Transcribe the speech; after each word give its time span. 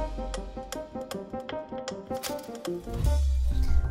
Thank 0.00 0.38
you. 0.38 0.49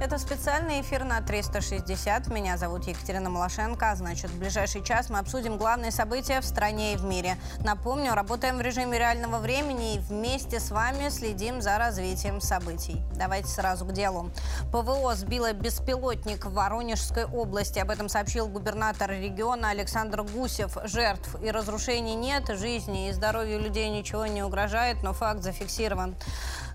Это 0.02 0.18
специальный 0.18 0.80
эфир 0.80 1.04
на 1.04 1.20
360. 1.20 2.28
Меня 2.28 2.56
зовут 2.58 2.88
Екатерина 2.88 3.30
Малашенко. 3.30 3.92
А 3.92 3.96
значит, 3.98 4.32
в 4.32 4.40
ближайший 4.40 4.82
час 4.82 5.09
мы 5.09 5.20
обсудим 5.20 5.58
главные 5.58 5.92
события 5.92 6.40
в 6.40 6.45
стране 6.45 6.93
и 6.93 6.95
в 6.95 7.04
мире. 7.04 7.36
Напомню, 7.66 8.14
работаем 8.14 8.57
в 8.57 8.62
режиме 8.62 8.98
реального 8.98 9.39
времени 9.39 9.96
и 9.96 10.00
вместе 10.00 10.62
с 10.62 10.71
вами 10.71 11.09
следим 11.09 11.62
за 11.62 11.77
развитием 11.77 12.39
событий. 12.39 13.02
Давайте 13.13 13.49
сразу 13.49 13.84
к 13.84 13.91
делу. 13.91 14.31
ПВО 14.71 15.16
сбило 15.16 15.52
беспилотник 15.52 16.45
в 16.45 16.54
Воронежской 16.54 17.25
области. 17.25 17.79
Об 17.79 17.89
этом 17.89 18.07
сообщил 18.07 18.47
губернатор 18.47 19.11
региона 19.11 19.71
Александр 19.71 20.23
Гусев. 20.23 20.77
Жертв 20.86 21.36
и 21.43 21.52
разрушений 21.52 22.16
нет, 22.16 22.47
жизни 22.47 23.09
и 23.09 23.11
здоровью 23.11 23.59
людей 23.59 23.89
ничего 23.89 24.25
не 24.27 24.43
угрожает, 24.43 25.04
но 25.04 25.11
факт 25.11 25.43
зафиксирован. 25.43 26.16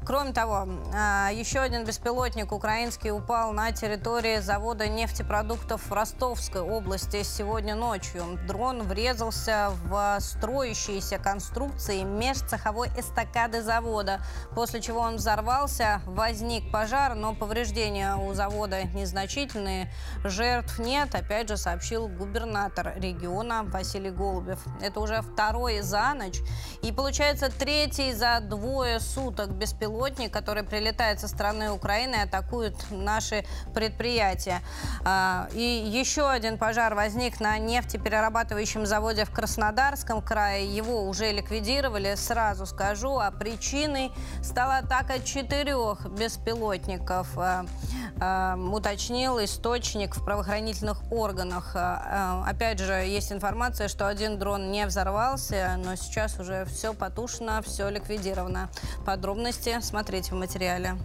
Кроме 0.06 0.32
того, 0.34 0.68
а, 0.94 1.30
еще 1.32 1.60
один 1.60 1.84
беспилотник 1.86 2.52
украинский 2.52 3.10
упал 3.10 3.52
на 3.52 3.72
территории 3.72 4.38
завода 4.38 4.86
нефтепродуктов 4.86 5.86
в 5.88 5.92
Ростовской 5.92 6.60
области 6.60 7.22
сегодня 7.22 7.74
ночью. 7.74 8.38
Дрон 8.46 8.82
врезался 8.82 9.70
в 9.84 10.18
строящиеся 10.20 11.16
конструкции 11.16 12.02
межцеховой 12.02 12.88
эстакады 12.98 13.62
завода, 13.62 14.20
после 14.54 14.82
чего 14.82 15.00
он 15.00 15.16
взорвался, 15.16 16.02
возник 16.04 16.70
пожар, 16.70 17.14
но 17.14 17.34
повреждения 17.34 18.16
у 18.16 18.34
завода 18.34 18.82
незначительные, 18.82 19.90
жертв 20.22 20.78
нет, 20.78 21.14
опять 21.14 21.48
же 21.48 21.56
сообщил 21.56 22.08
губернатор 22.08 22.92
региона 22.96 23.64
Василий 23.64 24.10
Голубев. 24.10 24.62
Это 24.82 25.00
уже 25.00 25.22
второй 25.22 25.80
за 25.80 26.12
ночь 26.12 26.40
и 26.82 26.92
получается 26.92 27.50
третий 27.50 28.12
за 28.12 28.40
двое 28.40 29.00
суток 29.00 29.50
беспилотник 29.52 29.93
беспилотник, 29.94 30.32
который 30.32 30.64
прилетает 30.64 31.20
со 31.20 31.28
стороны 31.28 31.70
Украины 31.70 32.16
и 32.16 32.20
атакует 32.20 32.74
наши 32.90 33.44
предприятия. 33.74 34.60
А, 35.04 35.48
и 35.52 35.62
еще 35.62 36.28
один 36.28 36.58
пожар 36.58 36.94
возник 36.94 37.40
на 37.40 37.58
нефтеперерабатывающем 37.58 38.86
заводе 38.86 39.24
в 39.24 39.30
Краснодарском 39.30 40.20
крае. 40.20 40.74
Его 40.74 41.08
уже 41.08 41.32
ликвидировали, 41.32 42.14
сразу 42.16 42.66
скажу. 42.66 43.18
А 43.18 43.30
причиной 43.30 44.12
стала 44.42 44.78
атака 44.78 45.20
четырех 45.20 46.06
беспилотников, 46.10 47.28
а, 47.36 47.64
а, 48.20 48.56
уточнил 48.56 49.42
источник 49.42 50.16
в 50.16 50.24
правоохранительных 50.24 51.00
органах. 51.12 51.76
Опять 51.76 52.78
же, 52.78 52.92
есть 52.92 53.32
информация, 53.32 53.88
что 53.88 54.08
один 54.08 54.38
дрон 54.38 54.70
не 54.70 54.86
взорвался, 54.86 55.76
но 55.78 55.94
сейчас 55.96 56.38
уже 56.38 56.64
все 56.64 56.94
потушено, 56.94 57.62
все 57.62 57.88
ликвидировано. 57.88 58.68
Подробности 59.04 59.78
смотреть 59.84 60.30
в 60.30 60.34
материале. 60.34 60.96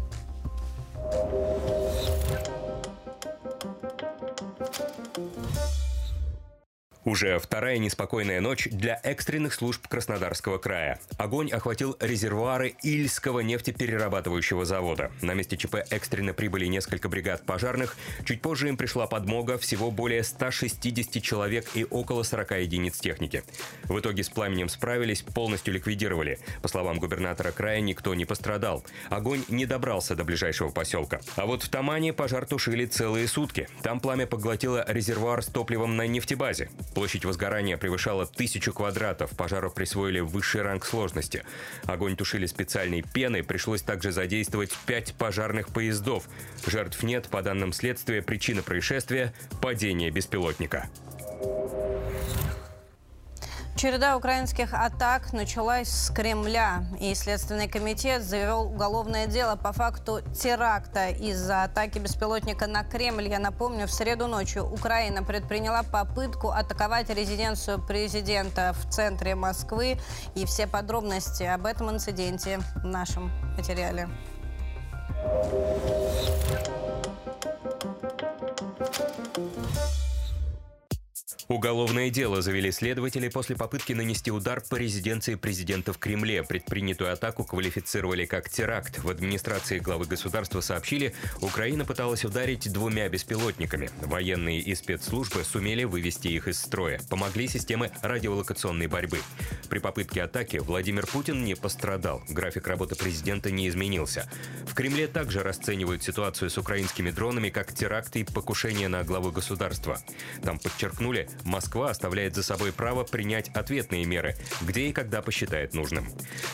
Уже 7.10 7.40
вторая 7.40 7.80
неспокойная 7.80 8.40
ночь 8.40 8.68
для 8.70 9.00
экстренных 9.02 9.56
служб 9.56 9.88
Краснодарского 9.88 10.60
края. 10.60 11.00
Огонь 11.18 11.50
охватил 11.50 11.98
резервуары 12.00 12.76
Ильского 12.84 13.40
нефтеперерабатывающего 13.40 14.64
завода. 14.64 15.10
На 15.24 15.34
месте 15.34 15.58
ЧП 15.58 15.78
экстренно 15.90 16.36
прибыли 16.36 16.68
несколько 16.68 17.10
бригад 17.10 17.44
пожарных. 17.48 17.98
Чуть 18.26 18.44
позже 18.44 18.68
им 18.68 18.78
пришла 18.78 19.08
подмога, 19.08 19.58
всего 19.58 19.90
более 19.90 20.22
160 20.22 21.20
человек 21.24 21.66
и 21.74 21.84
около 21.84 22.22
40 22.22 22.52
единиц 22.60 23.00
техники. 23.00 23.44
В 23.86 24.00
итоге 24.00 24.24
с 24.24 24.30
пламенем 24.30 24.70
справились, 24.70 25.24
полностью 25.24 25.74
ликвидировали. 25.74 26.38
По 26.62 26.68
словам 26.68 27.00
губернатора 27.00 27.52
края, 27.52 27.82
никто 27.82 28.14
не 28.14 28.26
пострадал. 28.26 28.86
Огонь 29.10 29.44
не 29.48 29.66
добрался 29.66 30.16
до 30.16 30.24
ближайшего 30.24 30.70
поселка. 30.70 31.22
А 31.38 31.48
вот 31.48 31.64
в 31.64 31.70
Тамане 31.70 32.14
пожар 32.14 32.46
тушили 32.46 32.86
целые 32.86 33.28
сутки. 33.28 33.68
Там 33.82 34.00
пламя 34.00 34.28
поглотило 34.28 34.86
резервуар 34.88 35.42
с 35.42 35.48
топливом 35.48 35.98
на 35.98 36.06
нефтебазе. 36.06 36.70
Площадь 37.00 37.24
возгорания 37.24 37.78
превышала 37.78 38.26
тысячу 38.26 38.74
квадратов, 38.74 39.30
пожару 39.32 39.72
присвоили 39.72 40.20
высший 40.20 40.64
ранг 40.64 40.84
сложности. 40.86 41.46
Огонь 41.86 42.18
тушили 42.18 42.46
специальной 42.46 43.04
пеной, 43.04 43.42
пришлось 43.42 43.82
также 43.82 44.12
задействовать 44.12 44.78
пять 44.86 45.14
пожарных 45.14 45.70
поездов. 45.70 46.26
Жертв 46.68 47.02
нет, 47.04 47.30
по 47.30 47.42
данным 47.42 47.72
следствия, 47.72 48.22
причина 48.22 48.64
происшествия– 48.64 49.34
падение 49.62 50.12
беспилотника. 50.12 50.90
Череда 53.80 54.18
украинских 54.18 54.74
атак 54.74 55.32
началась 55.32 55.88
с 55.88 56.12
Кремля, 56.14 56.84
и 57.00 57.16
Следственный 57.16 57.70
комитет 57.70 58.24
завел 58.24 58.64
уголовное 58.64 59.26
дело 59.26 59.56
по 59.56 59.72
факту 59.72 60.20
теракта 60.38 61.08
из-за 61.08 61.64
атаки 61.64 61.98
беспилотника 61.98 62.68
на 62.68 62.84
Кремль. 62.84 63.30
Я 63.30 63.40
напомню, 63.40 63.88
в 63.88 63.94
среду 63.94 64.28
ночью 64.28 64.70
Украина 64.70 65.24
предприняла 65.24 65.84
попытку 65.84 66.50
атаковать 66.50 67.10
резиденцию 67.10 67.82
президента 67.82 68.74
в 68.74 68.92
центре 68.92 69.34
Москвы. 69.36 69.98
И 70.36 70.46
все 70.46 70.68
подробности 70.68 71.44
об 71.44 71.66
этом 71.66 71.90
инциденте 71.90 72.60
в 72.84 72.86
нашем 72.86 73.32
материале. 73.56 74.10
Уголовное 81.50 82.12
дело 82.12 82.44
завели 82.44 82.72
следователи 82.72 83.28
после 83.28 83.56
попытки 83.56 83.94
нанести 83.94 84.30
удар 84.30 84.62
по 84.70 84.76
резиденции 84.76 85.34
президента 85.34 85.94
в 85.94 85.98
Кремле. 85.98 86.44
Предпринятую 86.44 87.12
атаку 87.12 87.44
квалифицировали 87.44 88.26
как 88.28 88.52
теракт. 88.52 89.00
В 89.00 89.10
администрации 89.10 89.80
главы 89.80 90.06
государства 90.06 90.62
сообщили, 90.62 91.16
Украина 91.42 91.86
пыталась 91.86 92.24
ударить 92.24 92.72
двумя 92.72 93.10
беспилотниками. 93.10 93.90
Военные 94.04 94.60
и 94.60 94.76
спецслужбы 94.76 95.44
сумели 95.44 95.86
вывести 95.86 96.28
их 96.28 96.48
из 96.48 96.60
строя. 96.60 97.02
Помогли 97.10 97.48
системы 97.48 97.90
радиолокационной 98.04 98.86
борьбы. 98.86 99.18
При 99.72 99.80
попытке 99.80 100.22
атаки 100.22 100.58
Владимир 100.58 101.08
Путин 101.08 101.44
не 101.44 101.56
пострадал. 101.56 102.22
График 102.30 102.68
работы 102.68 102.94
президента 102.94 103.50
не 103.50 103.68
изменился. 103.70 104.30
В 104.68 104.76
Кремле 104.76 105.08
также 105.08 105.42
расценивают 105.42 106.04
ситуацию 106.04 106.52
с 106.52 106.60
украинскими 106.60 107.10
дронами 107.10 107.50
как 107.50 107.74
теракт 107.74 108.16
и 108.18 108.24
покушение 108.24 108.88
на 108.88 109.04
главу 109.04 109.32
государства. 109.32 110.00
Там 110.44 110.60
подчеркнули, 110.60 111.28
Москва 111.46 111.90
оставляет 111.90 112.36
за 112.36 112.44
собой 112.44 112.72
право 112.72 113.04
принять 113.04 113.50
ответные 113.50 114.06
меры, 114.06 114.36
где 114.62 114.88
и 114.88 114.94
когда 114.94 115.22
посчитает 115.22 115.74
нужным. 115.74 116.08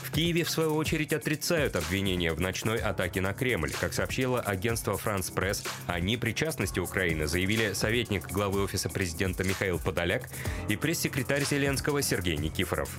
В 0.03 0.11
Киеве, 0.11 0.43
в 0.43 0.49
свою 0.49 0.75
очередь, 0.75 1.13
отрицают 1.13 1.75
обвинения 1.75 2.33
в 2.33 2.39
ночной 2.39 2.77
атаке 2.77 3.21
на 3.21 3.33
Кремль. 3.33 3.71
Как 3.79 3.93
сообщило 3.93 4.39
агентство 4.41 4.97
«Франс 4.97 5.29
Пресс», 5.29 5.63
о 5.87 5.99
непричастности 5.99 6.79
Украины 6.79 7.27
заявили 7.27 7.73
советник 7.73 8.27
главы 8.31 8.63
Офиса 8.63 8.89
президента 8.89 9.43
Михаил 9.43 9.79
Подоляк 9.79 10.29
и 10.69 10.75
пресс-секретарь 10.75 11.45
Зеленского 11.45 12.01
Сергей 12.01 12.37
Никифоров. 12.37 12.89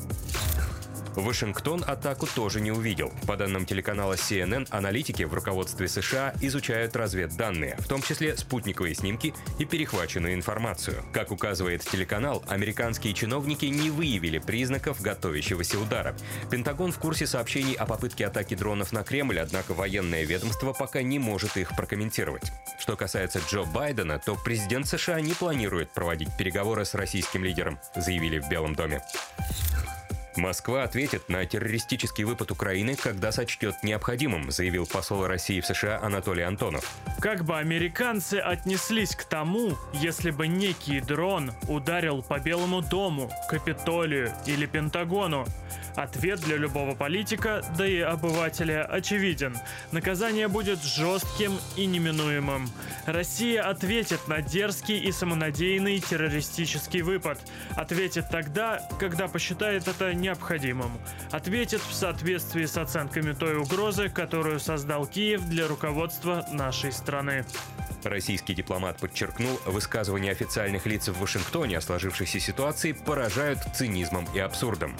Вашингтон 1.16 1.82
атаку 1.87 2.27
тоже 2.27 2.60
не 2.60 2.71
увидел. 2.71 3.12
По 3.27 3.37
данным 3.37 3.65
телеканала 3.65 4.15
CNN, 4.15 4.69
аналитики 4.71 5.22
в 5.22 5.32
руководстве 5.32 5.88
США 5.88 6.34
изучают 6.43 6.94
разведданные, 6.94 7.77
в 7.78 7.88
том 7.88 8.03
числе 8.03 8.37
спутниковые 8.37 8.94
снимки 8.94 9.34
и 9.59 9.65
перехваченную 9.65 10.34
информацию. 10.34 11.03
Как 11.12 11.31
указывает 11.31 11.82
телеканал, 11.82 12.44
американские 12.49 13.15
чиновники 13.15 13.65
не 13.65 13.91
выявили 13.91 14.38
признаков 14.38 15.00
готовящегося 15.00 15.78
удара. 15.78 16.15
Пентагон 16.50 16.93
в 16.93 16.99
курсе 16.99 17.27
сообщений 17.27 17.75
о 17.75 17.87
попытке 17.87 18.27
атаки 18.27 18.54
дронов 18.54 18.93
на 18.93 19.03
Кремль, 19.03 19.41
однако 19.41 19.72
военное 19.72 20.25
ведомство 20.25 20.72
пока 20.72 21.03
не 21.03 21.19
может 21.19 21.56
их 21.56 21.75
прокомментировать. 21.77 22.53
Что 22.78 22.97
касается 22.97 23.41
Джо 23.48 23.65
Байдена, 23.65 24.19
то 24.19 24.37
президент 24.37 24.87
США 24.87 25.21
не 25.21 25.33
планирует 25.33 25.91
проводить 25.93 26.37
переговоры 26.37 26.84
с 26.84 26.94
российским 26.94 27.43
лидером, 27.43 27.78
заявили 27.94 28.38
в 28.38 28.48
Белом 28.48 28.75
доме. 28.75 29.03
Москва 30.36 30.84
ответит 30.84 31.28
на 31.28 31.44
террористический 31.47 32.24
выпад 32.24 32.50
Украины, 32.50 32.94
когда 32.97 33.33
сочтет 33.33 33.74
необходимым, 33.83 34.50
заявил 34.50 34.86
посол 34.86 35.27
России 35.27 35.60
в 35.60 35.66
США 35.66 36.00
Анатолий 36.03 36.42
Антонов. 36.42 36.91
Как 37.21 37.44
бы 37.44 37.56
американцы 37.56 38.34
отнеслись 38.34 39.16
к 39.16 39.24
тому, 39.24 39.77
если 39.94 40.30
бы 40.30 40.47
некий 40.47 41.00
дрон 41.00 41.53
ударил 41.68 42.22
по 42.22 42.38
Белому 42.38 42.83
дому, 42.83 43.30
Капитолию 43.48 44.33
или 44.47 44.66
Пентагону? 44.66 45.47
Ответ 45.97 46.41
для 46.41 46.56
любого 46.56 46.94
политика, 46.94 47.65
да 47.78 47.86
и 47.86 48.00
обывателя, 48.00 48.84
очевиден. 48.84 49.56
Наказание 49.92 50.47
будет 50.47 50.82
жестким 50.82 51.59
и 51.74 51.86
неминуемым. 51.86 52.68
Россия 53.06 53.62
ответит 53.62 54.28
на 54.28 54.42
дерзкий 54.42 54.98
и 54.98 55.10
самонадеянный 55.10 55.98
террористический 56.00 57.00
выпад. 57.00 57.39
Ответит 57.77 58.28
тогда, 58.30 58.86
когда 59.00 59.27
посчитает 59.27 59.89
это 59.89 60.12
необходимым. 60.27 60.91
Ответит 61.31 61.81
в 61.81 61.95
соответствии 61.95 62.65
с 62.65 62.77
оценками 62.77 63.33
той 63.33 63.57
угрозы, 63.57 64.09
которую 64.09 64.61
создал 64.61 65.07
Киев 65.07 65.43
для 65.49 65.69
руководства 65.69 66.45
нашей 66.53 66.93
страны. 66.93 67.45
Российский 68.03 68.55
дипломат 68.55 68.99
подчеркнул, 68.99 69.59
высказывания 69.67 70.31
официальных 70.31 70.87
лиц 70.87 71.09
в 71.09 71.19
Вашингтоне 71.19 71.78
о 71.78 71.81
сложившейся 71.81 72.41
ситуации 72.41 72.93
поражают 72.93 73.59
цинизмом 73.75 74.27
и 74.34 74.39
абсурдом. 74.39 74.95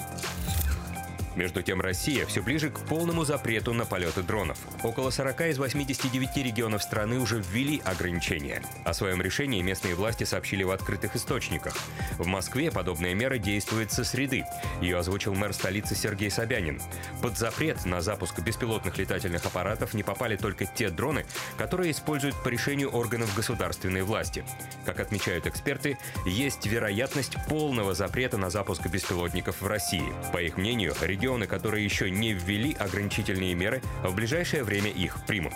Между 1.37 1.61
тем, 1.61 1.81
Россия 1.81 2.25
все 2.25 2.41
ближе 2.41 2.71
к 2.71 2.79
полному 2.79 3.23
запрету 3.23 3.71
на 3.71 3.85
полеты 3.85 4.23
дронов. 4.23 4.57
Около 4.81 5.11
40 5.11 5.41
из 5.41 5.59
89 5.59 6.35
регионов 6.37 6.81
страны 6.81 7.19
уже 7.19 7.39
ввели 7.39 7.79
ограничения. 7.85 8.63
О 8.85 8.93
своем 8.95 9.21
решении 9.21 9.61
местные 9.61 9.93
власти 9.93 10.23
сообщили 10.23 10.63
в 10.63 10.71
открытых 10.71 11.15
источниках. 11.15 11.77
В 12.17 12.25
Москве 12.25 12.71
подобная 12.71 13.13
мера 13.13 13.37
действует 13.37 13.91
со 13.91 14.03
среды. 14.03 14.45
Ее 14.81 14.97
озвучил 14.97 15.35
мэр 15.35 15.53
столицы 15.53 15.93
Сергей 15.93 16.31
Собянин. 16.31 16.81
Под 17.21 17.37
запрет 17.37 17.85
на 17.85 18.01
запуск 18.01 18.39
беспилотных 18.39 18.97
летательных 18.97 19.45
аппаратов 19.45 19.93
не 19.93 20.01
попали 20.01 20.37
только 20.37 20.65
те 20.65 20.89
дроны, 20.89 21.23
которые 21.55 21.91
используют 21.91 22.35
по 22.43 22.49
решению 22.49 22.89
органов 22.89 23.35
государственной 23.35 24.01
власти. 24.01 24.43
Как 24.85 24.99
отмечают 24.99 25.45
эксперты, 25.45 25.99
есть 26.25 26.65
вероятность 26.65 27.35
полного 27.47 27.93
запрета 27.93 28.39
на 28.39 28.49
запуск 28.49 28.87
беспилотников 28.87 29.61
в 29.61 29.67
России. 29.67 30.11
По 30.33 30.41
их 30.41 30.57
мнению, 30.57 30.95
регион 30.99 31.26
регионы, 31.27 31.45
которые 31.45 31.83
еще 31.83 32.09
не 32.09 32.31
ввели 32.31 32.73
ограничительные 32.79 33.53
меры, 33.53 33.81
в 34.01 34.15
ближайшее 34.15 34.63
время 34.63 34.89
их 34.89 35.17
примут. 35.27 35.53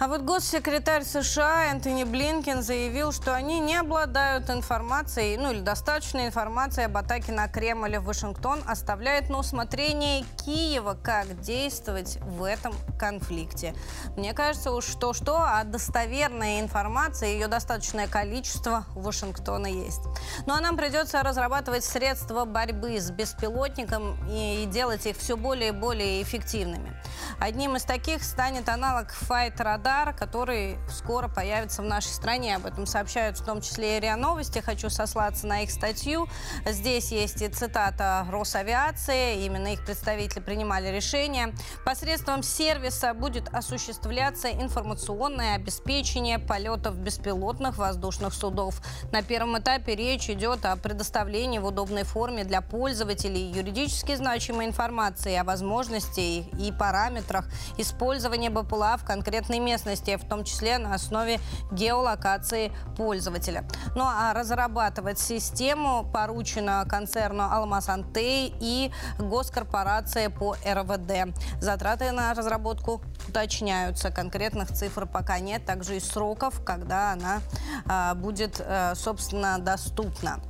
А 0.00 0.08
вот 0.08 0.22
госсекретарь 0.22 1.04
США 1.04 1.70
Энтони 1.70 2.02
Блинкен 2.02 2.62
заявил, 2.62 3.12
что 3.12 3.32
они 3.32 3.60
не 3.60 3.76
обладают 3.76 4.50
информацией, 4.50 5.36
ну 5.36 5.52
или 5.52 5.60
достаточной 5.60 6.26
информацией 6.26 6.86
об 6.86 6.96
атаке 6.96 7.30
на 7.30 7.46
Кремль 7.46 7.94
и 7.94 7.98
Вашингтон, 7.98 8.60
оставляет 8.66 9.30
на 9.30 9.38
усмотрение 9.38 10.24
Киева, 10.44 10.98
как 11.00 11.40
действовать 11.40 12.18
в 12.22 12.42
этом 12.42 12.74
конфликте. 12.98 13.72
Мне 14.16 14.34
кажется, 14.34 14.72
уж 14.72 14.84
что-что, 14.84 15.38
а 15.38 15.62
достоверная 15.62 16.60
информация, 16.60 17.28
ее 17.28 17.46
достаточное 17.46 18.08
количество 18.08 18.84
у 18.96 19.00
Вашингтона 19.00 19.68
есть. 19.68 20.02
Ну 20.46 20.54
а 20.54 20.60
нам 20.60 20.76
придется 20.76 21.22
разрабатывать 21.22 21.84
средства 21.84 22.44
борьбы 22.44 22.98
с 22.98 23.12
беспилотником 23.12 24.18
и 24.28 24.66
делать 24.66 25.06
их 25.06 25.16
все 25.16 25.36
более 25.36 25.68
и 25.68 25.72
более 25.72 26.20
эффективными. 26.20 26.92
Одним 27.38 27.76
из 27.76 27.84
таких 27.84 28.24
станет 28.24 28.68
аналог 28.68 29.14
Fight 29.28 29.56
Radar 29.56 29.93
радар, 29.94 30.14
который 30.14 30.78
скоро 30.88 31.28
появится 31.28 31.82
в 31.82 31.84
нашей 31.84 32.08
стране. 32.08 32.56
Об 32.56 32.66
этом 32.66 32.86
сообщают 32.86 33.38
в 33.38 33.44
том 33.44 33.60
числе 33.60 33.96
и 33.96 34.00
РИА 34.00 34.16
Новости. 34.16 34.58
Хочу 34.58 34.90
сослаться 34.90 35.46
на 35.46 35.62
их 35.62 35.70
статью. 35.70 36.26
Здесь 36.66 37.12
есть 37.12 37.42
и 37.42 37.48
цитата 37.48 38.26
Росавиации. 38.30 39.44
Именно 39.44 39.74
их 39.74 39.84
представители 39.84 40.40
принимали 40.40 40.88
решение. 40.88 41.54
Посредством 41.84 42.42
сервиса 42.42 43.14
будет 43.14 43.48
осуществляться 43.54 44.50
информационное 44.50 45.56
обеспечение 45.56 46.38
полетов 46.38 46.96
беспилотных 46.96 47.78
воздушных 47.78 48.34
судов. 48.34 48.80
На 49.12 49.22
первом 49.22 49.58
этапе 49.58 49.94
речь 49.94 50.28
идет 50.28 50.64
о 50.64 50.76
предоставлении 50.76 51.58
в 51.58 51.66
удобной 51.66 52.04
форме 52.04 52.44
для 52.44 52.60
пользователей 52.60 53.50
юридически 53.50 54.14
значимой 54.16 54.66
информации 54.66 55.36
о 55.36 55.44
возможности 55.44 56.20
и 56.20 56.72
параметрах 56.72 57.46
использования 57.78 58.50
БПЛА 58.50 58.96
в 58.98 59.04
конкретной 59.04 59.60
местности 59.60 59.73
местности, 59.74 60.16
в 60.16 60.24
том 60.24 60.44
числе 60.44 60.78
на 60.78 60.94
основе 60.94 61.40
геолокации 61.72 62.70
пользователя. 62.96 63.64
Ну 63.96 64.04
а 64.04 64.32
разрабатывать 64.32 65.18
систему 65.18 66.08
поручено 66.12 66.86
концерну 66.88 67.42
«Алмаз 67.50 67.88
Антей» 67.88 68.54
и 68.60 68.92
госкорпорация 69.18 70.30
по 70.30 70.54
РВД. 70.64 71.34
Затраты 71.60 72.12
на 72.12 72.34
разработку 72.34 73.02
уточняются. 73.28 74.10
Конкретных 74.10 74.70
цифр 74.72 75.06
пока 75.06 75.40
нет, 75.40 75.66
также 75.66 75.96
и 75.96 76.00
сроков, 76.00 76.64
когда 76.64 77.12
она 77.12 77.40
а, 77.86 78.14
будет, 78.14 78.60
а, 78.60 78.94
собственно, 78.94 79.58
доступна. 79.58 80.40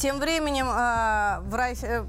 Тем 0.00 0.18
временем, 0.18 0.66
э, 0.70 1.40
в, 1.40 1.54
э, 1.54 2.06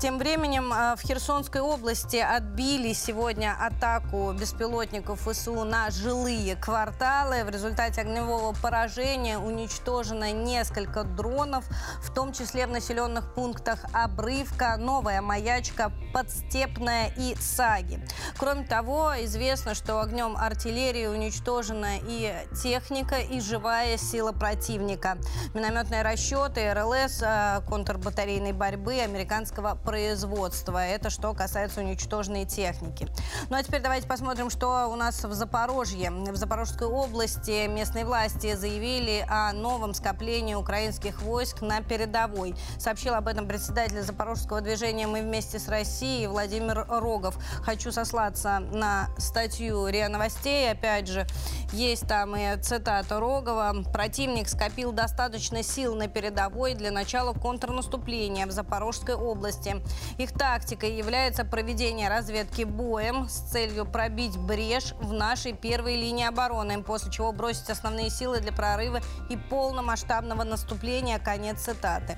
тем 0.00 0.18
временем 0.18 0.72
э, 0.72 0.94
в 0.94 1.00
Херсонской 1.00 1.60
области 1.60 2.18
отбили 2.18 2.92
сегодня 2.92 3.56
атаку 3.58 4.32
беспилотников 4.32 5.26
ВСУ 5.26 5.64
на 5.64 5.90
жилые 5.90 6.54
кварталы. 6.54 7.42
В 7.42 7.50
результате 7.50 8.02
огневого 8.02 8.54
поражения 8.54 9.38
уничтожено 9.38 10.30
несколько 10.30 11.02
дронов, 11.02 11.64
в 12.00 12.14
том 12.14 12.32
числе 12.32 12.68
в 12.68 12.70
населенных 12.70 13.34
пунктах 13.34 13.80
Обрывка, 13.92 14.76
Новая 14.76 15.20
Маячка, 15.20 15.90
Подстепная 16.14 17.12
и 17.16 17.34
Саги. 17.40 18.06
Кроме 18.38 18.64
того, 18.64 19.14
известно, 19.18 19.74
что 19.74 20.00
огнем 20.00 20.36
артиллерии 20.36 21.06
уничтожена 21.06 21.96
и 22.06 22.32
техника, 22.62 23.16
и 23.16 23.40
живая 23.40 23.96
сила 23.96 24.30
противника. 24.30 25.18
Минометные 25.54 26.02
расчеты, 26.02 26.72
РЛС 26.72 27.24
контрбатарейной 27.68 28.52
борьбы 28.52 29.00
американского 29.00 29.74
производства. 29.74 30.84
Это 30.84 31.10
что 31.10 31.32
касается 31.34 31.80
уничтоженной 31.80 32.44
техники. 32.44 33.08
Ну 33.48 33.56
а 33.56 33.62
теперь 33.62 33.80
давайте 33.80 34.06
посмотрим, 34.06 34.50
что 34.50 34.86
у 34.86 34.96
нас 34.96 35.24
в 35.24 35.32
Запорожье. 35.32 36.10
В 36.10 36.36
Запорожской 36.36 36.86
области 36.86 37.66
местные 37.68 38.04
власти 38.04 38.54
заявили 38.54 39.24
о 39.28 39.52
новом 39.52 39.94
скоплении 39.94 40.54
украинских 40.54 41.22
войск 41.22 41.62
на 41.62 41.80
передовой. 41.80 42.54
Сообщил 42.78 43.14
об 43.14 43.28
этом 43.28 43.46
председатель 43.46 44.02
Запорожского 44.02 44.60
движения 44.60 45.06
«Мы 45.06 45.22
вместе 45.22 45.58
с 45.58 45.68
Россией» 45.68 46.26
Владимир 46.26 46.86
Рогов. 46.88 47.36
Хочу 47.62 47.92
сослаться 47.92 48.58
на 48.58 49.08
статью 49.18 49.86
РИА 49.86 50.08
Новостей. 50.08 50.70
Опять 50.70 51.08
же, 51.08 51.26
есть 51.72 52.06
там 52.08 52.34
и 52.36 52.60
цитата 52.60 53.20
Рогова. 53.20 53.74
Противник 53.92 54.48
скопил 54.48 54.92
достаточно 54.92 55.62
сил 55.62 55.94
на 55.94 56.08
передовой 56.08 56.74
для 56.74 56.90
начала 56.90 57.11
начала 57.12 57.34
контрнаступления 57.34 58.46
в 58.46 58.52
Запорожской 58.52 59.14
области. 59.14 59.82
Их 60.16 60.32
тактикой 60.32 60.96
является 60.96 61.44
проведение 61.44 62.08
разведки 62.08 62.62
боем 62.62 63.28
с 63.28 63.50
целью 63.50 63.84
пробить 63.84 64.38
брешь 64.38 64.94
в 64.98 65.12
нашей 65.12 65.52
первой 65.52 65.96
линии 65.96 66.26
обороны, 66.26 66.82
после 66.82 67.12
чего 67.12 67.32
бросить 67.32 67.68
основные 67.68 68.08
силы 68.08 68.40
для 68.40 68.50
прорыва 68.50 69.00
и 69.28 69.36
полномасштабного 69.36 70.44
наступления. 70.44 71.18
Конец 71.18 71.60
цитаты. 71.60 72.16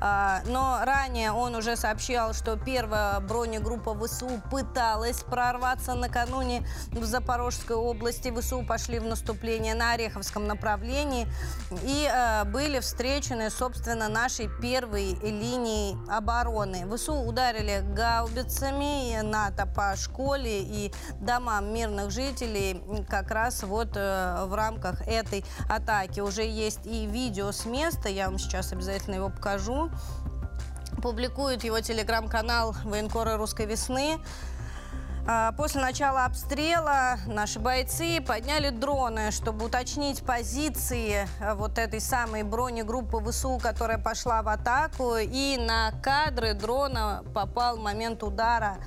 А, 0.00 0.42
но 0.46 0.82
ранее 0.84 1.32
он 1.32 1.56
уже 1.56 1.74
сообщал, 1.74 2.32
что 2.32 2.56
первая 2.56 3.18
бронегруппа 3.18 3.92
ВСУ 4.06 4.40
пыталась 4.52 5.24
прорваться 5.24 5.94
накануне 5.94 6.64
в 6.92 7.04
Запорожской 7.04 7.74
области. 7.74 8.32
ВСУ 8.38 8.64
пошли 8.64 9.00
в 9.00 9.04
наступление 9.04 9.74
на 9.74 9.94
Ореховском 9.94 10.46
направлении 10.46 11.26
и 11.82 12.08
а, 12.08 12.44
были 12.44 12.78
встречены, 12.78 13.50
собственно, 13.50 14.08
наши 14.08 14.27
нашей 14.28 14.50
первой 14.60 15.14
линии 15.22 15.96
обороны. 16.14 16.86
ВСУ 16.94 17.14
ударили 17.14 17.82
гаубицами 17.94 19.22
НАТО 19.22 19.64
по 19.64 19.96
школе 19.96 20.60
и 20.60 20.92
домам 21.18 21.72
мирных 21.72 22.10
жителей 22.10 22.82
как 23.08 23.30
раз 23.30 23.62
вот 23.62 23.96
э, 23.96 24.44
в 24.44 24.52
рамках 24.52 25.00
этой 25.08 25.46
атаки. 25.66 26.20
Уже 26.20 26.42
есть 26.42 26.84
и 26.84 27.06
видео 27.06 27.52
с 27.52 27.64
места, 27.64 28.10
я 28.10 28.28
вам 28.28 28.38
сейчас 28.38 28.70
обязательно 28.70 29.14
его 29.14 29.30
покажу. 29.30 29.90
Публикует 31.02 31.64
его 31.64 31.80
телеграм-канал 31.80 32.76
«Военкоры 32.84 33.36
русской 33.36 33.64
весны». 33.64 34.18
А, 35.30 35.52
после 35.52 35.82
начала 35.82 36.24
обстрела 36.24 37.18
наши 37.26 37.58
бойцы 37.58 38.18
подняли 38.26 38.70
дроны, 38.70 39.30
чтобы 39.30 39.66
уточнить 39.66 40.22
позиции 40.22 41.28
а, 41.38 41.54
вот 41.54 41.76
этой 41.76 42.00
самой 42.00 42.44
бронегруппы 42.44 43.20
ВСУ, 43.30 43.58
которая 43.62 43.98
пошла 43.98 44.40
в 44.40 44.48
атаку. 44.48 45.16
И 45.18 45.58
на 45.58 45.92
кадры 46.02 46.54
дрона 46.54 47.22
попал 47.34 47.76
момент 47.76 48.22
удара 48.22 48.78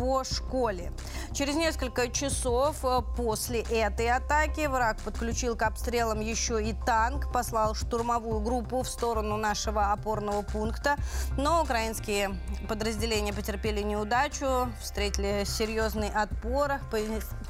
по 0.00 0.24
школе. 0.24 0.92
Через 1.34 1.56
несколько 1.56 2.08
часов 2.08 2.78
э, 2.84 3.02
после 3.18 3.60
этой 3.60 4.10
атаки 4.10 4.66
враг 4.66 4.96
подключил 5.02 5.56
к 5.56 5.62
обстрелам 5.62 6.20
еще 6.20 6.64
и 6.64 6.72
танк, 6.72 7.30
послал 7.30 7.74
штурмовую 7.74 8.40
группу 8.40 8.80
в 8.80 8.88
сторону 8.88 9.36
нашего 9.36 9.92
опорного 9.92 10.40
пункта. 10.40 10.96
Но 11.36 11.62
украинские 11.62 12.30
подразделения 12.66 13.34
потерпели 13.34 13.82
неудачу, 13.82 14.72
встретили 14.80 15.44
серьезный 15.44 16.08
отпор, 16.08 16.80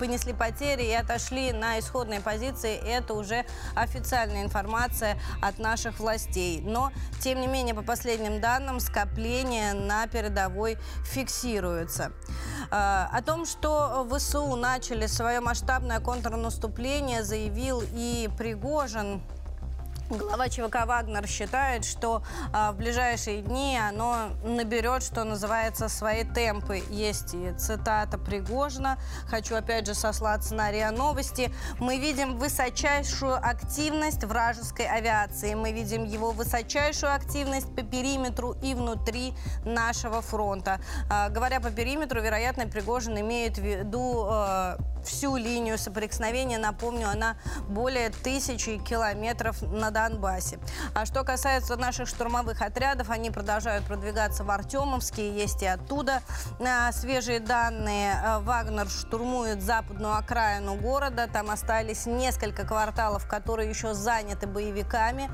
понесли 0.00 0.33
потери 0.33 0.87
и 0.87 0.92
отошли 0.92 1.52
на 1.52 1.78
исходные 1.78 2.21
позиции. 2.21 2.75
Это 2.75 3.14
уже 3.14 3.47
официальная 3.76 4.42
информация 4.42 5.21
от 5.40 5.61
наших 5.61 6.00
властей. 6.00 6.61
Но, 6.62 6.90
тем 7.23 7.40
не 7.40 7.47
менее, 7.47 7.76
по 7.76 7.83
последним 7.83 8.40
данным, 8.40 8.80
скопление 8.80 9.73
на 9.73 10.09
передовой 10.09 10.78
фиксируется. 11.04 12.11
Э, 12.71 13.07
о 13.11 13.23
том, 13.25 13.47
что 13.47 14.07
ВСУ 14.11 14.57
начали 14.57 15.07
свое 15.07 15.41
масштабное 15.41 16.01
контрнаступление, 16.01 17.23
заявил 17.23 17.83
и 17.93 18.29
Пригожин 18.39 19.23
Глава 20.11 20.49
ЧВК 20.49 20.87
«Вагнер» 20.87 21.29
считает, 21.29 21.85
что 21.85 22.25
а, 22.52 22.73
в 22.73 22.76
ближайшие 22.76 23.43
дни 23.43 23.79
оно 23.79 24.31
наберет, 24.43 25.05
что 25.05 25.23
называется, 25.23 25.88
свои 25.88 26.25
темпы. 26.25 26.83
Есть 26.90 27.33
и 27.33 27.52
цитата 27.57 28.19
Пригожина. 28.19 28.99
Хочу 29.29 29.55
опять 29.55 29.87
же 29.87 29.95
сослаться 29.95 30.57
на 30.57 30.73
РИА 30.73 30.90
Новости. 30.90 31.55
Мы 31.79 31.99
видим 31.99 32.38
высочайшую 32.38 33.37
активность 33.37 34.25
вражеской 34.25 34.87
авиации. 34.87 35.55
Мы 35.55 35.71
видим 35.71 36.05
его 36.05 36.33
высочайшую 36.33 37.14
активность 37.14 37.73
по 37.76 37.83
периметру 37.83 38.57
и 38.64 38.75
внутри 38.75 39.33
нашего 39.64 40.23
фронта. 40.23 40.81
А, 41.09 41.29
говоря 41.29 41.61
по 41.61 41.71
периметру, 41.71 42.21
вероятно, 42.21 42.67
Пригожин 42.67 43.17
имеет 43.21 43.59
в 43.59 43.62
виду 43.62 44.26
а, 44.29 44.76
всю 45.05 45.37
линию 45.37 45.79
соприкосновения. 45.79 46.59
Напомню, 46.59 47.09
она 47.09 47.37
более 47.69 48.11
тысячи 48.11 48.79
километров 48.79 49.62
на 49.62 49.90
Донбассе. 50.00 50.59
А 50.95 51.04
что 51.04 51.25
касается 51.25 51.76
наших 51.76 52.09
штурмовых 52.09 52.62
отрядов, 52.62 53.11
они 53.11 53.30
продолжают 53.30 53.85
продвигаться 53.85 54.45
в 54.45 54.50
Артемовске. 54.50 55.33
Есть 55.33 55.62
и 55.62 55.66
оттуда 55.66 56.23
а, 56.61 56.92
свежие 56.92 57.40
данные. 57.40 58.14
А, 58.23 58.40
Вагнер 58.40 58.88
штурмует 58.88 59.62
западную 59.62 60.16
окраину 60.16 60.75
города. 60.75 61.26
Там 61.26 61.50
остались 61.50 62.07
несколько 62.07 62.64
кварталов, 62.64 63.26
которые 63.26 63.69
еще 63.69 63.95
заняты 63.95 64.47
боевиками. 64.47 65.30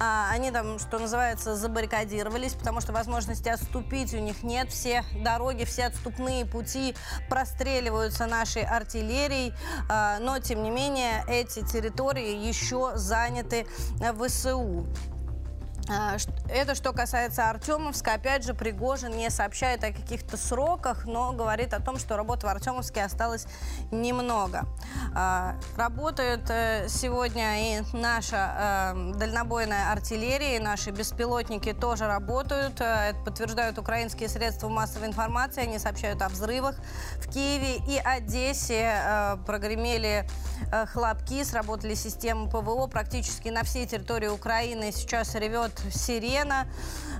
А, 0.00 0.28
они 0.32 0.50
там, 0.50 0.78
что 0.78 0.98
называется, 0.98 1.54
забаррикадировались, 1.54 2.54
потому 2.54 2.80
что 2.80 2.92
возможности 2.92 3.48
отступить 3.48 4.14
у 4.14 4.18
них 4.18 4.42
нет. 4.42 4.70
Все 4.70 5.04
дороги, 5.22 5.64
все 5.64 5.86
отступные 5.86 6.44
пути 6.44 6.94
простреливаются 7.28 8.26
нашей 8.26 8.62
артиллерией 8.62 9.54
а, 9.88 10.18
но 10.20 10.38
тем 10.38 10.62
не 10.62 10.70
менее 10.70 11.24
эти 11.28 11.64
территории 11.64 12.34
еще 12.46 12.92
заняты 12.94 13.66
ВСУ. 14.12 14.86
А, 15.90 16.16
это 16.50 16.74
что 16.74 16.92
касается 16.92 17.48
Артемовска. 17.48 18.14
Опять 18.14 18.44
же, 18.44 18.52
Пригожин 18.52 19.16
не 19.16 19.30
сообщает 19.30 19.82
о 19.84 19.92
каких-то 19.92 20.36
сроках, 20.36 21.06
но 21.06 21.32
говорит 21.32 21.72
о 21.72 21.80
том, 21.80 21.98
что 21.98 22.16
работы 22.16 22.46
в 22.46 22.50
Артемовске 22.50 23.02
осталось 23.02 23.46
немного. 23.90 24.66
А, 25.14 25.56
работает 25.76 26.50
э, 26.50 26.88
сегодня 26.88 27.78
и 27.78 27.82
наша 27.94 28.94
э, 28.94 29.12
дальнобойная 29.14 29.90
артиллерия, 29.90 30.56
и 30.56 30.58
наши 30.58 30.90
беспилотники 30.90 31.72
тоже 31.72 32.06
работают. 32.06 32.80
Э, 32.80 33.10
это 33.10 33.18
подтверждают 33.24 33.78
украинские 33.78 34.28
средства 34.28 34.68
массовой 34.68 35.06
информации. 35.06 35.62
Они 35.62 35.78
сообщают 35.78 36.20
о 36.20 36.28
взрывах 36.28 36.76
в 37.16 37.30
Киеве 37.30 37.76
и 37.88 37.98
Одессе. 37.98 39.38
Прогремели 39.46 40.28
хлопки, 40.92 41.44
сработали 41.44 41.94
системы 41.94 42.48
ПВО 42.50 42.86
практически 42.88 43.48
на 43.48 43.62
всей 43.64 43.86
территории 43.86 44.28
Украины. 44.28 44.92
Сейчас 44.92 45.34
ревет 45.34 45.77
сирена. 45.90 46.66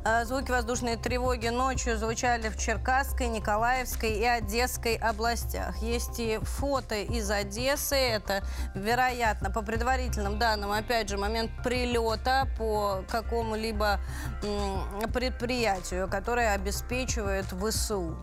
Э, 0.05 0.25
звуки 0.25 0.51
воздушной 0.51 0.97
тревоги 0.97 1.49
ночью 1.49 1.97
звучали 1.99 2.49
в 2.49 2.59
Черкасской, 2.59 3.29
Николаевской 3.29 4.13
и 4.13 4.25
Одесской 4.25 4.95
областях. 4.97 5.77
Есть 5.79 6.19
и 6.19 6.39
фото 6.43 6.97
из 6.97 7.31
Одессы. 7.31 7.97
Это, 7.97 8.43
вероятно, 8.75 9.51
по 9.51 9.63
предварительным 9.63 10.39
данным, 10.39 10.73
опять 10.73 11.09
же, 11.09 11.19
момент 11.19 11.51
прилета 11.63 12.49
по 12.59 13.03
какому-либо 13.09 14.01
предприятию, 15.13 16.09
которое 16.09 16.55
обеспечивает 16.55 17.47
ВСУ. 17.47 18.17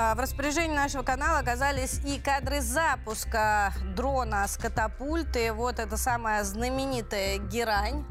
А, 0.00 0.14
в 0.14 0.20
распоряжении 0.20 0.76
нашего 0.76 1.02
канала 1.02 1.40
оказались 1.40 1.98
и 2.04 2.20
кадры 2.20 2.60
запуска 2.60 3.72
дрона 3.96 4.46
с 4.46 4.56
катапульты. 4.56 5.52
Вот 5.52 5.80
это 5.80 5.96
самая 5.96 6.44
знаменитая 6.44 7.38
герань 7.38 8.04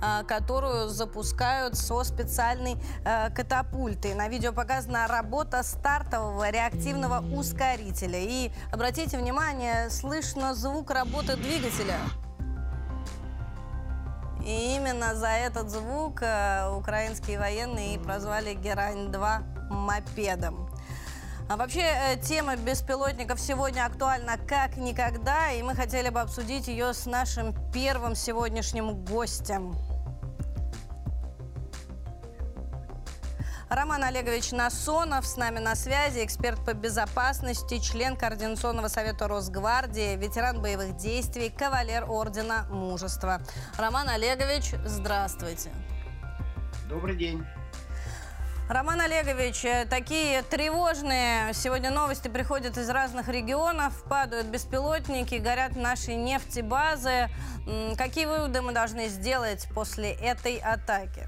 а, 0.00 0.22
которую 0.22 0.88
запускают 0.88 1.76
со 1.76 2.02
специальной 2.04 2.76
э, 3.04 3.28
катапультой. 3.30 4.14
На 4.14 4.28
видео 4.28 4.52
показана 4.54 5.06
работа 5.06 5.62
стартового 5.64 6.48
реактивного 6.48 7.22
ускорителя. 7.34 8.20
И 8.20 8.50
обратите 8.72 9.18
внимание, 9.18 9.90
слышно 9.90 10.54
звук 10.54 10.92
работы 10.92 11.36
двигателя. 11.36 11.98
И 14.46 14.76
именно 14.76 15.14
за 15.14 15.28
этот 15.28 15.68
звук 15.68 16.22
э, 16.22 16.70
украинские 16.74 17.38
военные 17.38 17.98
прозвали 17.98 18.54
Герань-2 18.54 19.68
мопедом. 19.70 20.67
А 21.48 21.56
вообще 21.56 21.80
э, 21.80 22.16
тема 22.18 22.56
беспилотников 22.56 23.40
сегодня 23.40 23.86
актуальна 23.86 24.36
как 24.36 24.76
никогда, 24.76 25.50
и 25.50 25.62
мы 25.62 25.74
хотели 25.74 26.10
бы 26.10 26.20
обсудить 26.20 26.68
ее 26.68 26.92
с 26.92 27.06
нашим 27.06 27.54
первым 27.72 28.14
сегодняшним 28.14 29.02
гостем. 29.06 29.74
Роман 33.70 34.04
Олегович 34.04 34.52
Насонов 34.52 35.26
с 35.26 35.38
нами 35.38 35.58
на 35.58 35.74
связи, 35.74 36.22
эксперт 36.22 36.62
по 36.66 36.74
безопасности, 36.74 37.78
член 37.78 38.16
Координационного 38.16 38.88
совета 38.88 39.26
Росгвардии, 39.26 40.16
ветеран 40.16 40.60
боевых 40.60 40.96
действий, 40.96 41.48
кавалер 41.48 42.04
Ордена 42.10 42.66
Мужества. 42.70 43.40
Роман 43.78 44.10
Олегович, 44.10 44.74
здравствуйте. 44.84 45.70
Добрый 46.90 47.16
день. 47.16 47.46
Роман 48.68 49.00
Олегович, 49.00 49.64
э, 49.64 49.86
такие 49.88 50.42
тревожные 50.42 51.54
сегодня 51.54 51.90
новости 51.90 52.28
приходят 52.28 52.76
из 52.76 52.90
разных 52.90 53.28
регионов, 53.28 54.04
падают 54.10 54.48
беспилотники, 54.48 55.36
горят 55.36 55.74
наши 55.74 56.14
нефтебазы. 56.14 57.30
Какие 57.96 58.26
выводы 58.26 58.60
мы 58.60 58.72
должны 58.72 59.08
сделать 59.08 59.66
после 59.74 60.12
этой 60.12 60.58
атаки? 60.58 61.26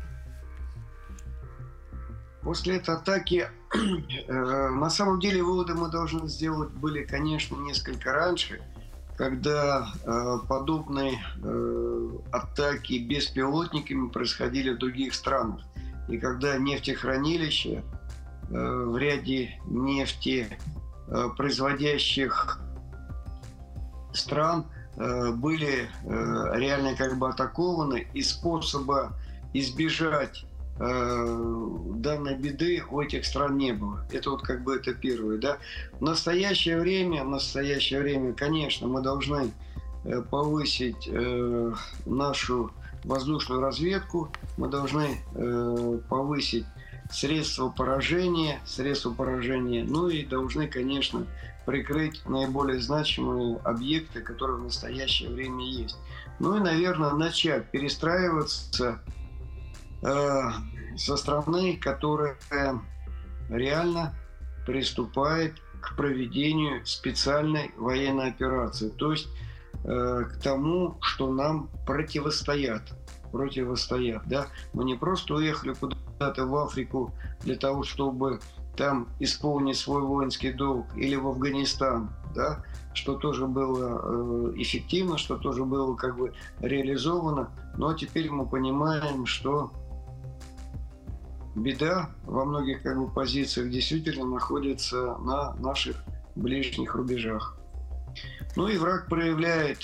После 2.43 2.77
этой 2.77 2.97
атаки, 2.97 3.49
э, 3.75 4.69
на 4.69 4.91
самом 4.91 5.19
деле, 5.19 5.43
выводы 5.43 5.73
мы 5.73 5.89
должны 5.89 6.29
сделать 6.29 6.73
были, 6.73 7.05
конечно, 7.05 7.57
несколько 7.57 8.13
раньше, 8.13 8.61
когда 9.17 9.87
э, 10.05 10.39
подобные 10.47 11.19
атаки 12.33 12.99
беспилотниками 12.99 14.11
происходили 14.11 14.75
в 14.75 14.79
других 14.79 15.15
странах. 15.15 15.63
И 16.11 16.19
когда 16.19 16.59
нефтехранилища 16.59 17.83
э, 18.51 18.85
в 18.87 18.99
ряде 18.99 19.61
нефти 19.67 20.49
э, 21.07 21.29
производящих 21.37 22.61
стран 24.13 24.67
э, 24.97 25.31
были 25.31 25.89
реально 26.05 26.97
как 26.97 27.17
бы 27.17 27.29
атакованы, 27.29 28.09
и 28.13 28.23
способа 28.23 29.13
избежать 29.55 30.45
данной 30.79 32.37
беды 32.39 32.83
у 32.91 33.03
этих 33.03 33.27
стран 33.27 33.59
не 33.59 33.73
было. 33.73 34.07
Это 34.11 34.31
вот 34.31 34.41
как 34.41 34.65
бы 34.65 34.77
это 34.77 34.95
первое, 34.95 35.37
да. 35.37 35.59
В 35.99 36.03
настоящее 36.03 36.81
время, 36.81 37.23
в 37.23 37.29
настоящее 37.29 38.01
время, 38.01 38.33
конечно, 38.33 38.89
мы 38.89 39.03
должны 39.03 39.53
повысить 40.31 41.07
нашу 42.07 42.73
воздушную 43.05 43.61
разведку, 43.61 44.31
мы 44.57 44.69
должны 44.69 45.23
э, 45.35 46.01
повысить 46.09 46.67
средства 47.11 47.69
поражения, 47.69 48.61
средства 48.65 49.11
поражения, 49.11 49.85
ну 49.85 50.09
и 50.09 50.25
должны, 50.25 50.69
конечно, 50.69 51.27
прикрыть 51.67 52.25
наиболее 52.27 52.81
значимые 52.81 53.59
объекты, 53.59 54.21
которые 54.21 54.59
в 54.59 54.65
настоящее 54.65 55.31
время 55.31 55.65
есть. 55.65 55.97
Ну 56.39 56.57
и, 56.57 56.61
наверное, 56.61 57.13
начать 57.13 57.71
перестраиваться 57.71 59.01
э, 60.03 60.43
со 60.97 61.17
страны, 61.17 61.77
которая 61.77 62.37
реально 63.49 64.15
приступает 64.67 65.55
к 65.81 65.97
проведению 65.97 66.85
специальной 66.87 67.73
военной 67.77 68.29
операции. 68.29 68.91
То 68.91 69.13
есть 69.13 69.29
к 69.83 70.39
тому, 70.43 70.97
что 71.01 71.33
нам 71.33 71.69
противостоят. 71.87 72.83
Противостоят, 73.33 74.23
да. 74.27 74.47
Мы 74.73 74.85
не 74.85 74.97
просто 74.97 75.35
уехали 75.35 75.75
куда-то 75.75 76.47
в 76.47 76.57
Африку 76.57 77.13
для 77.41 77.57
того, 77.57 77.83
чтобы 77.83 78.41
там 78.77 79.09
исполнить 79.19 79.77
свой 79.77 80.03
воинский 80.03 80.53
долг 80.53 80.87
или 80.97 81.15
в 81.15 81.29
Афганистан, 81.29 82.11
да, 82.35 82.65
что 82.95 83.15
тоже 83.15 83.47
было 83.47 84.01
э, 84.03 84.53
эффективно, 84.57 85.19
что 85.19 85.37
тоже 85.37 85.65
было 85.65 85.95
как 85.95 86.17
бы 86.17 86.33
реализовано. 86.61 87.51
Но 87.77 87.95
теперь 87.95 88.31
мы 88.31 88.47
понимаем, 88.47 89.27
что 89.27 89.71
беда 91.55 92.11
во 92.25 92.45
многих 92.45 92.83
как 92.83 92.99
бы 92.99 93.11
позициях 93.11 93.71
действительно 93.71 94.27
находится 94.27 95.17
на 95.19 95.55
наших 95.57 95.97
ближних 96.35 96.95
рубежах. 96.95 97.60
Ну 98.57 98.69
и 98.69 98.77
враг 98.77 99.09
проявляет 99.09 99.79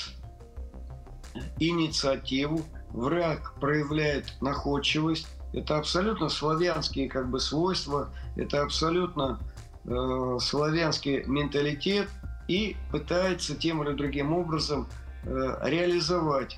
инициативу, 1.58 2.62
враг 2.90 3.54
проявляет 3.60 4.32
находчивость. 4.40 5.28
Это 5.52 5.78
абсолютно 5.78 6.28
славянские 6.28 7.08
как 7.08 7.30
бы 7.30 7.40
свойства, 7.40 8.10
это 8.36 8.62
абсолютно 8.62 9.40
э, 9.84 10.38
славянский 10.40 11.24
менталитет 11.24 12.08
и 12.48 12.76
пытается 12.90 13.56
тем 13.56 13.82
или 13.82 13.94
другим 13.94 14.32
образом 14.32 14.88
реализовать 15.24 16.56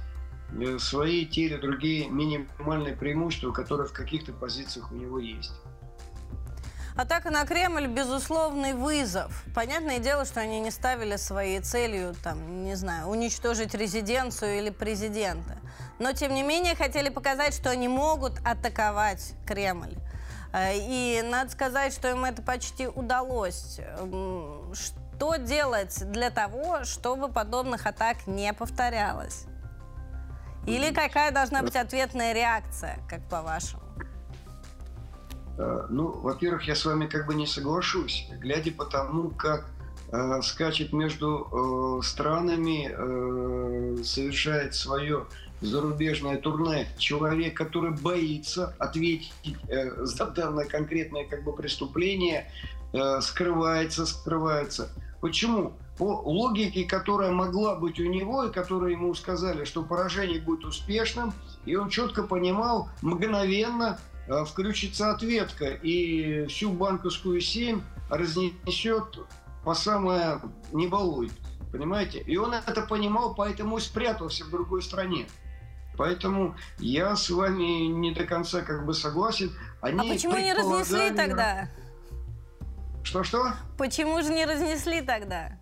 свои 0.79 1.27
те 1.27 1.43
или 1.43 1.57
другие 1.57 2.09
минимальные 2.09 2.97
преимущества, 2.97 3.53
которые 3.53 3.87
в 3.87 3.93
каких-то 3.93 4.33
позициях 4.33 4.91
у 4.93 4.95
него 4.95 5.19
есть. 5.19 5.53
Атака 6.99 7.31
на 7.31 7.47
Кремль– 7.47 7.87
безусловный 7.89 8.75
вызов. 8.75 9.45
Понятное 9.55 10.01
дело, 10.01 10.25
что 10.25 10.41
они 10.41 10.59
не 10.59 10.73
ставили 10.73 11.15
своей 11.15 11.61
целью, 11.61 12.13
там, 12.25 12.65
не 12.65 12.75
знаю, 12.75 13.07
уничтожить 13.07 13.73
резиденцию 13.73 14.59
или 14.59 14.71
президента. 14.71 15.59
Но, 16.01 16.13
тем 16.13 16.35
не 16.35 16.43
менее, 16.43 16.75
хотели 16.75 17.09
показать, 17.09 17.55
что 17.55 17.71
они 17.71 17.87
могут 17.87 18.41
атаковать 18.45 19.35
Кремль. 19.47 19.95
Э, 20.53 20.73
и 20.75 21.23
надо 21.23 21.53
сказать, 21.53 21.93
что 21.93 22.11
им 22.11 22.25
это 22.25 22.43
почти 22.43 22.89
удалось. 22.89 23.79
Что 24.75 25.37
делать 25.37 26.03
для 26.11 26.31
того, 26.31 26.83
чтобы 26.83 27.29
подобных 27.29 27.87
атак 27.87 28.27
не 28.27 28.53
повторялось? 28.53 29.45
Или 30.67 30.93
какая 30.93 31.31
должна 31.31 31.63
быть 31.63 31.77
ответная 31.77 32.33
реакция, 32.33 32.99
как 33.09 33.21
по-вашему? 33.29 33.88
Э, 35.59 35.87
ну, 35.91 36.09
во-первых, 36.09 36.69
я 36.69 36.75
с 36.75 36.85
вами 36.85 37.07
как 37.07 37.27
бы 37.27 37.35
не 37.35 37.47
соглашусь, 37.47 38.29
глядя 38.41 38.71
по 38.71 38.85
тому, 38.85 39.31
как 39.31 39.67
э, 40.13 40.41
скачет 40.43 40.93
между 40.93 41.99
э, 42.01 42.07
странами, 42.07 42.91
э, 42.91 44.03
совершает 44.05 44.75
свое 44.75 45.27
зарубежное 45.61 46.37
турне 46.37 46.87
человек, 46.97 47.57
который 47.57 47.91
боится 47.91 48.75
ответить 48.79 49.33
э, 49.69 50.05
за 50.05 50.27
данное 50.27 50.65
конкретное 50.65 51.25
как 51.25 51.43
бы 51.43 51.53
преступление, 51.53 52.51
э, 52.93 53.21
скрывается, 53.21 54.07
скрывается. 54.07 54.91
Почему? 55.21 55.73
По 55.99 56.23
логике, 56.25 56.85
которая 56.85 57.33
могла 57.33 57.75
быть 57.75 57.99
у 57.99 58.05
него, 58.05 58.45
и 58.45 58.53
которую 58.53 58.93
ему 58.93 59.13
сказали, 59.17 59.65
что 59.65 59.83
поражение 59.83 60.41
будет 60.41 60.65
успешным, 60.65 61.33
и 61.67 61.75
он 61.75 61.89
четко 61.89 62.23
понимал 62.23 62.89
мгновенно, 63.03 63.99
включится 64.47 65.11
ответка, 65.11 65.67
и 65.67 66.47
всю 66.47 66.73
банковскую 66.73 67.41
семь 67.41 67.83
разнесет 68.11 69.19
по 69.65 69.75
самое 69.75 70.41
не 70.73 70.87
балуй. 70.87 71.31
Понимаете? 71.73 72.21
И 72.21 72.37
он 72.37 72.55
это 72.55 72.83
понимал, 72.83 73.35
поэтому 73.35 73.79
и 73.79 73.81
спрятался 73.81 74.45
в 74.45 74.51
другой 74.51 74.83
стране. 74.83 75.27
Поэтому 75.97 76.57
я 76.79 77.17
с 77.17 77.29
вами 77.29 77.87
не 77.89 78.13
до 78.13 78.25
конца 78.25 78.63
как 78.63 78.87
бы 78.87 78.95
согласен. 78.95 79.53
Они 79.83 79.99
а 79.99 80.15
почему 80.15 80.39
не 80.39 80.55
разнесли 80.55 81.11
тогда? 81.11 81.69
Что-что? 83.03 83.55
Почему 83.77 84.23
же 84.23 84.33
не 84.33 84.47
разнесли 84.47 85.01
тогда? 85.01 85.59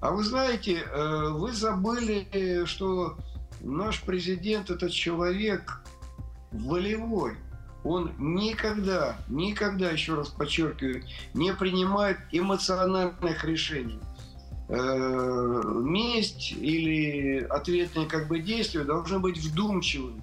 А 0.00 0.10
вы 0.10 0.24
знаете, 0.24 0.82
э, 0.82 1.28
вы 1.30 1.52
забыли, 1.52 2.64
что 2.64 3.16
наш 3.60 4.02
президент 4.02 4.70
это 4.70 4.90
человек, 4.90 5.82
волевой. 6.52 7.36
Он 7.84 8.12
никогда, 8.18 9.16
никогда, 9.28 9.90
еще 9.90 10.14
раз 10.14 10.28
подчеркиваю, 10.28 11.02
не 11.34 11.52
принимает 11.52 12.18
эмоциональных 12.30 13.44
решений. 13.44 13.98
Э, 14.74 15.62
месть 15.82 16.52
или 16.52 17.40
ответные 17.50 18.06
как 18.06 18.28
бы 18.28 18.38
действия 18.38 18.84
должны 18.84 19.18
быть 19.18 19.36
вдумчивыми. 19.36 20.22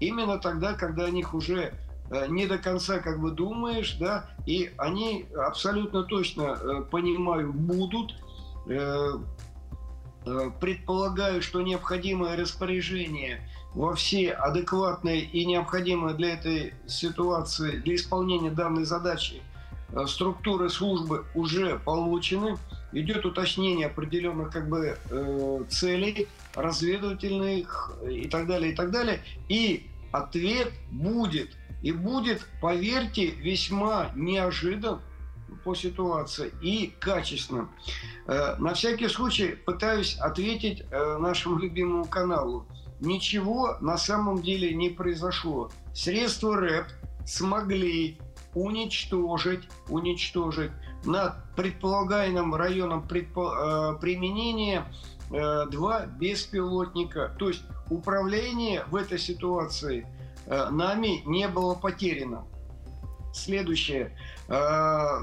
Именно 0.00 0.38
тогда, 0.38 0.72
когда 0.72 1.04
о 1.04 1.10
них 1.10 1.34
уже 1.34 1.74
э, 2.10 2.26
не 2.28 2.46
до 2.46 2.56
конца 2.56 3.00
как 3.00 3.20
бы 3.20 3.32
думаешь, 3.32 3.96
да, 4.00 4.30
и 4.46 4.70
они 4.78 5.26
абсолютно 5.36 6.04
точно, 6.04 6.58
э, 6.58 6.82
понимаю, 6.90 7.52
будут, 7.52 8.14
предполагаю, 10.60 11.42
что 11.42 11.62
необходимое 11.62 12.36
распоряжение 12.36 13.46
во 13.74 13.94
все 13.94 14.32
адекватные 14.32 15.22
и 15.22 15.44
необходимые 15.44 16.14
для 16.14 16.34
этой 16.34 16.74
ситуации, 16.86 17.78
для 17.78 17.94
исполнения 17.94 18.50
данной 18.50 18.84
задачи 18.84 19.42
э, 19.90 20.06
структуры 20.06 20.68
службы 20.68 21.24
уже 21.34 21.78
получены. 21.78 22.58
Идет 22.92 23.24
уточнение 23.24 23.86
определенных 23.86 24.52
как 24.52 24.68
бы 24.68 24.98
э, 25.10 25.64
целей 25.70 26.28
разведывательных 26.54 27.92
и 28.06 28.28
так 28.28 28.46
далее, 28.46 28.72
и 28.72 28.74
так 28.74 28.90
далее. 28.90 29.22
И 29.48 29.86
ответ 30.12 30.70
будет. 30.90 31.56
И 31.82 31.90
будет, 31.90 32.46
поверьте, 32.60 33.26
весьма 33.26 34.10
неожидан 34.14 35.00
по 35.64 35.74
ситуации 35.74 36.52
и 36.60 36.92
качественным. 37.00 37.70
Э, 38.26 38.56
на 38.58 38.74
всякий 38.74 39.08
случай 39.08 39.56
пытаюсь 39.64 40.16
ответить 40.18 40.82
э, 40.90 41.16
нашему 41.18 41.58
любимому 41.58 42.04
каналу 42.04 42.66
ничего 43.02 43.76
на 43.80 43.98
самом 43.98 44.40
деле 44.42 44.72
не 44.74 44.88
произошло. 44.88 45.70
Средства 45.92 46.56
РЭП 46.56 46.86
смогли 47.26 48.18
уничтожить, 48.54 49.68
уничтожить 49.88 50.70
над 51.04 51.34
предполагаемым 51.56 52.54
районом 52.54 53.04
предпо- 53.08 53.96
э, 53.96 54.00
применения 54.00 54.86
э, 55.30 55.66
два 55.70 56.06
беспилотника. 56.06 57.34
То 57.38 57.48
есть 57.48 57.62
управление 57.90 58.84
в 58.88 58.96
этой 58.96 59.18
ситуации 59.18 60.06
э, 60.46 60.68
нами 60.70 61.22
не 61.26 61.48
было 61.48 61.74
потеряно. 61.74 62.46
Следующее. 63.34 64.16
Э, 64.48 65.22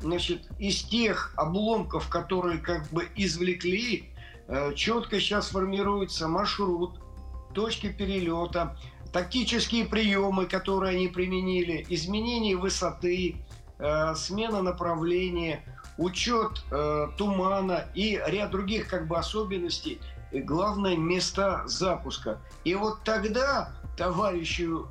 значит, 0.00 0.48
из 0.58 0.82
тех 0.82 1.32
обломков, 1.36 2.08
которые 2.08 2.58
как 2.58 2.86
бы 2.90 3.08
извлекли, 3.16 4.12
э, 4.48 4.74
четко 4.74 5.18
сейчас 5.18 5.48
формируется 5.48 6.28
маршрут 6.28 7.00
точки 7.56 7.90
перелета, 7.90 8.76
тактические 9.12 9.86
приемы, 9.86 10.44
которые 10.44 10.94
они 10.94 11.08
применили, 11.08 11.86
изменение 11.88 12.54
высоты, 12.54 13.36
э, 13.78 14.14
смена 14.14 14.60
направления, 14.60 15.64
учет 15.96 16.62
э, 16.70 17.08
тумана 17.16 17.86
и 17.94 18.20
ряд 18.26 18.50
других 18.50 18.88
как 18.88 19.08
бы 19.08 19.16
особенностей, 19.16 19.98
и 20.32 20.40
главное 20.40 20.98
места 20.98 21.62
запуска. 21.66 22.42
И 22.64 22.74
вот 22.74 23.02
тогда 23.04 23.72
товарищу 23.96 24.86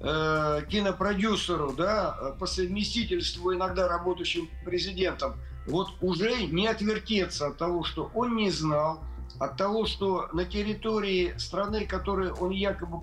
э, 0.00 0.60
кинопродюсеру, 0.68 1.72
да, 1.72 2.34
по 2.38 2.44
совместительству 2.44 3.54
иногда 3.54 3.88
работающим 3.88 4.50
президентом, 4.66 5.36
вот 5.66 5.88
уже 6.02 6.44
не 6.44 6.66
отвертеться 6.66 7.46
от 7.46 7.56
того, 7.56 7.82
что 7.82 8.10
он 8.14 8.36
не 8.36 8.50
знал, 8.50 9.02
от 9.38 9.56
того, 9.56 9.86
что 9.86 10.28
на 10.32 10.44
территории 10.44 11.34
страны, 11.38 11.86
которой 11.86 12.32
он 12.32 12.50
якобы 12.50 13.00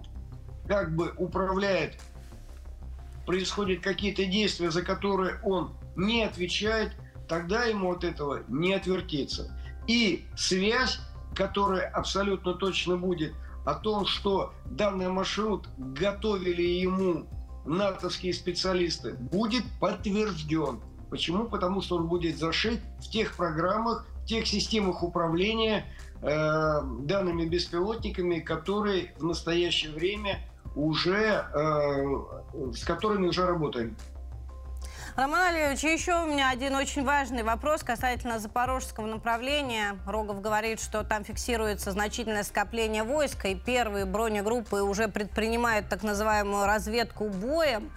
как 0.68 0.96
бы 0.96 1.14
управляет, 1.18 2.00
происходят 3.26 3.82
какие-то 3.82 4.26
действия, 4.26 4.72
за 4.72 4.82
которые 4.82 5.40
он 5.44 5.74
не 5.96 6.24
отвечает, 6.24 6.94
тогда 7.28 7.66
ему 7.66 7.92
от 7.92 8.04
этого 8.04 8.44
не 8.48 8.74
отвертеться. 8.74 9.52
И 9.88 10.26
связь, 10.36 11.00
которая 11.36 11.88
абсолютно 11.88 12.54
точно 12.54 12.98
будет 12.98 13.34
о 13.66 13.76
том, 13.76 14.06
что 14.06 14.54
данный 14.66 15.10
маршрут 15.10 15.68
готовили 15.78 16.62
ему 16.62 17.28
натовские 17.66 18.34
специалисты, 18.34 19.14
будет 19.14 19.64
подтвержден. 19.80 20.82
Почему? 21.10 21.46
Потому 21.46 21.82
что 21.82 21.98
он 21.98 22.08
будет 22.08 22.38
зашит 22.38 22.82
в 23.00 23.10
тех 23.10 23.36
программах, 23.36 24.06
в 24.24 24.26
тех 24.26 24.48
системах 24.48 25.04
управления, 25.04 25.86
Э, 26.26 26.80
данными 27.00 27.44
беспилотниками, 27.44 28.40
которые 28.40 29.14
в 29.18 29.26
настоящее 29.26 29.92
время 29.92 30.40
уже, 30.74 31.46
э, 31.54 32.72
с 32.74 32.86
которыми 32.86 33.28
уже 33.28 33.46
работаем. 33.46 33.98
Роман 35.16 35.54
Олегович, 35.54 35.84
еще 35.84 36.24
у 36.24 36.26
меня 36.26 36.50
один 36.50 36.74
очень 36.74 37.04
важный 37.06 37.44
вопрос 37.44 37.84
касательно 37.84 38.40
запорожского 38.40 39.06
направления. 39.06 40.00
Рогов 40.08 40.42
говорит, 40.42 40.82
что 40.82 41.04
там 41.04 41.24
фиксируется 41.24 41.92
значительное 41.92 42.42
скопление 42.42 43.04
войска, 43.04 43.50
и 43.50 43.54
первые 43.56 44.06
бронегруппы 44.06 44.78
уже 44.78 45.08
предпринимают 45.08 45.88
так 45.88 46.02
называемую 46.02 46.66
разведку 46.66 47.30
боем. 47.30 47.92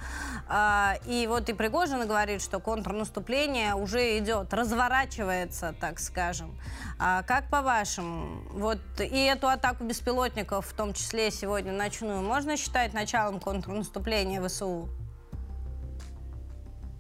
А, 0.47 0.97
и 1.07 1.27
вот 1.27 1.49
и 1.49 1.55
Пригожин 1.55 2.07
говорит, 2.07 2.43
что 2.43 2.61
контрнаступление 2.61 3.75
уже 3.75 4.19
идет, 4.19 4.53
разворачивается, 4.53 5.75
так 5.81 6.01
скажем. 6.01 6.55
А 6.99 7.23
как 7.23 7.49
по-вашему, 7.49 8.43
вот 8.51 8.81
и 9.01 9.25
эту 9.25 9.49
атаку 9.49 9.85
беспилотников, 9.85 10.67
в 10.67 10.75
том 10.75 10.93
числе 10.93 11.31
сегодня 11.31 11.73
ночную, 11.73 12.21
можно 12.21 12.59
считать 12.59 12.93
началом 12.93 13.41
контрнаступления 13.41 14.47
ВСУ? 14.47 14.91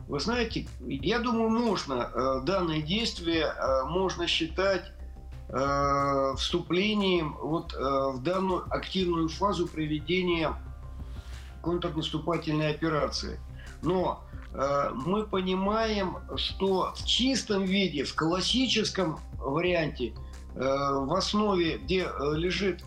Вы 0.08 0.20
знаете, 0.20 0.66
я 0.86 1.18
думаю, 1.18 1.50
можно 1.50 2.10
э, 2.14 2.40
данное 2.44 2.80
действие 2.80 3.46
э, 3.46 3.84
можно 3.86 4.28
считать 4.28 4.92
э, 5.48 6.34
вступлением 6.36 7.36
вот 7.40 7.72
в 7.72 8.22
данную 8.22 8.64
активную 8.72 9.28
фазу 9.28 9.66
проведения 9.66 10.54
контрнаступательной 11.62 12.70
операции. 12.70 13.40
Но 13.82 14.22
мы 14.94 15.26
понимаем, 15.26 16.16
что 16.36 16.94
в 16.94 17.04
чистом 17.04 17.64
виде, 17.64 18.04
в 18.04 18.14
классическом 18.14 19.20
варианте 19.34 20.14
в 20.54 21.14
основе, 21.14 21.76
где 21.76 22.08
лежит 22.32 22.82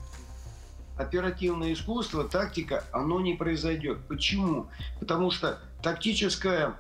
оперативное 0.98 1.74
искусство, 1.74 2.24
тактика, 2.24 2.84
оно 2.92 3.22
не 3.22 3.36
произойдет. 3.36 4.00
Почему? 4.08 4.68
Потому 5.00 5.32
что 5.32 5.60
тактическая 5.82 6.76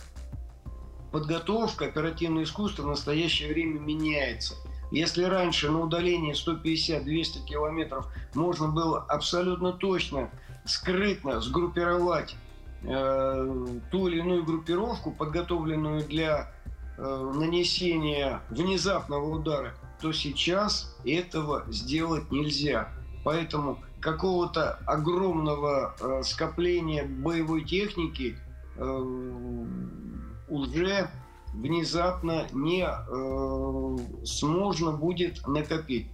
подготовка, 1.11 1.85
оперативное 1.85 2.43
искусство 2.43 2.83
в 2.83 2.87
настоящее 2.87 3.53
время 3.53 3.79
меняется. 3.79 4.55
Если 4.91 5.23
раньше 5.23 5.69
на 5.69 5.81
удалении 5.81 6.33
150-200 6.33 7.45
километров 7.45 8.07
можно 8.33 8.69
было 8.69 8.99
абсолютно 8.99 9.71
точно, 9.71 10.29
скрытно 10.65 11.41
сгруппировать 11.41 12.35
э, 12.83 13.77
ту 13.91 14.07
или 14.07 14.19
иную 14.19 14.43
группировку, 14.43 15.11
подготовленную 15.11 16.03
для 16.05 16.51
э, 16.97 17.31
нанесения 17.35 18.41
внезапного 18.49 19.29
удара, 19.29 19.75
то 20.01 20.11
сейчас 20.11 20.95
этого 21.05 21.65
сделать 21.69 22.31
нельзя. 22.31 22.89
Поэтому 23.23 23.79
какого-то 23.99 24.79
огромного 24.87 25.95
э, 25.99 26.23
скопления 26.23 27.05
боевой 27.05 27.63
техники 27.63 28.37
э, 28.75 29.65
уже 30.49 31.09
внезапно 31.53 32.47
не 32.51 32.85
э, 32.85 34.25
сможно 34.25 34.91
будет 34.91 35.45
накопить. 35.47 36.07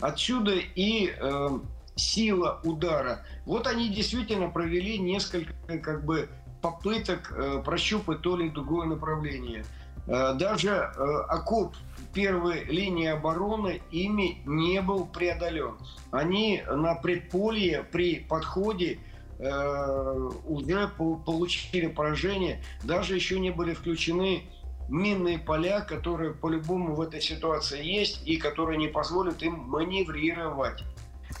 Отсюда 0.00 0.54
и 0.54 1.12
э, 1.16 1.48
сила 1.94 2.60
удара. 2.64 3.24
Вот 3.46 3.66
они 3.66 3.88
действительно 3.88 4.48
провели 4.48 4.98
несколько 4.98 5.52
как 5.78 6.04
бы 6.04 6.28
попыток 6.60 7.32
э, 7.36 7.62
прощупать 7.64 8.22
то 8.22 8.38
или 8.38 8.48
другое 8.48 8.86
направление. 8.86 9.64
Э, 10.06 10.34
даже 10.34 10.70
э, 10.70 11.02
окоп 11.28 11.74
первой 12.12 12.64
линии 12.64 13.06
обороны 13.06 13.80
ими 13.90 14.42
не 14.46 14.80
был 14.80 15.06
преодолен. 15.06 15.74
Они 16.10 16.62
на 16.70 16.94
предполье 16.94 17.84
при 17.90 18.20
подходе 18.20 18.98
э, 19.42 20.30
уже 20.46 20.88
получили 20.88 21.88
поражение, 21.88 22.62
даже 22.84 23.14
еще 23.14 23.40
не 23.40 23.50
были 23.50 23.74
включены 23.74 24.44
минные 24.88 25.38
поля, 25.38 25.80
которые 25.80 26.32
по-любому 26.32 26.94
в 26.94 27.00
этой 27.00 27.20
ситуации 27.20 27.84
есть 27.84 28.26
и 28.26 28.36
которые 28.36 28.78
не 28.78 28.88
позволят 28.88 29.42
им 29.42 29.54
маневрировать. 29.54 30.82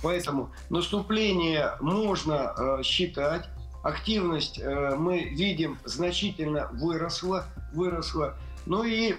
Поэтому 0.02 0.50
наступление 0.70 1.72
можно 1.80 2.54
э, 2.56 2.82
считать, 2.82 3.48
активность 3.82 4.58
э, 4.58 4.94
мы 4.96 5.24
видим 5.24 5.78
значительно 5.84 6.68
выросла, 6.72 7.46
выросла. 7.72 8.36
Ну 8.66 8.84
и 8.84 9.16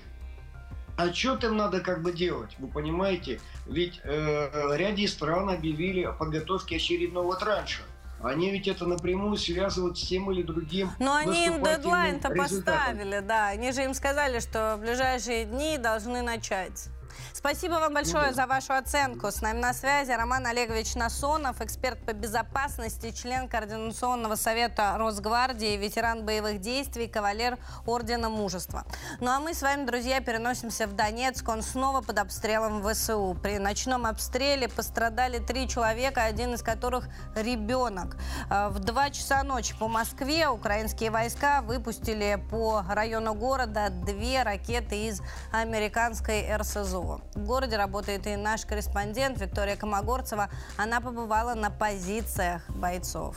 а 0.96 1.12
что 1.12 1.36
там 1.38 1.58
надо 1.58 1.80
как 1.80 2.02
бы 2.02 2.12
делать? 2.12 2.56
Вы 2.60 2.68
понимаете? 2.68 3.40
Ведь 3.66 4.00
э, 4.04 4.76
ряде 4.76 5.08
стран 5.08 5.50
объявили 5.50 6.04
о 6.04 6.14
подготовке 6.14 6.76
очередного 6.76 7.36
транша. 7.36 7.82
Они 8.24 8.52
ведь 8.52 8.68
это 8.70 8.86
напрямую 8.86 9.36
связывают 9.36 10.00
с 10.00 10.08
тем 10.08 10.32
или 10.32 10.44
другим. 10.44 10.90
Но 11.00 11.14
они 11.16 11.46
им 11.48 11.62
дедлайн-то 11.62 12.30
поставили, 12.30 13.20
да. 13.20 13.48
Они 13.48 13.72
же 13.74 13.84
им 13.84 13.94
сказали, 13.94 14.40
что 14.40 14.76
в 14.78 14.82
ближайшие 14.82 15.44
дни 15.46 15.78
должны 15.78 16.22
начать. 16.22 16.88
Спасибо 17.34 17.74
вам 17.74 17.94
большое 17.94 18.34
за 18.34 18.48
вашу 18.48 18.74
оценку. 18.74 19.32
С 19.32 19.42
нами 19.42 19.60
на 19.60 19.74
связи 19.74 20.12
Роман 20.12 20.46
Олегович 20.46 20.96
Насонов, 20.96 21.62
эксперт 21.62 22.00
по 22.06 22.14
безопасности, 22.14 23.12
член 23.12 23.48
Координационного 23.48 24.36
совета 24.36 24.96
Росгвардии, 24.98 25.78
ветеран 25.78 26.26
боевых 26.26 26.60
действий, 26.62 27.08
кавалер 27.08 27.58
Ордена 27.86 28.30
Мужества. 28.30 28.86
Ну 29.20 29.30
а 29.30 29.40
мы 29.40 29.54
с 29.54 29.62
вами, 29.62 29.86
друзья, 29.86 30.22
переносимся 30.22 30.88
в 30.88 30.94
Донецк. 30.94 31.48
Он 31.48 31.62
снова 31.62 32.02
под 32.02 32.20
обстрелом 32.20 32.84
ВСУ. 32.84 33.38
При 33.42 33.58
ночном 33.58 34.06
обстреле 34.06 34.70
пострадали 34.70 35.40
три 35.40 35.68
человека, 35.68 36.24
один 36.24 36.54
из 36.54 36.64
которых 36.64 37.08
ребенок. 37.36 38.18
А, 38.50 38.70
в 38.70 38.80
2 38.80 39.10
часа 39.10 39.44
ночи 39.44 39.76
по 39.78 39.88
Москве 39.88 40.48
украинские 40.48 41.12
войска 41.12 41.62
выпустили 41.62 42.42
по 42.50 42.84
району 42.90 43.34
города 43.34 43.90
две 43.90 44.44
ракеты 44.44 45.08
из 45.08 45.22
американской 45.52 46.56
РСЗО. 46.56 47.03
В 47.04 47.46
городе 47.46 47.78
работает 47.78 48.28
и 48.28 48.36
наш 48.36 48.66
корреспондент 48.66 49.40
Виктория 49.40 49.76
Комогорцева. 49.76 50.50
Она 50.78 51.02
побывала 51.02 51.54
на 51.54 51.70
позициях 51.70 52.70
бойцов. 52.70 53.36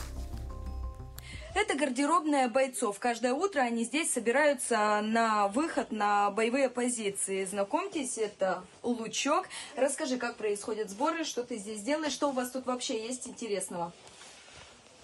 Это 1.53 1.75
гардеробная 1.75 2.49
бойцов. 2.49 2.99
Каждое 2.99 3.33
утро 3.33 3.61
они 3.61 3.83
здесь 3.83 4.13
собираются 4.13 5.01
на 5.01 5.47
выход 5.47 5.91
на 5.91 6.29
боевые 6.29 6.69
позиции. 6.69 7.45
Знакомьтесь, 7.45 8.19
это 8.19 8.63
Лучок. 8.83 9.47
Расскажи, 9.75 10.17
как 10.17 10.35
происходят 10.35 10.91
сборы, 10.91 11.23
что 11.23 11.43
ты 11.43 11.57
здесь 11.57 11.81
делаешь, 11.81 12.13
что 12.13 12.29
у 12.29 12.31
вас 12.31 12.51
тут 12.51 12.67
вообще 12.67 13.07
есть 13.07 13.27
интересного? 13.27 13.91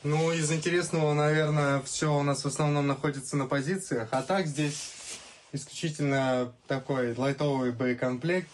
Ну, 0.04 0.32
из 0.32 0.52
интересного, 0.52 1.13
наверное, 1.13 1.82
все 1.82 2.13
у 2.13 2.21
нас 2.23 2.43
в 2.43 2.47
основном 2.47 2.86
находится 2.86 3.36
на 3.36 3.47
позициях. 3.47 4.10
А 4.12 4.21
так 4.21 4.45
здесь 4.45 4.91
исключительно 5.53 6.51
такой 6.67 7.15
лайтовый 7.15 7.71
боекомплект. 7.71 8.49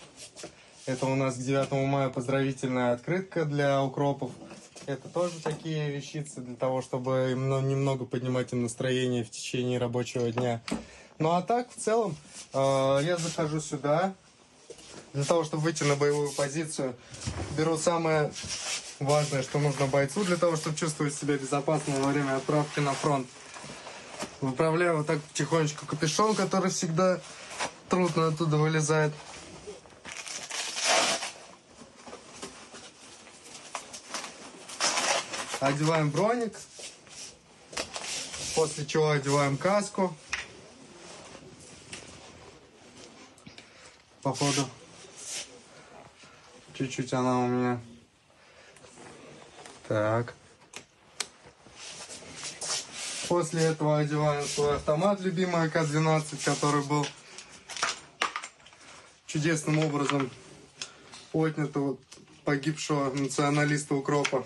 Это 0.85 1.05
у 1.05 1.15
нас 1.15 1.35
к 1.35 1.39
9 1.39 1.71
мая 1.87 2.09
поздравительная 2.09 2.93
открытка 2.93 3.45
для 3.45 3.81
укропов. 3.81 4.31
Это 4.85 5.07
тоже 5.07 5.39
такие 5.41 5.89
вещицы 5.91 6.41
для 6.41 6.55
того, 6.55 6.81
чтобы 6.81 7.33
немного 7.35 8.05
поднимать 8.05 8.53
им 8.53 8.63
настроение 8.63 9.23
в 9.23 9.29
течение 9.29 9.79
рабочего 9.79 10.31
дня. 10.31 10.61
Ну 11.19 11.31
а 11.31 11.41
так, 11.41 11.69
в 11.69 11.79
целом, 11.79 12.15
э, 12.53 12.99
я 13.03 13.17
захожу 13.17 13.59
сюда 13.59 14.13
для 15.13 15.23
того, 15.23 15.43
чтобы 15.43 15.63
выйти 15.63 15.83
на 15.83 15.95
боевую 15.95 16.31
позицию. 16.31 16.95
Беру 17.57 17.77
самое 17.77 18.31
важное, 18.99 19.43
что 19.43 19.59
нужно 19.59 19.85
бойцу 19.87 20.23
для 20.23 20.37
того, 20.37 20.55
чтобы 20.55 20.77
чувствовать 20.77 21.13
себя 21.13 21.37
безопасно 21.37 21.99
во 21.99 22.07
время 22.11 22.37
отправки 22.37 22.79
на 22.79 22.93
фронт. 22.93 23.27
Выправляю 24.41 24.97
вот 24.97 25.07
так 25.07 25.19
тихонечко 25.33 25.85
капюшон, 25.85 26.33
который 26.33 26.71
всегда 26.71 27.19
трудно 27.89 28.27
оттуда 28.27 28.57
вылезает. 28.57 29.13
Одеваем 35.59 36.09
броник. 36.09 36.55
После 38.55 38.85
чего 38.85 39.11
одеваем 39.11 39.57
каску. 39.57 40.15
Походу. 44.21 44.69
Чуть-чуть 46.73 47.11
она 47.13 47.39
у 47.39 47.47
меня. 47.47 47.81
Так. 49.87 50.33
После 53.29 53.61
этого 53.61 53.99
одеваем 53.99 54.43
свой 54.43 54.77
автомат, 54.77 55.21
любимый 55.21 55.61
АК-12, 55.67 56.43
который 56.43 56.83
был 56.83 57.05
чудесным 59.27 59.77
образом 59.77 60.31
отнят 61.31 61.77
у 61.77 61.99
погибшего 62.43 63.13
националиста 63.13 63.93
Укропа. 63.93 64.43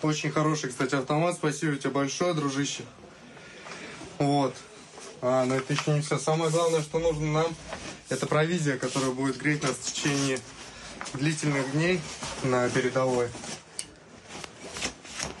Очень 0.00 0.30
хороший, 0.30 0.70
кстати, 0.70 0.94
автомат. 0.94 1.34
Спасибо 1.34 1.76
тебе 1.76 1.90
большое, 1.90 2.32
дружище. 2.32 2.84
Вот. 4.18 4.56
А, 5.20 5.44
но 5.44 5.56
это 5.56 5.74
еще 5.74 5.92
не 5.92 6.00
все. 6.00 6.18
Самое 6.18 6.50
главное, 6.50 6.80
что 6.80 6.98
нужно 6.98 7.32
нам, 7.32 7.54
это 8.08 8.26
провизия, 8.26 8.78
которая 8.78 9.10
будет 9.10 9.36
греть 9.36 9.62
нас 9.62 9.72
в 9.72 9.92
течение 9.92 10.40
длительных 11.12 11.70
дней 11.72 12.00
на 12.44 12.66
передовой. 12.70 13.28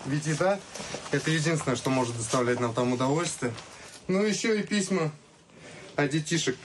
Ведь 0.06 0.26
еда– 0.26 0.60
это 1.10 1.30
единственное, 1.30 1.76
что 1.76 1.90
может 1.90 2.16
доставлять 2.16 2.60
нам 2.60 2.72
там 2.72 2.92
удовольствие. 2.92 3.52
Ну, 4.06 4.22
еще 4.22 4.60
и 4.60 4.62
письма 4.62 5.10
от 5.96 6.10
детишек 6.10 6.56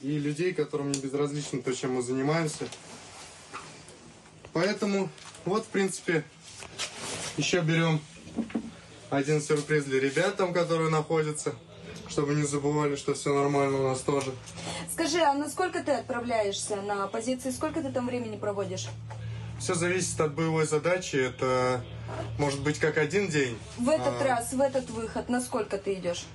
и 0.00 0.18
людей, 0.18 0.54
которым 0.54 0.90
не 0.90 0.98
безразлично 0.98 1.60
то, 1.60 1.74
чем 1.74 1.94
мы 1.94 2.02
занимаемся. 2.02 2.66
Поэтому 4.54 5.10
вот, 5.44 5.64
в 5.64 5.68
принципе, 5.68 6.24
еще 7.36 7.60
берем 7.60 8.00
один 9.10 9.42
сюрприз 9.42 9.84
для 9.84 10.00
ребят 10.00 10.36
там, 10.36 10.54
которые 10.54 10.90
находятся, 10.90 11.54
чтобы 12.08 12.34
не 12.34 12.44
забывали, 12.44 12.96
что 12.96 13.12
все 13.12 13.34
нормально 13.34 13.78
у 13.78 13.88
нас 13.88 14.00
тоже. 14.00 14.32
Скажи, 14.90 15.20
а 15.20 15.34
насколько 15.34 15.82
ты 15.82 15.92
отправляешься 15.92 16.76
на 16.76 17.06
позиции? 17.08 17.50
Сколько 17.50 17.82
ты 17.82 17.92
там 17.92 18.06
времени 18.06 18.36
проводишь? 18.36 18.88
Все 19.58 19.74
зависит 19.74 20.18
от 20.20 20.34
боевой 20.34 20.66
задачи. 20.66 21.16
Это 21.16 21.84
может 22.38 22.60
быть 22.60 22.78
как 22.78 22.98
один 22.98 23.28
день. 23.28 23.58
В 23.78 23.88
этот 23.88 24.20
а... 24.20 24.24
раз, 24.24 24.52
в 24.52 24.60
этот 24.60 24.90
выход, 24.90 25.28
на 25.28 25.40
сколько 25.40 25.78
ты 25.78 25.94
идешь? 25.94 26.26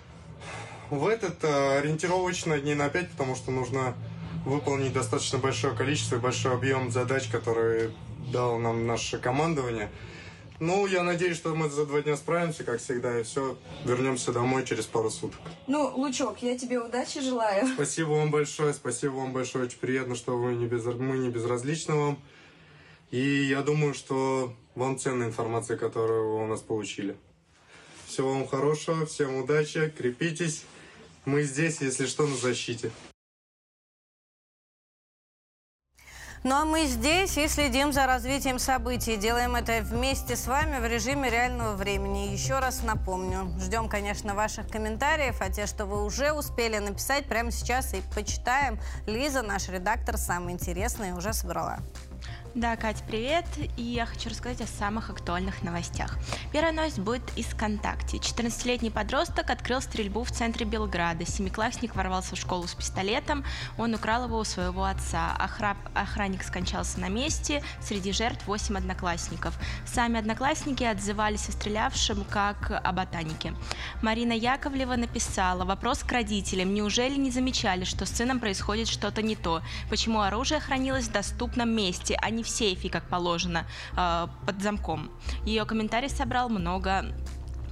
В 0.89 1.07
этот 1.07 1.43
а, 1.43 1.79
ориентировочно 1.79 2.59
дней 2.59 2.75
на 2.75 2.89
5, 2.89 3.11
потому 3.11 3.35
что 3.35 3.51
нужно 3.51 3.95
выполнить 4.45 4.93
достаточно 4.93 5.39
большое 5.39 5.75
количество 5.75 6.17
и 6.17 6.19
большой 6.19 6.53
объем 6.53 6.91
задач, 6.91 7.27
которые 7.27 7.91
дало 8.31 8.59
нам 8.59 8.85
наше 8.85 9.17
командование. 9.17 9.89
Ну, 10.59 10.85
я 10.85 11.03
надеюсь, 11.03 11.35
что 11.35 11.53
мы 11.53 11.69
за 11.69 11.85
два 11.85 12.01
дня 12.01 12.15
справимся, 12.15 12.63
как 12.63 12.79
всегда, 12.79 13.19
и 13.19 13.23
все, 13.23 13.57
вернемся 13.83 14.31
домой 14.31 14.65
через 14.65 14.85
пару 14.85 15.09
суток. 15.09 15.39
Ну, 15.67 15.91
Лучок, 15.95 16.41
я 16.41 16.57
тебе 16.57 16.79
удачи 16.79 17.19
желаю. 17.19 17.67
Спасибо 17.75 18.11
вам 18.11 18.31
большое, 18.31 18.73
спасибо 18.73 19.13
вам 19.13 19.33
большое. 19.33 19.65
Очень 19.65 19.79
приятно, 19.79 20.15
что 20.15 20.38
вы 20.38 20.55
не 20.55 20.65
без, 20.65 20.85
мы 20.85 21.17
не 21.17 21.29
безразличны 21.29 21.95
вам. 21.95 22.19
И 23.11 23.19
я 23.19 23.61
думаю, 23.63 23.93
что 23.93 24.53
вам 24.75 24.99
ценная 24.99 25.27
информация, 25.27 25.77
которую 25.77 26.29
вы 26.29 26.43
у 26.43 26.47
нас 26.47 26.61
получили. 26.61 27.15
Всего 28.07 28.33
вам 28.33 28.47
хорошего, 28.47 29.05
всем 29.05 29.35
удачи, 29.35 29.93
крепитесь. 29.97 30.63
Мы 31.25 31.43
здесь, 31.43 31.81
если 31.81 32.05
что, 32.05 32.27
на 32.27 32.35
защите. 32.35 32.91
Ну 36.43 36.53
а 36.53 36.63
мы 36.63 36.85
здесь 36.85 37.39
и 37.39 37.47
следим 37.47 37.91
за 37.91 38.05
развитием 38.05 38.59
событий. 38.59 39.17
Делаем 39.17 39.55
это 39.55 39.81
вместе 39.81 40.35
с 40.35 40.45
вами 40.45 40.79
в 40.79 40.85
режиме 40.85 41.27
реального 41.31 41.75
времени. 41.75 42.31
Еще 42.31 42.59
раз 42.59 42.83
напомню, 42.83 43.51
ждем, 43.59 43.89
конечно, 43.89 44.35
ваших 44.35 44.69
комментариев, 44.69 45.38
а 45.39 45.49
те, 45.49 45.65
что 45.65 45.88
вы 45.88 46.05
уже 46.05 46.33
успели 46.33 46.77
написать, 46.77 47.25
прямо 47.25 47.49
сейчас 47.49 47.95
и 47.95 48.03
почитаем. 48.13 48.79
Лиза, 49.07 49.41
наш 49.41 49.69
редактор, 49.69 50.19
самые 50.19 50.53
интересные 50.53 51.15
уже 51.15 51.33
собрала. 51.33 51.79
Да, 52.56 52.78
Катя, 52.78 53.04
привет. 53.06 53.44
И 53.76 53.82
я 53.82 54.06
хочу 54.06 54.30
рассказать 54.30 54.62
о 54.62 54.65
самых 54.65 55.10
актуальных 55.10 55.62
новостях. 55.62 56.18
Первая 56.54 56.72
новость 56.72 57.00
будет 57.00 57.38
из 57.38 57.48
ВКонтакте. 57.48 58.15
14-летний 58.15 58.91
подросток 58.91 59.50
открыл 59.50 59.82
стрельбу 59.82 60.24
в 60.24 60.32
центре 60.32 60.65
Белграда. 60.65 61.26
Семиклассник 61.26 61.98
ворвался 61.98 62.38
в 62.38 62.39
школу 62.39 62.65
с 62.65 62.74
пистолетом. 62.74 63.44
Он 63.78 63.94
украл 63.94 64.24
его 64.24 64.38
у 64.38 64.46
своего 64.46 64.86
отца. 64.86 65.36
Охрап... 65.38 65.76
Охранник 65.96 66.44
скончался 66.44 67.02
на 67.02 67.10
месте. 67.10 67.62
Среди 67.82 68.13
жертв 68.13 68.48
8 68.48 68.78
одноклассников. 68.78 69.60
Сами 69.86 70.18
одноклассники 70.18 70.86
отзывались 70.86 71.50
о 71.50 71.52
стрелявшем 71.52 72.24
как 72.24 72.72
о 72.72 72.91
ботанике. 72.94 73.54
Марина 74.02 74.32
Яковлева 74.32 74.96
написала 74.96 75.65
«Вопрос 75.65 76.06
к 76.06 76.12
родителям. 76.13 76.74
Неужели 76.74 77.18
не 77.18 77.32
замечали, 77.32 77.84
что 77.84 78.06
с 78.06 78.12
сыном 78.12 78.39
происходит 78.39 78.88
что-то 78.88 79.22
не 79.22 79.36
то? 79.36 79.62
Почему 79.89 80.22
оружие 80.22 80.62
хранилось 80.62 81.10
в 81.10 81.12
доступном 81.12 81.70
месте, 81.70 82.18
а 82.22 82.30
не 82.30 82.44
в 82.45 82.49
сейфе, 82.49 82.89
как 82.89 83.10
положено, 83.10 83.65
э, 83.97 84.27
под 84.45 84.62
замком. 84.62 85.12
Ее 85.45 85.65
комментарий 85.65 86.10
собрал 86.10 86.49
много 86.49 87.05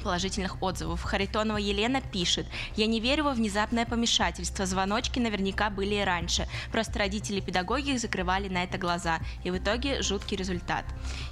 положительных 0.03 0.61
отзывов. 0.61 1.01
Харитонова 1.03 1.57
Елена 1.57 2.01
пишет, 2.01 2.45
«Я 2.75 2.85
не 2.85 2.99
верю 2.99 3.23
во 3.25 3.31
внезапное 3.31 3.85
помешательство. 3.85 4.65
Звоночки 4.65 5.19
наверняка 5.19 5.69
были 5.69 5.95
и 5.95 6.03
раньше. 6.03 6.47
Просто 6.71 6.99
родители 6.99 7.37
и 7.37 7.41
педагоги 7.41 7.97
закрывали 7.97 8.49
на 8.49 8.63
это 8.63 8.77
глаза. 8.77 9.19
И 9.43 9.49
в 9.49 9.57
итоге 9.57 10.01
жуткий 10.01 10.37
результат». 10.37 10.85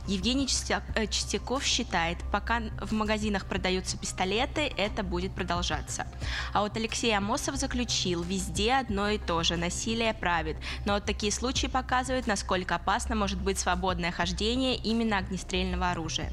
Евгений 0.07 0.47
э, 0.95 1.07
Чистяков 1.07 1.63
считает, 1.63 2.17
пока 2.31 2.61
в 2.81 2.91
магазинах 2.93 3.45
продаются 3.45 3.97
пистолеты, 3.97 4.71
это 4.77 5.03
будет 5.03 5.33
продолжаться. 5.33 6.07
А 6.53 6.61
вот 6.61 6.75
Алексей 6.75 7.15
Амосов 7.15 7.55
заключил, 7.55 8.23
везде 8.23 8.73
одно 8.73 9.09
и 9.09 9.17
то 9.17 9.43
же, 9.43 9.57
насилие 9.57 10.13
правит. 10.13 10.57
Но 10.85 10.93
вот 10.93 11.05
такие 11.05 11.31
случаи 11.31 11.67
показывают, 11.67 12.27
насколько 12.27 12.75
опасно 12.75 13.15
может 13.15 13.39
быть 13.39 13.59
свободное 13.59 14.11
хождение 14.11 14.75
именно 14.75 15.17
огнестрельного 15.17 15.91
оружия. 15.91 16.31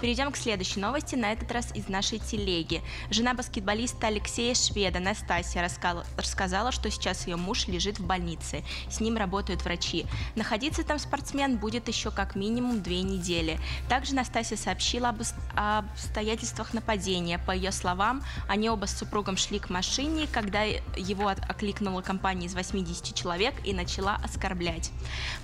Перейдем 0.00 0.32
к 0.32 0.36
следующей 0.36 0.80
новости, 0.80 1.14
на 1.14 1.32
этот 1.32 1.50
раз 1.52 1.72
из 1.76 1.88
нашей 1.88 2.18
телеги. 2.18 2.82
Жена 3.10 3.34
баскетболиста 3.34 4.06
Алексея 4.06 4.54
Шведа, 4.54 4.98
Настасья, 4.98 5.68
рассказала, 6.16 6.72
что 6.72 6.90
сейчас 6.90 7.26
ее 7.26 7.36
муж 7.36 7.68
лежит 7.68 7.98
в 7.98 8.06
больнице. 8.06 8.64
С 8.90 9.00
ним 9.00 9.16
работают 9.16 9.64
врачи. 9.64 10.06
Находиться 10.34 10.82
там 10.84 10.98
спортсмен 10.98 11.56
будет 11.58 11.88
еще 11.88 12.10
как 12.10 12.34
минимум 12.34 12.82
две 12.82 13.02
недели. 13.02 13.58
Также 13.88 14.14
Настасья 14.14 14.56
сообщила 14.56 15.10
об 15.10 15.22
обстоятельствах 15.54 16.74
нападения. 16.74 17.38
По 17.38 17.52
ее 17.52 17.72
словам, 17.72 18.22
они 18.48 18.70
оба 18.70 18.86
с 18.86 18.96
супругом 18.96 19.36
шли 19.36 19.58
к 19.58 19.70
машине, 19.70 20.26
когда 20.32 20.62
его 20.62 21.28
окликнула 21.28 22.00
компания 22.02 22.46
из 22.46 22.54
80 22.54 23.14
человек 23.14 23.54
и 23.64 23.72
начала 23.72 24.18
оскорблять. 24.24 24.90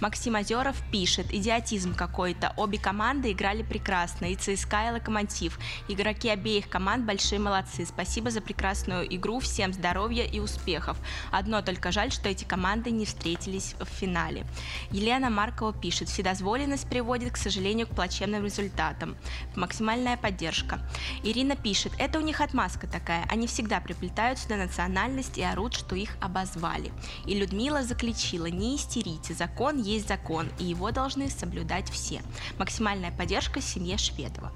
Максим 0.00 0.36
Озеров 0.36 0.76
пишет, 0.90 1.32
идиотизм 1.32 1.94
какой-то. 1.94 2.52
Обе 2.56 2.78
команды 2.78 3.32
играли 3.32 3.62
прекрасно, 3.62 4.26
и 4.26 4.36
ЦСКА, 4.36 4.88
и 4.88 4.92
Локомотив. 4.92 5.58
Игроки 5.88 6.21
Игроки 6.22 6.40
обеих 6.40 6.68
команд 6.68 7.04
большие 7.04 7.40
молодцы. 7.40 7.84
Спасибо 7.84 8.30
за 8.30 8.40
прекрасную 8.40 9.12
игру. 9.16 9.40
Всем 9.40 9.72
здоровья 9.72 10.24
и 10.24 10.38
успехов. 10.38 10.96
Одно 11.32 11.62
только 11.62 11.90
жаль, 11.90 12.12
что 12.12 12.28
эти 12.28 12.44
команды 12.44 12.92
не 12.92 13.06
встретились 13.06 13.74
в 13.80 13.86
финале. 13.86 14.46
Елена 14.92 15.30
Маркова 15.30 15.72
пишет. 15.72 16.08
Вседозволенность 16.08 16.88
приводит, 16.88 17.32
к 17.32 17.36
сожалению, 17.36 17.88
к 17.88 17.96
плачевным 17.96 18.44
результатам. 18.44 19.16
Максимальная 19.56 20.16
поддержка. 20.16 20.78
Ирина 21.24 21.56
пишет. 21.56 21.92
Это 21.98 22.20
у 22.20 22.22
них 22.22 22.40
отмазка 22.40 22.86
такая. 22.86 23.26
Они 23.28 23.48
всегда 23.48 23.80
приплетают 23.80 24.38
сюда 24.38 24.56
национальность 24.56 25.38
и 25.38 25.42
орут, 25.42 25.74
что 25.74 25.96
их 25.96 26.16
обозвали. 26.20 26.92
И 27.26 27.34
Людмила 27.34 27.82
заключила. 27.82 28.46
Не 28.46 28.76
истерите. 28.76 29.34
Закон 29.34 29.82
есть 29.82 30.06
закон. 30.06 30.48
И 30.60 30.64
его 30.66 30.92
должны 30.92 31.28
соблюдать 31.30 31.90
все. 31.90 32.22
Максимальная 32.58 33.10
поддержка 33.10 33.60
семье 33.60 33.98
Шведова. 33.98 34.52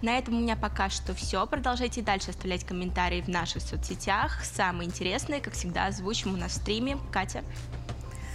На 0.00 0.16
этом 0.16 0.38
у 0.38 0.40
меня 0.40 0.56
пока 0.56 0.88
что 0.88 1.09
что 1.10 1.14
все. 1.14 1.46
Продолжайте 1.46 2.02
дальше 2.02 2.30
оставлять 2.30 2.64
комментарии 2.64 3.20
в 3.20 3.28
наших 3.28 3.62
соцсетях. 3.62 4.44
Самые 4.44 4.88
интересные, 4.88 5.40
как 5.40 5.54
всегда, 5.54 5.86
озвучим 5.86 6.34
у 6.34 6.36
нас 6.36 6.52
в 6.52 6.54
стриме. 6.56 6.98
Катя. 7.12 7.42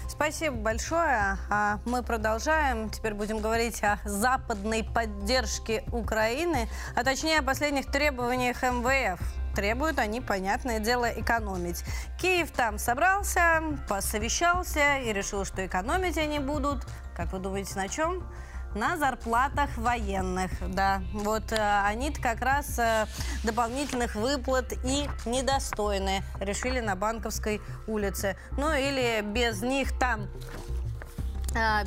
Спасибо 0.10 0.58
большое. 0.58 1.38
А 1.50 1.80
мы 1.86 2.04
продолжаем. 2.04 2.90
Теперь 2.90 3.14
будем 3.14 3.40
говорить 3.40 3.82
о 3.84 4.00
западной 4.04 4.84
поддержке 4.84 5.84
Украины, 5.92 6.68
а 6.96 7.04
точнее 7.04 7.40
о 7.40 7.44
последних 7.44 7.86
требованиях 7.86 8.62
МВФ. 8.62 9.22
Требуют 9.56 10.00
они, 10.00 10.20
понятное 10.20 10.80
дело, 10.80 11.06
экономить. 11.06 11.82
Киев 12.20 12.52
там 12.52 12.78
собрался, 12.78 13.62
посовещался 13.88 14.98
и 14.98 15.14
решил, 15.14 15.46
что 15.46 15.66
экономить 15.66 16.18
они 16.18 16.40
будут. 16.40 16.86
Как 17.16 17.32
вы 17.32 17.40
думаете, 17.40 17.76
на 17.76 17.88
чем? 17.88 18.22
На 18.76 18.98
зарплатах 18.98 19.78
военных. 19.78 20.52
Да, 20.68 21.02
вот 21.14 21.52
э, 21.52 21.82
они 21.86 22.12
как 22.12 22.42
раз 22.42 22.78
э, 22.78 23.08
дополнительных 23.44 24.16
выплат 24.16 24.74
и 24.84 25.08
недостойны. 25.26 26.24
Решили 26.40 26.82
на 26.82 26.96
Банковской 26.96 27.62
улице. 27.88 28.38
Ну 28.58 28.72
или 28.74 29.22
без 29.22 29.62
них 29.62 29.98
там 29.98 30.28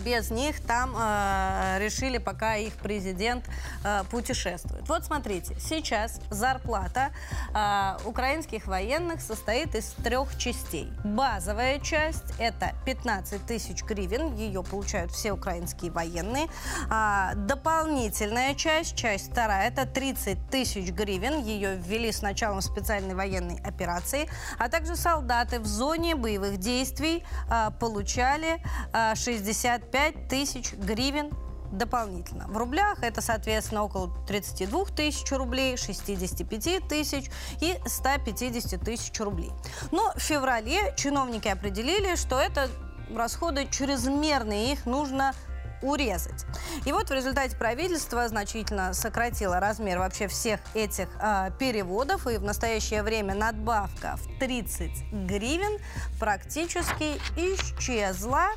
без 0.04 0.30
них 0.30 0.60
там 0.60 0.94
э, 0.96 1.78
решили, 1.78 2.18
пока 2.18 2.56
их 2.56 2.72
президент 2.74 3.44
э, 3.84 4.02
путешествует. 4.10 4.88
Вот 4.88 5.04
смотрите, 5.04 5.56
сейчас 5.60 6.20
зарплата 6.30 7.10
э, 7.54 7.96
украинских 8.06 8.66
военных 8.66 9.20
состоит 9.20 9.74
из 9.74 9.90
трех 10.02 10.36
частей. 10.38 10.90
Базовая 11.04 11.80
часть– 11.80 12.24
это 12.38 12.72
15 12.86 13.44
тысяч 13.44 13.82
гривен, 13.82 14.34
ее 14.34 14.62
получают 14.62 15.12
все 15.12 15.32
украинские 15.32 15.90
военные. 15.90 16.46
А, 16.88 17.34
дополнительная 17.34 18.54
часть, 18.54 18.96
часть 18.96 19.32
вторая– 19.32 19.68
это 19.70 19.84
30 19.86 20.50
тысяч 20.50 20.90
гривен, 20.90 21.42
ее 21.42 21.76
ввели 21.76 22.10
с 22.10 22.22
началом 22.22 22.62
специальной 22.62 23.14
военной 23.14 23.60
операции, 23.60 24.30
а 24.58 24.68
также 24.68 24.96
солдаты 24.96 25.60
в 25.60 25.66
зоне 25.66 26.14
боевых 26.14 26.58
действий 26.58 27.24
э, 27.50 27.70
получали 27.78 28.62
э, 28.92 29.14
60 29.14 29.57
65 29.58 30.28
тысяч 30.28 30.72
гривен 30.74 31.30
дополнительно. 31.72 32.46
В 32.48 32.56
рублях 32.56 33.02
это, 33.02 33.20
соответственно, 33.20 33.84
около 33.84 34.10
32 34.26 34.86
тысяч 34.86 35.30
рублей, 35.32 35.76
65 35.76 36.88
тысяч 36.88 37.30
и 37.60 37.76
150 37.84 38.80
тысяч 38.80 39.20
рублей. 39.20 39.50
Но 39.90 40.12
в 40.14 40.20
феврале 40.20 40.94
чиновники 40.96 41.48
определили, 41.48 42.14
что 42.16 42.40
это 42.40 42.70
расходы 43.14 43.66
чрезмерные, 43.70 44.72
их 44.72 44.86
нужно 44.86 45.34
урезать. 45.82 46.44
И 46.86 46.92
вот 46.92 47.10
в 47.10 47.12
результате 47.12 47.56
правительство 47.56 48.26
значительно 48.28 48.94
сократило 48.94 49.60
размер 49.60 49.98
вообще 49.98 50.26
всех 50.26 50.60
этих 50.74 51.08
э, 51.20 51.50
переводов, 51.58 52.26
и 52.26 52.38
в 52.38 52.42
настоящее 52.42 53.02
время 53.02 53.34
надбавка 53.34 54.16
в 54.16 54.38
30 54.40 54.90
гривен 55.12 55.78
практически 56.18 57.18
исчезла 57.36 58.48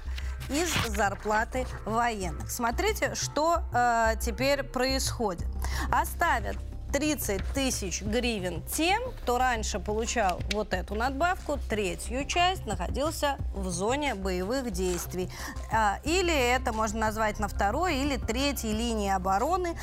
из 0.49 0.73
зарплаты 0.95 1.65
военных. 1.85 2.49
Смотрите, 2.51 3.15
что 3.15 3.61
э, 3.73 4.15
теперь 4.19 4.63
происходит. 4.63 5.47
Оставят 5.91 6.57
30 6.91 7.41
тысяч 7.53 8.01
гривен 8.01 8.63
тем, 8.63 9.01
кто 9.21 9.37
раньше 9.37 9.79
получал 9.79 10.41
вот 10.51 10.73
эту 10.73 10.95
надбавку, 10.95 11.57
третью 11.69 12.25
часть 12.25 12.65
находился 12.65 13.37
в 13.53 13.69
зоне 13.69 14.15
боевых 14.15 14.71
действий. 14.71 15.29
А, 15.71 15.99
или 16.03 16.33
это 16.33 16.73
можно 16.73 16.99
назвать 16.99 17.39
на 17.39 17.47
второй 17.47 17.97
или 17.97 18.17
третьей 18.17 18.73
линии 18.73 19.09
обороны, 19.09 19.77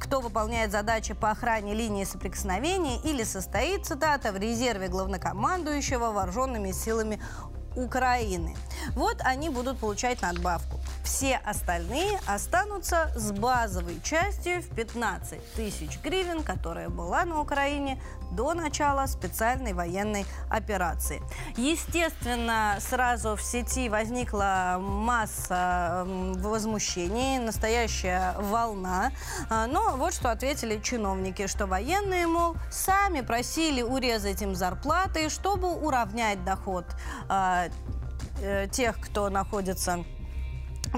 кто 0.00 0.20
выполняет 0.20 0.72
задачи 0.72 1.14
по 1.14 1.30
охране 1.30 1.74
линии 1.74 2.04
соприкосновения 2.04 3.00
или 3.02 3.22
состоит, 3.22 3.84
цитата, 3.84 4.32
в 4.32 4.36
резерве 4.36 4.88
главнокомандующего 4.88 6.10
вооруженными 6.10 6.72
силами 6.72 7.20
Украины. 7.84 8.56
Вот 8.94 9.18
они 9.20 9.48
будут 9.48 9.78
получать 9.78 10.22
надбавку. 10.22 10.80
Все 11.04 11.36
остальные 11.44 12.20
останутся 12.26 13.10
с 13.16 13.32
базовой 13.32 14.00
частью 14.02 14.62
в 14.62 14.68
15 14.74 15.54
тысяч 15.54 15.98
гривен, 16.02 16.42
которая 16.42 16.88
была 16.88 17.24
на 17.24 17.40
Украине 17.40 18.00
до 18.30 18.54
начала 18.54 19.06
специальной 19.06 19.72
военной 19.72 20.26
операции. 20.48 21.22
Естественно, 21.56 22.76
сразу 22.80 23.36
в 23.36 23.42
сети 23.42 23.88
возникла 23.88 24.76
масса 24.80 26.04
возмущений, 26.06 27.38
настоящая 27.38 28.34
волна. 28.38 29.12
А, 29.48 29.66
но 29.66 29.96
вот 29.96 30.14
что 30.14 30.30
ответили 30.30 30.80
чиновники, 30.80 31.46
что 31.46 31.66
военные, 31.66 32.26
мол, 32.26 32.56
сами 32.70 33.20
просили 33.20 33.82
урезать 33.82 34.42
им 34.42 34.54
зарплаты, 34.54 35.28
чтобы 35.28 35.72
уравнять 35.72 36.44
доход 36.44 36.84
а, 37.28 37.66
э, 38.40 38.68
тех, 38.70 39.00
кто 39.00 39.28
находится 39.30 40.04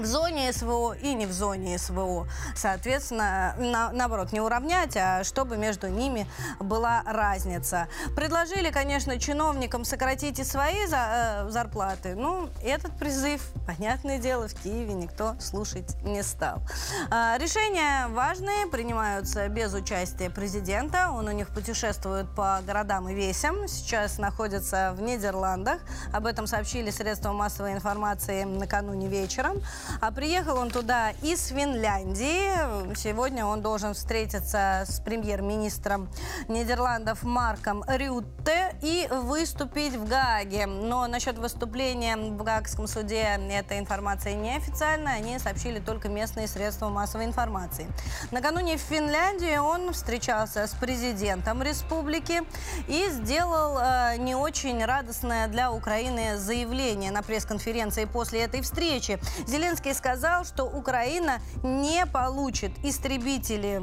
зоне 0.01 0.51
СВО 0.51 0.93
и 0.93 1.13
не 1.13 1.25
в 1.25 1.31
зоне 1.31 1.77
СВО. 1.77 2.27
Соответственно, 2.55 3.55
на, 3.57 3.91
наоборот, 3.91 4.31
не 4.31 4.41
уравнять, 4.41 4.97
а 4.97 5.23
чтобы 5.23 5.57
между 5.57 5.87
ними 5.87 6.27
была 6.59 7.03
разница. 7.05 7.87
Предложили, 8.15 8.71
конечно, 8.71 9.19
чиновникам 9.19 9.85
сократить 9.85 10.39
и 10.39 10.43
свои 10.43 10.85
за, 10.87 11.45
э, 11.45 11.49
зарплаты. 11.49 12.15
Ну, 12.15 12.49
этот 12.63 12.97
призыв, 12.97 13.41
понятное 13.67 14.17
дело, 14.17 14.47
в 14.47 14.53
Киеве 14.55 14.93
никто 14.93 15.35
слушать 15.39 15.95
не 16.03 16.23
стал. 16.23 16.61
А, 17.09 17.37
решения 17.37 18.07
важные, 18.07 18.67
принимаются 18.67 19.47
без 19.47 19.73
участия 19.73 20.29
президента. 20.29 21.11
Он 21.11 21.27
у 21.27 21.31
них 21.31 21.49
путешествует 21.49 22.27
по 22.35 22.61
городам 22.65 23.09
и 23.09 23.13
весям. 23.13 23.67
Сейчас 23.67 24.17
находится 24.17 24.93
в 24.97 25.01
Нидерландах. 25.01 25.79
Об 26.11 26.25
этом 26.25 26.47
сообщили 26.47 26.89
средства 26.89 27.33
массовой 27.33 27.73
информации 27.73 28.43
накануне 28.43 29.07
вечером. 29.07 29.61
А 30.01 30.11
приехал 30.11 30.57
он 30.57 30.69
туда 30.69 31.11
из 31.21 31.47
Финляндии. 31.47 32.95
Сегодня 32.95 33.45
он 33.45 33.61
должен 33.61 33.93
встретиться 33.93 34.83
с 34.87 34.99
премьер-министром 34.99 36.09
Нидерландов 36.47 37.23
Марком 37.23 37.83
Рютте 37.87 38.75
и 38.81 39.07
выступить 39.11 39.95
в 39.95 40.07
Гааге. 40.07 40.65
Но 40.65 41.07
насчет 41.07 41.37
выступления 41.37 42.15
в 42.17 42.43
Гаагском 42.43 42.87
суде 42.87 43.39
эта 43.51 43.79
информация 43.79 44.33
неофициальная. 44.33 45.15
Они 45.15 45.39
сообщили 45.39 45.79
только 45.79 46.09
местные 46.09 46.47
средства 46.47 46.89
массовой 46.89 47.25
информации. 47.25 47.87
Накануне 48.31 48.77
в 48.77 48.81
Финляндии 48.81 49.57
он 49.57 49.93
встречался 49.93 50.67
с 50.67 50.71
президентом 50.71 51.61
республики 51.61 52.41
и 52.87 53.09
сделал 53.09 53.77
э, 53.79 54.17
не 54.17 54.35
очень 54.35 54.83
радостное 54.83 55.47
для 55.47 55.71
Украины 55.71 56.37
заявление 56.37 57.11
на 57.11 57.21
пресс-конференции 57.21 58.05
после 58.05 58.41
этой 58.41 58.61
встречи. 58.61 59.19
Зеленский 59.47 59.72
Зеленский 59.73 59.95
сказал, 59.95 60.45
что 60.45 60.65
Украина 60.65 61.39
не 61.63 62.05
получит 62.05 62.71
истребители 62.83 63.81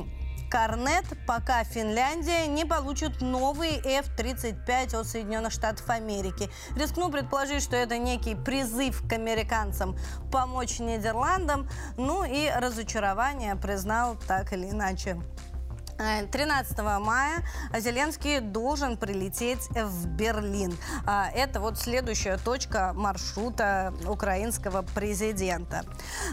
Корнет, 0.48 1.04
пока 1.26 1.64
Финляндия 1.64 2.46
не 2.46 2.64
получит 2.64 3.20
новые 3.20 3.78
F-35 3.78 4.96
от 4.96 5.06
Соединенных 5.06 5.52
Штатов 5.52 5.88
Америки. 5.90 6.48
Рискну 6.76 7.10
предположить, 7.10 7.62
что 7.62 7.74
это 7.74 7.98
некий 7.98 8.36
призыв 8.36 9.02
к 9.08 9.12
американцам 9.12 9.96
помочь 10.30 10.78
Нидерландам. 10.78 11.68
Ну 11.96 12.24
и 12.24 12.48
разочарование 12.50 13.56
признал 13.56 14.16
так 14.28 14.52
или 14.52 14.70
иначе 14.70 15.20
13 16.30 16.78
э, 16.78 16.98
мая 16.98 17.44
Зеленский 17.78 18.40
должен 18.40 18.96
прилететь 18.96 19.68
в 19.68 20.06
Берлин. 20.06 20.76
А, 21.06 21.28
это 21.34 21.60
вот 21.60 21.78
следующая 21.78 22.38
точка 22.38 22.92
маршрута 22.94 23.92
украинского 24.08 24.82
президента. 24.82 25.84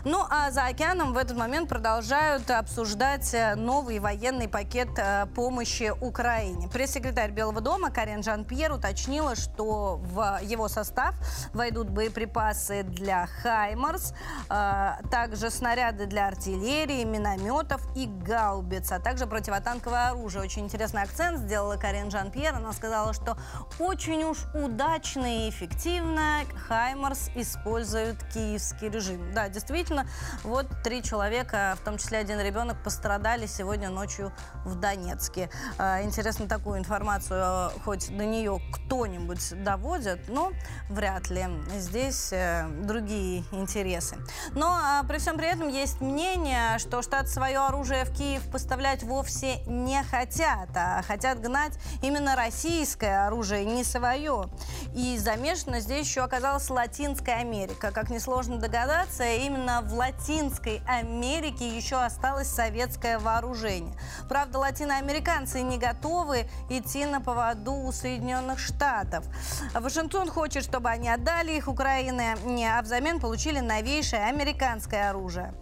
Ну 0.06 0.24
а 0.30 0.52
за 0.52 0.66
океаном 0.66 1.14
в 1.14 1.18
этот 1.18 1.38
момент 1.38 1.68
продолжают 1.68 2.50
обсуждать 2.50 3.34
э, 3.34 3.56
новый 3.56 4.00
военный 4.00 4.48
пакет 4.48 4.90
э, 4.98 5.26
помощи 5.36 5.92
Украине. 6.00 6.70
Пресс-секретарь 6.70 7.32
Белого 7.32 7.60
дома 7.60 7.90
Карен 7.90 8.24
Жан-Пьер 8.24 8.72
уточнила, 8.72 9.36
что 9.36 9.98
в 9.98 10.40
его 10.44 10.70
состав 10.70 11.16
войдут 11.54 11.90
боеприпасы 11.90 12.84
для 12.84 13.28
«Хаймарс», 13.28 14.14
также 14.48 15.50
снаряды 15.50 16.06
для 16.06 16.28
артиллерии, 16.28 17.04
минометов 17.04 17.82
и 17.96 18.06
гаубиц, 18.06 18.92
а 18.92 19.00
также 19.00 19.26
противотанковые 19.58 19.88
противотанковое 19.88 20.10
оружие. 20.10 20.44
Очень 20.44 20.66
интересный 20.66 21.02
акцент 21.02 21.40
сделала 21.40 21.78
Карен 21.78 22.12
Жан-Пьер. 22.12 22.56
Она 22.56 22.74
сказала, 22.74 23.14
что 23.14 23.38
очень 23.80 24.24
уж 24.24 24.38
удачно 24.54 25.46
и 25.46 25.50
эффективно 25.50 26.42
Хаймарс 26.68 27.30
использует 27.36 28.24
киевский 28.34 28.90
режим. 28.90 29.34
Да, 29.34 29.50
действительно, 29.50 30.08
вот 30.44 30.68
три 30.84 31.02
человека, 31.02 31.76
в 31.82 31.86
том 31.86 31.98
числе 31.98 32.20
один 32.20 32.40
ребенок, 32.40 32.78
пострадали 32.84 33.46
сегодня 33.46 33.90
ночью 33.90 34.32
в 34.66 34.76
Донецке. 34.76 35.50
А, 35.78 36.02
интересно, 36.02 36.48
такую 36.48 36.80
информацию 36.80 37.42
а, 37.44 37.72
хоть 37.84 38.16
до 38.16 38.26
нее 38.26 38.60
кто-нибудь 38.74 39.64
доводит, 39.64 40.28
но 40.30 40.52
вряд 40.90 41.30
ли. 41.30 41.46
Здесь 41.78 42.32
э, 42.32 42.68
другие 42.84 43.44
интересы. 43.52 44.18
Но 44.54 44.68
а, 44.72 45.04
при 45.04 45.18
всем 45.18 45.38
при 45.38 45.48
этом 45.48 45.68
есть 45.70 46.02
мнение, 46.02 46.78
что 46.80 47.02
штат 47.02 47.30
свое 47.30 47.60
оружие 47.60 48.06
в 48.06 48.16
Киев 48.16 48.50
поставлять 48.52 49.04
вовсе 49.04 49.47
вовсе 49.48 49.62
не 49.66 50.04
хотят, 50.04 50.70
а 50.76 51.02
хотят 51.06 51.42
гнать 51.42 51.74
именно 52.02 52.36
российское 52.36 53.28
оружие, 53.28 53.66
не 53.66 53.84
свое. 53.84 54.50
И 54.96 55.18
замешана 55.18 55.80
здесь 55.80 56.08
еще 56.08 56.22
оказалась 56.22 56.70
Латинская 56.70 57.36
Америка. 57.36 57.92
Как 57.92 58.10
несложно 58.10 58.58
догадаться, 58.58 59.24
именно 59.24 59.82
в 59.82 59.94
Латинской 59.94 60.82
Америке 60.88 61.68
еще 61.68 61.98
осталось 61.98 62.48
советское 62.48 63.20
вооружение. 63.20 63.94
Правда, 64.28 64.60
латиноамериканцы 64.60 65.62
не 65.62 65.78
готовы 65.78 66.48
идти 66.70 67.06
на 67.06 67.22
поводу 67.22 67.74
у 67.74 67.92
Соединенных 67.92 68.60
Штатов. 68.60 69.26
Вашингтон 69.74 70.30
хочет, 70.30 70.64
чтобы 70.64 70.90
они 70.90 71.10
отдали 71.10 71.54
их 71.54 71.68
Украине, 71.68 72.36
а 72.68 72.82
взамен 72.82 73.20
получили 73.20 73.60
новейшее 73.60 74.24
американское 74.26 75.10
оружие. 75.10 75.54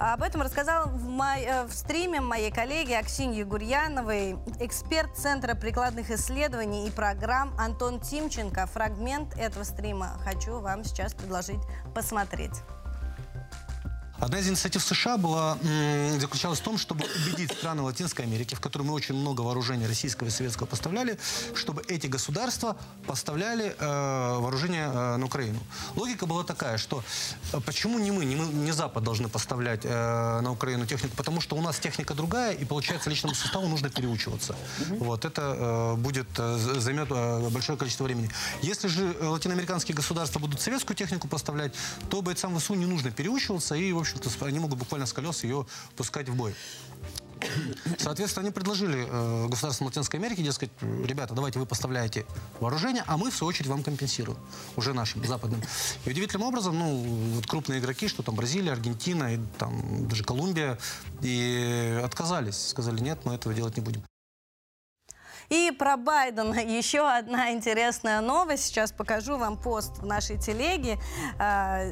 Об 0.00 0.22
этом 0.22 0.40
рассказал 0.40 0.88
в, 0.88 1.04
мой, 1.10 1.42
э, 1.42 1.66
в 1.66 1.72
стриме 1.74 2.22
моей 2.22 2.50
коллеги 2.50 2.94
Аксиньи 2.94 3.42
Гурьяновой, 3.42 4.38
эксперт 4.58 5.14
Центра 5.14 5.54
прикладных 5.54 6.10
исследований 6.10 6.88
и 6.88 6.90
программ 6.90 7.52
Антон 7.58 8.00
Тимченко. 8.00 8.66
Фрагмент 8.66 9.36
этого 9.36 9.62
стрима 9.62 10.18
хочу 10.24 10.58
вам 10.58 10.84
сейчас 10.84 11.12
предложить 11.12 11.60
посмотреть. 11.94 12.62
Одна 14.20 14.38
из 14.38 14.48
инициатив 14.48 14.82
США 14.82 15.16
была, 15.16 15.56
заключалась 16.18 16.60
в 16.60 16.62
том, 16.62 16.76
чтобы 16.76 17.06
убедить 17.16 17.52
страны 17.52 17.80
Латинской 17.80 18.26
Америки, 18.26 18.54
в 18.54 18.60
которой 18.60 18.82
мы 18.82 18.92
очень 18.92 19.14
много 19.14 19.40
вооружения 19.40 19.86
российского 19.86 20.28
и 20.28 20.30
советского 20.30 20.66
поставляли, 20.66 21.18
чтобы 21.54 21.82
эти 21.88 22.06
государства 22.06 22.76
поставляли 23.06 23.74
э, 23.78 24.38
вооружение 24.38 24.90
э, 24.92 25.16
на 25.16 25.24
Украину. 25.24 25.58
Логика 25.96 26.26
была 26.26 26.44
такая, 26.44 26.76
что 26.76 27.02
э, 27.52 27.60
почему 27.64 27.98
не 27.98 28.10
мы, 28.10 28.26
не, 28.26 28.36
мы, 28.36 28.52
не 28.52 28.72
Запад 28.72 29.04
должны 29.04 29.30
поставлять 29.30 29.80
э, 29.84 30.40
на 30.40 30.52
Украину 30.52 30.84
технику, 30.84 31.16
потому 31.16 31.40
что 31.40 31.56
у 31.56 31.62
нас 31.62 31.78
техника 31.78 32.12
другая, 32.12 32.52
и 32.52 32.66
получается 32.66 33.08
личному 33.08 33.34
составу 33.34 33.68
нужно 33.68 33.88
переучиваться. 33.88 34.54
Вот, 34.98 35.24
это 35.24 35.56
э, 35.56 35.94
будет, 35.96 36.28
э, 36.36 36.58
займет 36.78 37.08
э, 37.10 37.48
большое 37.48 37.78
количество 37.78 38.04
времени. 38.04 38.30
Если 38.60 38.88
же 38.88 39.16
латиноамериканские 39.18 39.96
государства 39.96 40.40
будут 40.40 40.60
советскую 40.60 40.94
технику 40.94 41.26
поставлять, 41.26 41.72
то 42.10 42.20
бойцам 42.20 42.58
ВСУ 42.58 42.74
не 42.74 42.86
нужно 42.86 43.10
переучиваться, 43.10 43.74
и, 43.74 43.92
в 43.92 43.98
общем 43.98 44.09
общем-то, 44.16 44.46
они 44.46 44.58
могут 44.58 44.78
буквально 44.78 45.06
с 45.06 45.12
колес 45.12 45.44
ее 45.44 45.66
пускать 45.96 46.28
в 46.28 46.34
бой. 46.34 46.54
Соответственно, 47.98 48.46
они 48.46 48.52
предложили 48.52 49.06
э, 49.08 49.48
государствам 49.48 49.86
Латинской 49.86 50.20
Америки, 50.20 50.42
дескать, 50.42 50.70
ребята, 50.80 51.34
давайте 51.34 51.58
вы 51.58 51.66
поставляете 51.66 52.26
вооружение, 52.60 53.02
а 53.06 53.16
мы, 53.16 53.30
в 53.30 53.34
свою 53.34 53.48
очередь, 53.48 53.68
вам 53.68 53.82
компенсируем, 53.82 54.38
уже 54.76 54.92
нашим, 54.92 55.24
западным. 55.24 55.62
И 56.04 56.10
удивительным 56.10 56.46
образом, 56.46 56.78
ну, 56.78 56.96
вот 57.34 57.46
крупные 57.46 57.80
игроки, 57.80 58.08
что 58.08 58.22
там 58.22 58.34
Бразилия, 58.34 58.72
Аргентина, 58.72 59.34
и 59.34 59.40
там 59.58 60.06
даже 60.08 60.22
Колумбия, 60.24 60.78
и 61.22 62.00
отказались, 62.04 62.68
сказали, 62.68 63.00
нет, 63.00 63.20
мы 63.24 63.34
этого 63.34 63.54
делать 63.54 63.76
не 63.76 63.82
будем. 63.82 64.02
И 65.50 65.72
про 65.72 65.96
Байдена 65.96 66.54
еще 66.60 67.08
одна 67.08 67.50
интересная 67.50 68.20
новость. 68.20 68.66
Сейчас 68.66 68.92
покажу 68.92 69.36
вам 69.36 69.56
пост 69.56 69.98
в 69.98 70.06
нашей 70.06 70.38
телеге. 70.38 70.96
А, 71.40 71.82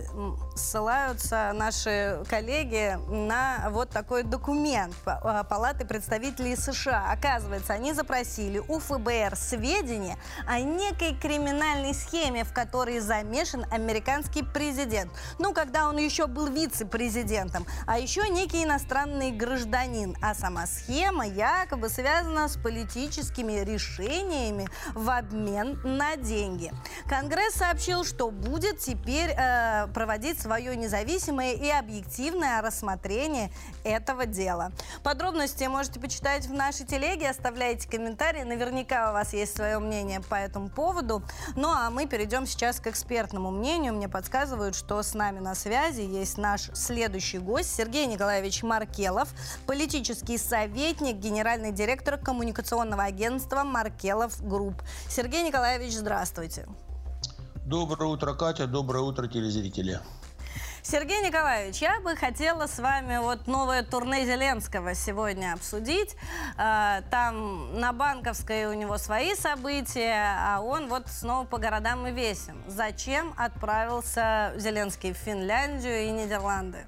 ссылаются 0.54 1.50
наши 1.54 2.22
коллеги 2.30 2.96
на 3.08 3.68
вот 3.70 3.90
такой 3.90 4.22
документ 4.22 4.94
а, 5.06 5.42
Палаты 5.42 5.84
представителей 5.84 6.54
США. 6.54 7.10
Оказывается, 7.10 7.72
они 7.72 7.92
запросили 7.92 8.60
у 8.60 8.78
ФБР 8.78 9.34
сведения 9.34 10.16
о 10.46 10.60
некой 10.60 11.16
криминальной 11.16 11.94
схеме, 11.94 12.44
в 12.44 12.52
которой 12.52 13.00
замешан 13.00 13.64
американский 13.72 14.44
президент. 14.44 15.10
Ну, 15.40 15.52
когда 15.52 15.88
он 15.88 15.96
еще 15.96 16.28
был 16.28 16.46
вице-президентом. 16.46 17.66
А 17.88 17.98
еще 17.98 18.28
некий 18.28 18.62
иностранный 18.62 19.32
гражданин. 19.32 20.16
А 20.22 20.36
сама 20.36 20.68
схема 20.68 21.26
якобы 21.26 21.88
связана 21.88 22.48
с 22.48 22.56
политическими 22.56 23.47
своими 23.48 23.64
решениями 23.64 24.68
в 24.94 25.10
обмен 25.10 25.80
на 25.84 26.16
деньги. 26.16 26.72
Конгресс 27.08 27.54
сообщил, 27.54 28.04
что 28.04 28.30
будет 28.30 28.78
теперь 28.78 29.30
э, 29.30 29.88
проводить 29.94 30.40
свое 30.40 30.76
независимое 30.76 31.54
и 31.54 31.70
объективное 31.70 32.60
рассмотрение 32.60 33.50
этого 33.84 34.26
дела. 34.26 34.72
Подробности 35.02 35.64
можете 35.64 36.00
почитать 36.00 36.46
в 36.46 36.52
нашей 36.52 36.86
телеге, 36.86 37.30
оставляйте 37.30 37.88
комментарии, 37.88 38.42
наверняка 38.42 39.10
у 39.10 39.12
вас 39.14 39.32
есть 39.32 39.56
свое 39.56 39.78
мнение 39.78 40.20
по 40.20 40.34
этому 40.34 40.68
поводу. 40.68 41.22
Ну 41.56 41.68
а 41.68 41.90
мы 41.90 42.06
перейдем 42.06 42.46
сейчас 42.46 42.80
к 42.80 42.86
экспертному 42.86 43.50
мнению. 43.50 43.94
Мне 43.94 44.08
подсказывают, 44.08 44.74
что 44.74 45.02
с 45.02 45.14
нами 45.14 45.38
на 45.38 45.54
связи 45.54 46.02
есть 46.02 46.38
наш 46.38 46.70
следующий 46.74 47.38
гость 47.38 47.74
Сергей 47.74 48.06
Николаевич 48.06 48.62
Маркелов, 48.62 49.28
политический 49.66 50.38
советник, 50.38 51.16
генеральный 51.16 51.72
директор 51.72 52.18
коммуникационного 52.18 53.04
агентства 53.04 53.37
Маркелов 53.64 54.40
Групп. 54.46 54.82
Сергей 55.08 55.42
Николаевич, 55.42 55.94
здравствуйте. 55.94 56.66
Доброе 57.64 58.06
утро, 58.06 58.34
Катя. 58.34 58.66
Доброе 58.66 59.02
утро, 59.02 59.26
телезрители. 59.26 60.00
Сергей 60.82 61.20
Николаевич, 61.20 61.82
я 61.82 62.00
бы 62.00 62.16
хотела 62.16 62.66
с 62.66 62.78
вами 62.78 63.18
вот 63.18 63.46
новое 63.46 63.82
турне 63.82 64.24
Зеленского 64.24 64.94
сегодня 64.94 65.52
обсудить. 65.52 66.16
А, 66.56 67.02
там 67.10 67.78
на 67.78 67.92
Банковской 67.92 68.64
у 68.64 68.72
него 68.72 68.96
свои 68.96 69.34
события, 69.34 70.34
а 70.40 70.60
он 70.62 70.88
вот 70.88 71.08
снова 71.08 71.44
по 71.44 71.58
городам 71.58 72.06
и 72.06 72.10
весям. 72.10 72.62
Зачем 72.66 73.34
отправился 73.36 74.54
Зеленский 74.56 75.12
в 75.12 75.18
Финляндию 75.18 76.06
и 76.06 76.10
Нидерланды? 76.10 76.86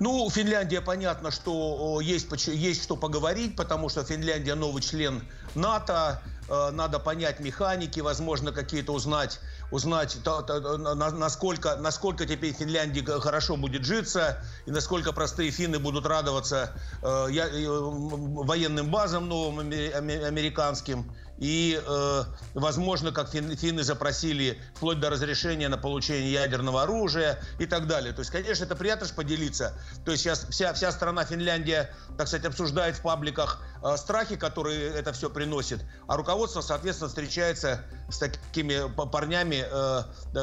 Ну, 0.00 0.30
Финляндия, 0.30 0.80
понятно, 0.80 1.30
что 1.30 2.00
есть, 2.00 2.26
есть 2.48 2.82
что 2.82 2.96
поговорить, 2.96 3.54
потому 3.54 3.90
что 3.90 4.02
Финляндия 4.02 4.54
новый 4.54 4.80
член 4.80 5.22
НАТО, 5.54 6.22
э, 6.48 6.70
надо 6.70 6.98
понять 6.98 7.38
механики, 7.38 8.00
возможно, 8.00 8.50
какие-то 8.50 8.94
узнать 8.94 9.40
узнать, 9.70 10.18
насколько, 10.24 11.76
насколько 11.76 12.26
теперь 12.26 12.52
Финляндии 12.52 13.00
хорошо 13.00 13.56
будет 13.56 13.84
житься, 13.84 14.42
и 14.66 14.70
насколько 14.70 15.12
простые 15.12 15.50
финны 15.50 15.78
будут 15.78 16.06
радоваться 16.06 16.72
э, 17.02 17.28
э, 17.30 17.68
военным 17.68 18.90
базам 18.90 19.28
новым 19.28 19.60
американским. 19.60 21.14
И, 21.40 21.80
э, 21.84 22.24
возможно, 22.54 23.12
как 23.12 23.30
фин, 23.30 23.56
финны 23.56 23.82
запросили 23.82 24.60
вплоть 24.74 25.00
до 25.00 25.08
разрешения 25.08 25.68
на 25.68 25.78
получение 25.78 26.30
ядерного 26.30 26.82
оружия 26.82 27.40
и 27.58 27.66
так 27.66 27.86
далее. 27.86 28.12
То 28.12 28.20
есть, 28.20 28.30
конечно, 28.30 28.64
это 28.64 28.76
приятно 28.76 29.06
же 29.06 29.14
поделиться. 29.14 29.74
То 30.04 30.12
есть 30.12 30.22
сейчас 30.22 30.46
вся, 30.50 30.74
вся 30.74 30.92
страна 30.92 31.24
Финляндия, 31.24 31.90
так 32.18 32.28
сказать, 32.28 32.44
обсуждает 32.44 32.96
в 32.96 33.02
пабликах 33.02 33.62
э, 33.82 33.96
страхи, 33.96 34.36
которые 34.36 34.90
это 34.90 35.14
все 35.14 35.30
приносит. 35.30 35.82
А 36.06 36.16
руководство, 36.16 36.60
соответственно, 36.60 37.08
встречается 37.08 37.84
с 38.10 38.18
такими 38.18 38.92
парнями 39.10 39.64
э, 39.66 40.02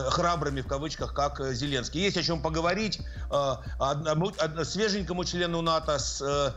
храбрыми, 0.09 0.61
в 0.61 0.67
кавычках, 0.67 1.13
как 1.13 1.39
э, 1.39 1.53
Зеленский. 1.53 2.01
Есть 2.01 2.17
о 2.17 2.23
чем 2.23 2.41
поговорить. 2.41 2.99
Э, 3.31 3.57
одному, 3.79 4.33
свеженькому 4.63 5.25
члену 5.25 5.61
НАТО, 5.61 5.99
с 5.99 6.21
э, 6.21 6.53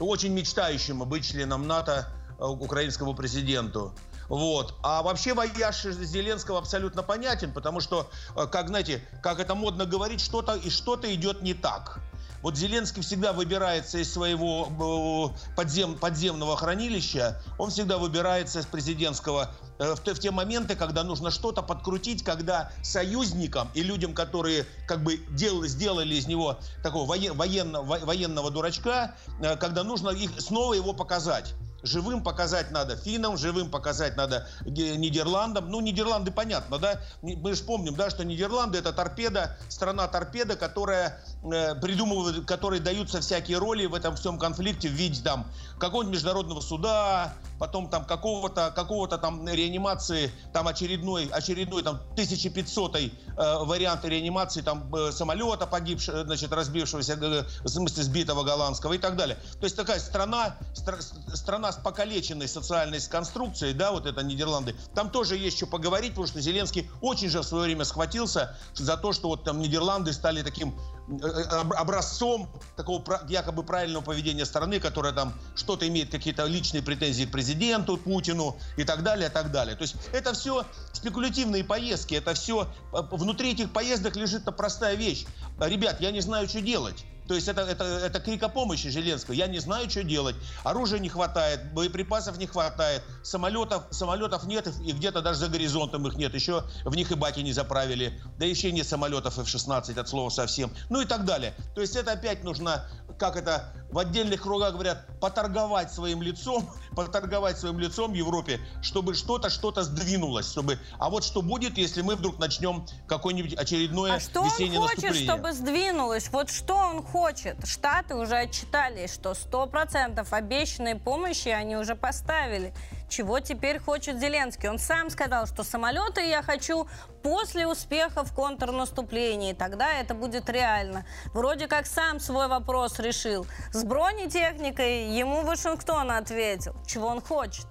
очень 0.00 0.32
мечтающему 0.32 1.04
быть 1.04 1.24
членом 1.24 1.68
НАТО, 1.68 2.08
украинскому 2.38 3.14
президенту. 3.14 3.92
Вот. 4.28 4.74
А 4.82 5.02
вообще 5.02 5.34
вояж 5.34 5.82
Зеленского 5.82 6.58
абсолютно 6.58 7.02
понятен, 7.02 7.52
потому 7.52 7.80
что, 7.80 8.10
э, 8.36 8.46
как, 8.46 8.68
знаете, 8.68 9.02
как 9.22 9.40
это 9.40 9.54
модно 9.54 9.84
говорить, 9.84 10.20
что-то 10.20 10.54
и 10.54 10.70
что-то 10.70 11.12
идет 11.14 11.42
не 11.42 11.54
так. 11.54 12.00
Вот 12.42 12.58
Зеленский 12.58 13.00
всегда 13.00 13.32
выбирается 13.32 13.96
из 13.98 14.12
своего 14.12 15.32
э, 15.38 15.54
подзем, 15.56 15.94
подземного 15.94 16.56
хранилища, 16.56 17.40
он 17.58 17.70
всегда 17.70 17.96
выбирается 17.96 18.60
из 18.60 18.66
президентского 18.66 19.50
в, 19.78 19.96
в 19.96 20.18
те 20.18 20.30
моменты, 20.30 20.76
когда 20.76 21.04
нужно 21.04 21.30
что-то 21.30 21.62
подкрутить, 21.62 22.22
когда 22.22 22.70
союзникам 22.82 23.70
и 23.72 23.82
людям, 23.82 24.12
которые 24.12 24.66
как 24.86 25.02
бы 25.02 25.16
делали, 25.30 25.68
сделали 25.68 26.14
из 26.14 26.26
него 26.26 26.58
такого 26.82 27.06
воен, 27.06 27.34
военного, 27.34 27.98
военного 28.04 28.50
дурачка, 28.50 29.14
когда 29.58 29.82
нужно 29.82 30.10
их 30.10 30.38
снова 30.38 30.74
его 30.74 30.92
показать. 30.92 31.54
Живым 31.84 32.22
показать 32.22 32.70
надо 32.70 32.96
финнам, 32.96 33.36
живым 33.36 33.70
показать 33.70 34.16
надо 34.16 34.48
Нидерландам. 34.64 35.70
Ну, 35.70 35.80
Нидерланды 35.80 36.30
понятно, 36.30 36.78
да? 36.78 37.00
Мы 37.22 37.54
же 37.54 37.62
помним, 37.62 37.94
да, 37.94 38.10
что 38.10 38.24
Нидерланды 38.24 38.78
это 38.78 38.92
торпеда, 38.92 39.56
страна 39.68 40.08
торпеда, 40.08 40.56
которая 40.56 41.22
э, 41.44 41.74
придумывает, 41.76 42.46
которой 42.46 42.80
даются 42.80 43.20
всякие 43.20 43.58
роли 43.58 43.86
в 43.86 43.94
этом 43.94 44.16
всем 44.16 44.38
конфликте 44.38 44.88
в 44.88 44.92
виде 44.92 45.22
там 45.22 45.46
какого-нибудь 45.78 46.14
международного 46.14 46.60
суда, 46.60 47.34
потом 47.58 47.88
там 47.88 48.04
какого-то 48.04 48.72
какого-то 48.74 49.18
там 49.18 49.46
реанимации, 49.46 50.30
там 50.52 50.68
очередной, 50.68 51.26
очередной 51.26 51.82
там 51.82 51.96
1500 52.12 52.96
э, 52.96 53.10
вариант 53.36 54.04
реанимации 54.04 54.60
там 54.60 54.94
э, 54.94 55.12
самолета 55.12 55.66
погибшего, 55.66 56.24
значит, 56.24 56.52
разбившегося, 56.52 57.14
э, 57.14 57.44
в 57.62 57.68
смысле 57.68 58.02
сбитого 58.02 58.42
голландского 58.44 58.94
и 58.94 58.98
так 58.98 59.16
далее. 59.16 59.36
То 59.60 59.64
есть 59.64 59.76
такая 59.76 59.98
страна, 59.98 60.56
стра, 60.74 60.98
страна 61.34 61.72
с 61.74 61.76
покалеченной 61.76 62.48
социальной 62.48 63.00
конструкцией, 63.00 63.74
да, 63.74 63.92
вот 63.92 64.06
это 64.06 64.22
Нидерланды, 64.22 64.74
там 64.94 65.10
тоже 65.10 65.36
есть 65.36 65.56
что 65.56 65.66
поговорить, 65.66 66.10
потому 66.10 66.26
что 66.26 66.40
Зеленский 66.40 66.90
очень 67.00 67.28
же 67.28 67.40
в 67.40 67.44
свое 67.44 67.64
время 67.64 67.84
схватился 67.84 68.56
за 68.74 68.96
то, 68.96 69.12
что 69.12 69.28
вот 69.28 69.44
там 69.44 69.60
Нидерланды 69.60 70.12
стали 70.12 70.42
таким 70.42 70.74
э, 71.08 71.26
э, 71.26 71.42
образцом 71.76 72.48
такого 72.76 73.02
якобы 73.28 73.62
правильного 73.62 74.02
поведения 74.02 74.44
страны, 74.44 74.80
которая 74.80 75.12
там 75.12 75.34
что-то 75.54 75.86
имеет, 75.88 76.10
какие-то 76.10 76.44
личные 76.46 76.82
претензии 76.82 77.24
к 77.24 77.32
президенту 77.32 77.96
Путину 77.96 78.56
и 78.76 78.84
так 78.84 79.02
далее, 79.02 79.28
и 79.28 79.32
так 79.32 79.50
далее. 79.52 79.76
То 79.76 79.82
есть 79.82 79.96
это 80.12 80.32
все 80.32 80.64
спекулятивные 80.92 81.64
поездки, 81.64 82.14
это 82.14 82.34
все, 82.34 82.68
э, 82.92 82.96
внутри 83.10 83.52
этих 83.52 83.72
поездок 83.72 84.16
лежит 84.16 84.44
простая 84.56 84.94
вещь. 84.94 85.26
Ребят, 85.58 86.00
я 86.00 86.10
не 86.10 86.20
знаю, 86.20 86.48
что 86.48 86.60
делать. 86.60 87.04
То 87.26 87.34
есть 87.34 87.48
это, 87.48 87.62
это, 87.62 87.84
это 87.84 88.20
крик 88.20 88.42
о 88.42 88.48
помощи 88.48 88.88
Зеленского. 88.88 89.34
Я 89.34 89.46
не 89.46 89.58
знаю, 89.58 89.88
что 89.88 90.02
делать. 90.02 90.36
Оружия 90.62 90.98
не 90.98 91.08
хватает, 91.08 91.72
боеприпасов 91.72 92.38
не 92.38 92.46
хватает, 92.46 93.02
самолетов, 93.22 93.84
самолетов 93.90 94.44
нет, 94.44 94.68
и 94.84 94.92
где-то 94.92 95.22
даже 95.22 95.38
за 95.40 95.48
горизонтом 95.48 96.06
их 96.06 96.16
нет. 96.16 96.34
Еще 96.34 96.64
в 96.84 96.94
них 96.94 97.10
и 97.10 97.14
баки 97.14 97.40
не 97.40 97.52
заправили. 97.52 98.20
Да 98.38 98.44
еще 98.44 98.72
нет 98.72 98.86
самолетов 98.86 99.38
F-16 99.38 99.98
от 99.98 100.08
слова 100.08 100.28
совсем. 100.28 100.70
Ну 100.90 101.00
и 101.00 101.06
так 101.06 101.24
далее. 101.24 101.54
То 101.74 101.80
есть 101.80 101.96
это 101.96 102.12
опять 102.12 102.44
нужно, 102.44 102.88
как 103.18 103.36
это 103.36 103.72
в 103.94 103.98
отдельных 104.00 104.42
кругах 104.42 104.72
говорят, 104.72 105.06
поторговать 105.20 105.92
своим 105.92 106.20
лицом, 106.20 106.68
поторговать 106.96 107.56
своим 107.58 107.78
лицом 107.78 108.10
в 108.10 108.14
Европе, 108.14 108.58
чтобы 108.82 109.14
что-то, 109.14 109.50
что-то 109.50 109.84
сдвинулось. 109.84 110.50
Чтобы... 110.50 110.80
А 110.98 111.08
вот 111.08 111.22
что 111.22 111.42
будет, 111.42 111.78
если 111.78 112.02
мы 112.02 112.16
вдруг 112.16 112.40
начнем 112.40 112.84
какое-нибудь 113.06 113.54
очередное 113.54 114.14
а 114.14 114.20
что 114.20 114.44
весеннее 114.44 114.80
он 114.80 114.88
хочет, 114.88 115.04
наступление? 115.04 115.30
чтобы 115.30 115.52
сдвинулось? 115.52 116.28
Вот 116.32 116.50
что 116.50 116.74
он 116.74 117.04
хочет? 117.04 117.64
Штаты 117.64 118.16
уже 118.16 118.34
отчитались, 118.36 119.14
что 119.14 119.30
100% 119.30 120.26
обещанной 120.28 120.96
помощи 120.96 121.48
они 121.48 121.76
уже 121.76 121.94
поставили. 121.94 122.74
Чего 123.16 123.38
теперь 123.38 123.78
хочет 123.78 124.18
Зеленский? 124.18 124.68
Он 124.68 124.80
сам 124.80 125.08
сказал, 125.08 125.46
что 125.46 125.62
самолеты 125.62 126.28
я 126.28 126.42
хочу 126.42 126.88
после 127.22 127.64
успеха 127.64 128.24
в 128.24 128.34
контрнаступлении. 128.34 129.52
Тогда 129.52 129.92
это 129.92 130.14
будет 130.14 130.50
реально. 130.50 131.06
Вроде 131.32 131.68
как 131.68 131.86
сам 131.86 132.18
свой 132.18 132.48
вопрос 132.48 132.98
решил. 132.98 133.46
С 133.70 133.84
бронетехникой 133.84 135.16
ему 135.16 135.42
Вашингтон 135.44 136.10
ответил. 136.10 136.74
Чего 136.88 137.06
он 137.06 137.20
хочет? 137.20 137.66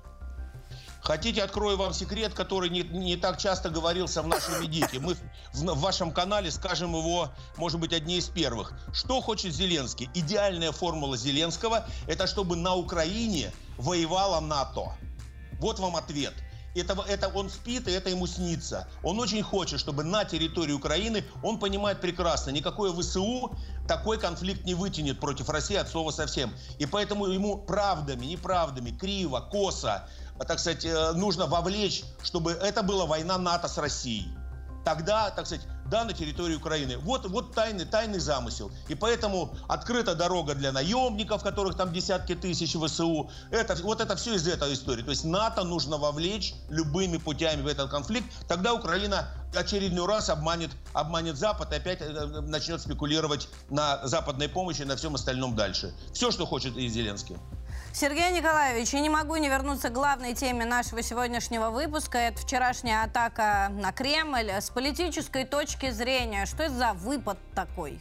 Хотите, 1.01 1.43
открою 1.43 1.75
вам 1.75 1.93
секрет, 1.93 2.33
который 2.33 2.69
не, 2.69 2.83
не 2.83 3.17
так 3.17 3.37
часто 3.37 3.69
говорился 3.69 4.21
в 4.21 4.27
нашей 4.27 4.61
медике. 4.61 5.01
Мы 5.01 5.15
в, 5.15 5.19
в 5.53 5.79
вашем 5.81 6.11
канале 6.13 6.51
скажем 6.51 6.95
его, 6.95 7.31
может 7.57 7.81
быть, 7.81 7.91
одни 7.91 8.17
из 8.17 8.29
первых. 8.29 8.71
Что 8.93 9.19
хочет 9.19 9.53
Зеленский? 9.53 10.09
Идеальная 10.13 10.71
формула 10.71 11.17
Зеленского– 11.17 11.85
это 12.07 12.27
чтобы 12.27 12.55
на 12.55 12.75
Украине 12.75 13.51
воевала 13.77 14.39
НАТО. 14.39 14.93
Вот 15.63 15.79
вам 15.79 15.95
ответ. 15.95 16.33
Это, 16.75 17.01
это 17.07 17.29
он 17.29 17.49
спит, 17.49 17.87
и 17.87 17.91
это 17.91 18.09
ему 18.09 18.27
снится. 18.27 18.85
Он 19.01 19.17
очень 19.21 19.41
хочет, 19.41 19.79
чтобы 19.79 20.03
на 20.03 20.25
территории 20.25 20.73
Украины, 20.73 21.23
он 21.41 21.57
понимает 21.57 22.01
прекрасно, 22.01 22.49
никакое 22.49 22.91
ВСУ 22.91 23.55
такой 23.87 24.19
конфликт 24.19 24.65
не 24.65 24.73
вытянет 24.73 25.21
против 25.21 25.49
России 25.49 25.77
от 25.77 25.87
слова 25.87 26.11
совсем. 26.11 26.53
И 26.79 26.85
поэтому 26.85 27.27
ему 27.27 27.57
правдами, 27.57 28.25
неправдами, 28.25 28.91
криво, 28.91 29.39
косо, 29.39 30.05
так 30.37 30.59
сказать, 30.59 30.83
э, 30.83 31.13
нужно 31.13 31.45
вовлечь, 31.45 32.03
чтобы 32.21 32.51
это 32.51 32.83
была 32.83 33.05
война 33.05 33.37
НАТО 33.37 33.69
с 33.69 33.77
Россией 33.77 34.27
тогда, 34.83 35.29
так 35.31 35.45
сказать, 35.45 35.65
да, 35.93 36.05
на 36.05 36.13
территории 36.13 36.55
Украины. 36.55 36.97
Вот, 36.97 37.27
вот 37.27 37.53
тайный, 37.53 37.85
тайный 37.85 38.17
замысел. 38.17 38.71
И 38.87 38.95
поэтому 38.95 39.55
открыта 39.67 40.15
дорога 40.15 40.55
для 40.55 40.71
наемников, 40.71 41.43
которых 41.43 41.77
там 41.77 41.93
десятки 41.93 42.33
тысяч 42.33 42.73
в 42.73 42.87
ВСУ. 42.87 43.29
Это, 43.51 43.75
вот 43.83 44.01
это 44.01 44.15
все 44.15 44.33
из 44.33 44.47
этой 44.47 44.73
истории. 44.73 45.03
То 45.03 45.11
есть 45.11 45.23
НАТО 45.23 45.63
нужно 45.63 45.97
вовлечь 45.97 46.55
любыми 46.69 47.17
путями 47.17 47.61
в 47.61 47.67
этот 47.67 47.91
конфликт. 47.91 48.25
Тогда 48.47 48.73
Украина 48.73 49.27
очередной 49.55 50.07
раз 50.07 50.31
обманет, 50.31 50.71
обманет 50.93 51.37
Запад 51.37 51.71
и 51.71 51.75
опять 51.75 52.01
э, 52.01 52.25
начнет 52.41 52.81
спекулировать 52.81 53.47
на 53.69 53.99
западной 54.07 54.49
помощи 54.49 54.81
и 54.81 54.85
на 54.85 54.95
всем 54.95 55.13
остальном 55.13 55.55
дальше. 55.55 55.93
Все, 56.11 56.31
что 56.31 56.47
хочет 56.47 56.75
и 56.75 56.87
Зеленский. 56.87 57.37
Сергей 57.95 58.31
Николаевич, 58.31 58.91
я 58.91 59.01
не 59.01 59.09
могу 59.09 59.35
не 59.35 59.49
вернуться 59.49 59.89
к 59.89 59.93
главной 59.93 60.33
теме 60.33 60.65
нашего 60.65 61.03
сегодняшнего 61.03 61.69
выпуска. 61.69 62.17
Это 62.17 62.41
вчерашняя 62.41 63.03
атака 63.03 63.67
на 63.69 63.91
Кремль. 63.91 64.49
С 64.49 64.71
политической 64.71 65.45
точки 65.45 65.91
зрения, 65.91 66.47
что 66.47 66.63
это 66.63 66.73
за 66.73 66.93
выпад 66.93 67.37
такой? 67.53 67.99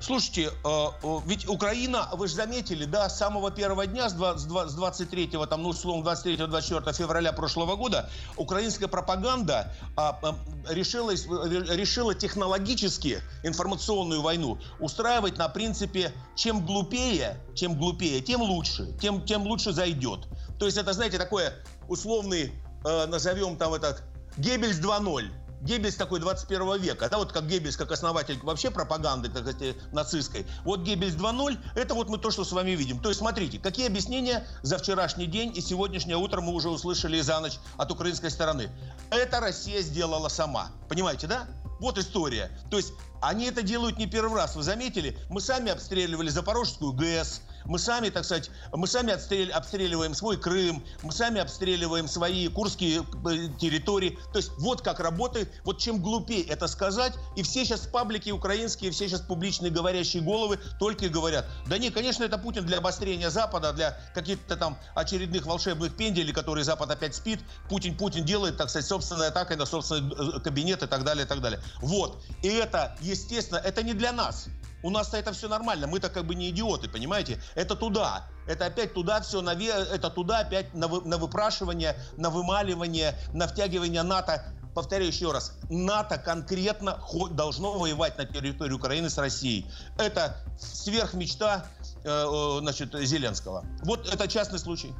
Слушайте, 0.00 0.52
э, 0.64 0.86
ведь 1.26 1.48
Украина, 1.48 2.08
вы 2.12 2.28
же 2.28 2.34
заметили, 2.34 2.84
да, 2.84 3.08
с 3.08 3.18
самого 3.18 3.50
первого 3.50 3.84
дня, 3.86 4.08
с 4.08 4.12
23, 4.14 5.26
там, 5.48 5.62
ну, 5.62 5.70
условно, 5.70 6.08
23-24 6.08 6.92
февраля 6.92 7.32
прошлого 7.32 7.74
года, 7.74 8.08
украинская 8.36 8.88
пропаганда 8.88 9.72
а, 9.96 10.16
а, 10.22 10.36
решила, 10.72 11.10
решила 11.10 12.14
технологически 12.14 13.20
информационную 13.42 14.22
войну 14.22 14.58
устраивать 14.78 15.36
на 15.36 15.48
принципе, 15.48 16.12
чем 16.36 16.64
глупее, 16.64 17.40
чем 17.54 17.76
глупее, 17.76 18.20
тем 18.20 18.40
лучше, 18.40 18.96
тем, 19.00 19.24
тем 19.24 19.42
лучше 19.42 19.72
зайдет. 19.72 20.28
То 20.60 20.66
есть 20.66 20.78
это, 20.78 20.92
знаете, 20.92 21.18
такое 21.18 21.54
условный, 21.88 22.52
э, 22.84 23.06
назовем 23.06 23.56
там 23.56 23.74
этот, 23.74 24.04
Геббельс 24.36 24.78
2.0. 24.78 25.47
Геббельс 25.60 25.96
такой 25.96 26.20
21 26.20 26.80
века, 26.80 27.08
да, 27.08 27.18
вот 27.18 27.32
как 27.32 27.46
Геббельс, 27.46 27.76
как 27.76 27.90
основатель 27.90 28.38
вообще 28.42 28.70
пропаганды, 28.70 29.28
как 29.28 29.46
эти, 29.48 29.76
нацистской. 29.92 30.46
Вот 30.64 30.80
Геббельс 30.80 31.14
2.0, 31.14 31.58
это 31.74 31.94
вот 31.94 32.08
мы 32.08 32.18
то, 32.18 32.30
что 32.30 32.44
с 32.44 32.52
вами 32.52 32.72
видим. 32.72 33.00
То 33.00 33.08
есть, 33.08 33.18
смотрите, 33.20 33.58
какие 33.58 33.86
объяснения 33.86 34.46
за 34.62 34.78
вчерашний 34.78 35.26
день 35.26 35.52
и 35.56 35.60
сегодняшнее 35.60 36.16
утро 36.16 36.40
мы 36.40 36.52
уже 36.52 36.68
услышали 36.68 37.20
за 37.20 37.40
ночь 37.40 37.58
от 37.76 37.90
украинской 37.90 38.30
стороны. 38.30 38.70
Это 39.10 39.40
Россия 39.40 39.82
сделала 39.82 40.28
сама. 40.28 40.70
Понимаете, 40.88 41.26
да? 41.26 41.46
Вот 41.80 41.98
история. 41.98 42.50
То 42.70 42.76
есть 42.76 42.92
они 43.20 43.46
это 43.46 43.62
делают 43.62 43.98
не 43.98 44.06
первый 44.06 44.36
раз. 44.36 44.56
Вы 44.56 44.62
заметили? 44.62 45.16
Мы 45.28 45.40
сами 45.40 45.70
обстреливали 45.70 46.28
Запорожскую 46.28 46.92
ГЭС, 46.92 47.40
мы 47.68 47.78
сами, 47.78 48.08
так 48.08 48.24
сказать, 48.24 48.50
мы 48.72 48.86
сами 48.86 49.12
отстрел, 49.12 49.50
обстреливаем 49.52 50.14
свой 50.14 50.38
Крым, 50.38 50.82
мы 51.02 51.12
сами 51.12 51.40
обстреливаем 51.40 52.08
свои 52.08 52.48
курские 52.48 53.02
э, 53.02 53.48
территории. 53.60 54.18
То 54.32 54.38
есть 54.38 54.50
вот 54.58 54.80
как 54.80 54.98
работает, 55.00 55.52
вот 55.64 55.78
чем 55.78 56.00
глупее 56.00 56.42
это 56.44 56.66
сказать, 56.66 57.12
и 57.36 57.42
все 57.42 57.64
сейчас 57.64 57.82
паблики 57.82 58.30
украинские, 58.30 58.90
все 58.90 59.08
сейчас 59.08 59.20
публичные 59.20 59.70
говорящие 59.70 60.22
головы 60.22 60.58
только 60.80 61.06
и 61.06 61.08
говорят, 61.08 61.46
да 61.66 61.78
не, 61.78 61.90
конечно, 61.90 62.24
это 62.24 62.38
Путин 62.38 62.64
для 62.64 62.78
обострения 62.78 63.30
Запада, 63.30 63.72
для 63.72 64.00
каких-то 64.14 64.56
там 64.56 64.78
очередных 64.94 65.44
волшебных 65.44 65.94
пенделей, 65.94 66.32
которые 66.32 66.64
Запад 66.64 66.90
опять 66.90 67.14
спит, 67.14 67.40
Путин, 67.68 67.96
Путин 67.96 68.24
делает, 68.24 68.56
так 68.56 68.70
сказать, 68.70 68.86
собственной 68.86 69.28
атакой 69.28 69.56
на 69.56 69.66
собственный 69.66 70.36
э, 70.36 70.40
кабинет 70.40 70.82
и 70.82 70.86
так 70.86 71.04
далее, 71.04 71.26
и 71.26 71.28
так 71.28 71.42
далее. 71.42 71.60
Вот. 71.82 72.22
И 72.42 72.48
это, 72.48 72.96
естественно, 73.02 73.58
это 73.58 73.82
не 73.82 73.92
для 73.92 74.12
нас. 74.12 74.48
У 74.82 74.90
нас-то 74.90 75.16
это 75.16 75.32
все 75.32 75.48
нормально, 75.48 75.86
мы-то 75.86 76.08
как 76.08 76.26
бы 76.26 76.34
не 76.34 76.50
идиоты, 76.50 76.88
понимаете? 76.88 77.40
Это 77.54 77.74
туда, 77.74 78.26
это 78.46 78.66
опять 78.66 78.94
туда 78.94 79.20
все, 79.20 79.40
наве... 79.40 79.68
это 79.68 80.10
туда 80.10 80.40
опять 80.40 80.72
на, 80.74 80.88
вы... 80.88 81.02
на 81.02 81.18
выпрашивание, 81.18 81.96
на 82.16 82.30
вымаливание, 82.30 83.14
на 83.32 83.48
втягивание 83.48 84.02
НАТО. 84.02 84.44
Повторяю 84.74 85.08
еще 85.08 85.32
раз, 85.32 85.54
НАТО 85.70 86.18
конкретно 86.18 87.00
должно 87.32 87.78
воевать 87.78 88.16
на 88.16 88.24
территории 88.24 88.74
Украины 88.74 89.10
с 89.10 89.18
Россией. 89.18 89.66
Это 89.98 90.36
сверхмечта 90.60 91.66
э, 92.04 92.58
значит, 92.60 92.94
Зеленского. 92.94 93.64
Вот 93.82 94.08
это 94.08 94.28
частный 94.28 94.60
случай. 94.60 94.94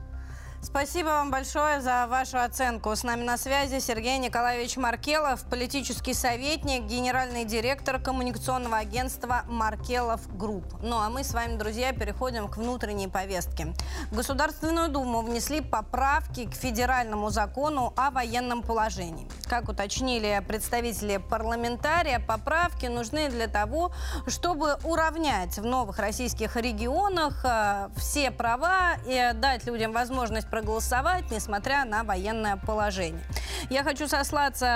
Спасибо 0.61 1.07
вам 1.07 1.31
большое 1.31 1.81
за 1.81 2.09
вашу 2.09 2.39
оценку. 2.39 2.95
С 2.95 3.05
нами 3.05 3.23
на 3.23 3.37
связи 3.39 3.79
Сергей 3.79 4.19
Николаевич 4.19 4.77
Маркелов, 4.77 5.45
политический 5.49 6.15
советник, 6.15 6.83
генеральный 6.83 7.45
директор 7.45 8.01
коммуникационного 8.01 8.79
агентства 8.79 9.45
Маркелов 9.47 10.21
Групп. 10.37 10.65
Ну 10.83 10.99
а 10.99 11.11
мы 11.11 11.23
с 11.23 11.33
вами, 11.33 11.57
друзья, 11.57 11.93
переходим 11.93 12.49
к 12.49 12.57
внутренней 12.57 13.07
повестке. 13.07 13.73
В 14.11 14.17
Государственную 14.17 14.89
Думу 14.89 15.23
внесли 15.23 15.61
поправки 15.61 16.47
к 16.51 16.55
федеральному 16.55 17.31
закону 17.31 17.93
о 17.97 18.11
военном 18.11 18.63
положении. 18.63 19.29
Как 19.45 19.69
уточнили 19.69 20.43
представители 20.47 21.19
парламентария, 21.19 22.19
поправки 22.19 22.87
нужны 22.87 23.29
для 23.29 23.47
того, 23.47 23.93
чтобы 24.27 24.77
уравнять 24.83 25.57
в 25.57 25.65
новых 25.65 26.01
российских 26.01 26.57
регионах 26.57 27.45
э, 27.45 27.89
все 27.97 28.33
права 28.33 28.97
и 29.07 29.31
дать 29.35 29.65
людям 29.65 29.93
возможность 29.93 30.48
проголосовать, 30.51 31.31
несмотря 31.31 31.85
на 31.85 32.05
военное 32.05 32.57
положение. 32.57 33.25
Я 33.71 33.85
хочу 33.85 34.09
сослаться 34.09 34.67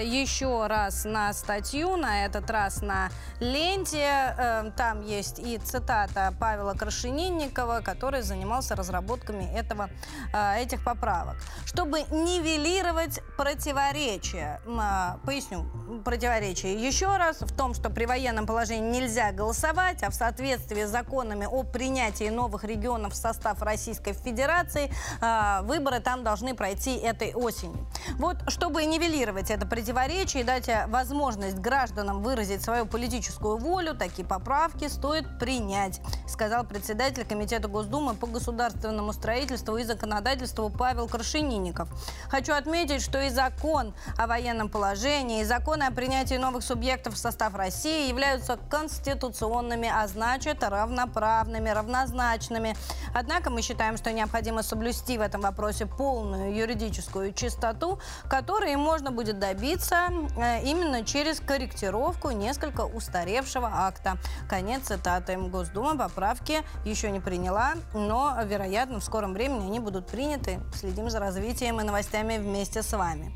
э, 0.00 0.04
еще 0.06 0.66
раз 0.66 1.04
на 1.04 1.32
статью, 1.32 1.96
на 1.96 2.24
этот 2.24 2.50
раз 2.50 2.82
на 2.82 3.10
ленте. 3.40 4.34
Э, 4.38 4.70
там 4.76 5.02
есть 5.02 5.38
и 5.38 5.58
цитата 5.58 6.32
Павела 6.38 6.74
Крашенинникова, 6.74 7.80
который 7.84 8.22
занимался 8.22 8.74
разработками 8.74 9.44
этого, 9.54 9.90
э, 10.32 10.62
этих 10.62 10.84
поправок. 10.84 11.36
Чтобы 11.64 12.00
нивелировать 12.10 13.20
противоречия, 13.36 14.60
э, 14.66 15.18
поясню, 15.26 15.66
противоречие 16.04 16.74
еще 16.74 17.16
раз 17.16 17.40
в 17.40 17.54
том, 17.56 17.74
что 17.74 17.90
при 17.90 18.06
военном 18.06 18.46
положении 18.46 19.00
нельзя 19.00 19.32
голосовать, 19.32 20.02
а 20.02 20.10
в 20.10 20.14
соответствии 20.14 20.84
с 20.84 20.90
законами 20.90 21.46
о 21.46 21.62
принятии 21.64 22.28
новых 22.28 22.64
регионов 22.64 23.12
в 23.12 23.16
состав 23.16 23.62
Российской 23.62 24.12
Федерации 24.12 24.92
э, 25.20 25.62
выборы 25.62 26.00
там 26.00 26.24
должны 26.24 26.54
пройти 26.54 26.96
этой 26.96 27.34
осенью. 27.34 27.86
Вот, 28.18 28.36
чтобы 28.48 28.84
нивелировать 28.84 29.50
это 29.50 29.66
противоречие 29.66 30.42
и 30.42 30.46
дать 30.46 30.68
возможность 30.88 31.58
гражданам 31.58 32.22
выразить 32.22 32.62
свою 32.62 32.86
политическую 32.86 33.56
волю, 33.58 33.94
такие 33.94 34.26
поправки 34.26 34.88
стоит 34.88 35.38
принять, 35.38 36.00
сказал 36.26 36.64
председатель 36.64 37.24
Комитета 37.24 37.68
Госдумы 37.68 38.14
по 38.14 38.26
государственному 38.26 39.12
строительству 39.12 39.76
и 39.76 39.84
законодательству 39.84 40.70
Павел 40.70 41.08
Крашенинников. 41.08 41.88
Хочу 42.28 42.52
отметить, 42.52 43.02
что 43.02 43.20
и 43.20 43.30
закон 43.30 43.94
о 44.16 44.26
военном 44.26 44.68
положении, 44.68 45.42
и 45.42 45.44
законы 45.44 45.84
о 45.84 45.90
принятии 45.90 46.34
новых 46.34 46.62
субъектов 46.62 47.14
в 47.14 47.18
состав 47.18 47.54
России 47.54 48.08
являются 48.08 48.58
конституционными, 48.70 49.90
а 49.92 50.06
значит 50.06 50.62
равноправными, 50.62 51.68
равнозначными. 51.70 52.76
Однако 53.14 53.50
мы 53.50 53.62
считаем, 53.62 53.96
что 53.96 54.12
необходимо 54.12 54.62
соблюсти 54.62 55.07
в 55.16 55.20
этом 55.20 55.40
вопросе 55.40 55.86
полную 55.86 56.54
юридическую 56.54 57.32
чистоту, 57.32 57.98
которой 58.28 58.76
можно 58.76 59.10
будет 59.10 59.38
добиться 59.38 60.10
э, 60.36 60.62
именно 60.64 61.04
через 61.04 61.40
корректировку 61.40 62.30
несколько 62.30 62.82
устаревшего 62.82 63.70
акта. 63.72 64.18
Конец 64.48 64.88
цитаты. 64.88 65.36
Госдума 65.38 65.96
поправки 65.96 66.62
еще 66.84 67.10
не 67.10 67.20
приняла, 67.20 67.74
но, 67.94 68.36
вероятно, 68.44 69.00
в 69.00 69.04
скором 69.04 69.32
времени 69.32 69.66
они 69.66 69.80
будут 69.80 70.08
приняты. 70.08 70.60
Следим 70.74 71.08
за 71.08 71.20
развитием 71.20 71.80
и 71.80 71.84
новостями 71.84 72.38
вместе 72.38 72.82
с 72.82 72.92
вами. 72.92 73.32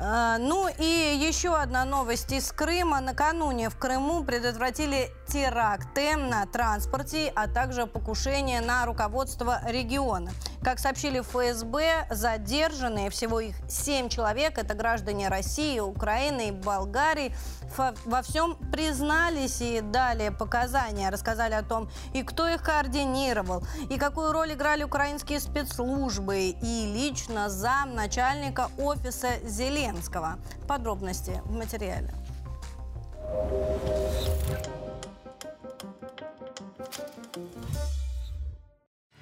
Э, 0.00 0.36
ну 0.38 0.68
и 0.78 1.18
еще 1.28 1.56
одна 1.56 1.84
новость 1.84 2.32
из 2.32 2.50
Крыма. 2.52 3.00
Накануне 3.00 3.70
в 3.70 3.78
Крыму 3.78 4.24
предотвратили 4.24 5.10
теракты 5.26 6.16
на 6.16 6.46
транспорте, 6.46 7.32
а 7.34 7.48
также 7.48 7.86
покушение 7.86 8.60
на 8.60 8.86
руководство 8.86 9.60
региона. 9.66 10.30
Как 10.62 10.80
сообщили 10.80 11.20
ФСБ, 11.20 12.06
задержанные, 12.10 13.10
всего 13.10 13.40
их 13.40 13.54
семь 13.68 14.08
человек, 14.08 14.58
это 14.58 14.74
граждане 14.74 15.28
России, 15.28 15.78
Украины 15.78 16.48
и 16.48 16.50
Болгарии, 16.50 17.34
во 18.04 18.22
всем 18.22 18.56
признались 18.72 19.60
и 19.60 19.80
дали 19.80 20.30
показания, 20.30 21.10
рассказали 21.10 21.54
о 21.54 21.62
том, 21.62 21.88
и 22.12 22.22
кто 22.22 22.48
их 22.48 22.62
координировал, 22.62 23.62
и 23.88 23.98
какую 23.98 24.32
роль 24.32 24.52
играли 24.54 24.82
украинские 24.82 25.38
спецслужбы, 25.40 26.50
и 26.50 26.92
лично 26.92 27.48
зам 27.48 27.94
начальника 27.94 28.70
офиса 28.78 29.28
Зеленского. 29.44 30.38
Подробности 30.66 31.40
в 31.44 31.52
материале. 31.52 32.12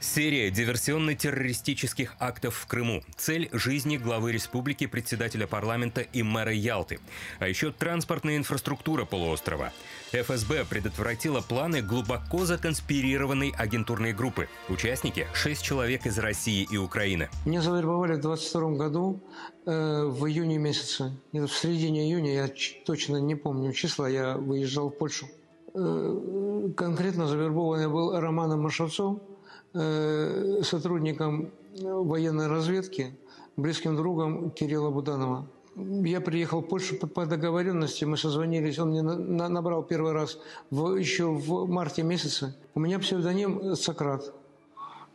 Серия 0.06 0.50
диверсионно-террористических 0.50 2.14
актов 2.20 2.54
в 2.54 2.66
Крыму. 2.66 3.02
Цель 3.16 3.48
жизни 3.52 3.96
главы 3.96 4.30
республики, 4.30 4.86
председателя 4.86 5.48
парламента 5.48 6.00
и 6.00 6.22
мэра 6.22 6.52
Ялты. 6.52 7.00
А 7.40 7.48
еще 7.48 7.72
транспортная 7.72 8.36
инфраструктура 8.36 9.04
полуострова. 9.04 9.72
ФСБ 10.12 10.64
предотвратила 10.64 11.40
планы 11.40 11.82
глубоко 11.82 12.44
законспирированной 12.44 13.52
агентурной 13.58 14.12
группы. 14.12 14.48
Участники– 14.68 15.26
шесть 15.34 15.62
человек 15.62 16.06
из 16.06 16.18
России 16.18 16.66
и 16.70 16.76
Украины. 16.76 17.28
Меня 17.44 17.60
завербовали 17.60 18.14
в 18.14 18.20
22 18.20 18.70
году 18.76 19.20
э, 19.66 20.04
в 20.04 20.24
июне 20.26 20.56
месяце. 20.56 21.18
в 21.32 21.48
середине 21.48 22.08
июня, 22.08 22.32
я 22.32 22.50
точно 22.86 23.16
не 23.16 23.34
помню 23.34 23.72
числа, 23.72 24.08
я 24.08 24.36
выезжал 24.36 24.88
в 24.88 24.96
Польшу. 24.96 25.26
Э, 25.74 26.70
конкретно 26.76 27.26
завербованный 27.26 27.88
был 27.88 28.18
Романом 28.18 28.62
Э, 28.68 29.35
сотрудником 29.72 31.50
военной 31.80 32.46
разведки, 32.46 33.14
близким 33.56 33.96
другом 33.96 34.50
Кирилла 34.50 34.90
Буданова. 34.90 35.46
Я 35.76 36.22
приехал 36.22 36.60
в 36.60 36.68
Польшу 36.68 36.96
по 36.96 37.26
договоренности, 37.26 38.06
мы 38.06 38.16
созвонились, 38.16 38.78
он 38.78 38.90
мне 38.90 39.02
набрал 39.02 39.82
первый 39.82 40.12
раз 40.12 40.38
в, 40.70 40.96
еще 40.96 41.26
в 41.26 41.68
марте 41.68 42.02
месяце. 42.02 42.54
У 42.74 42.80
меня 42.80 42.98
псевдоним 42.98 43.76
Сократ. 43.76 44.32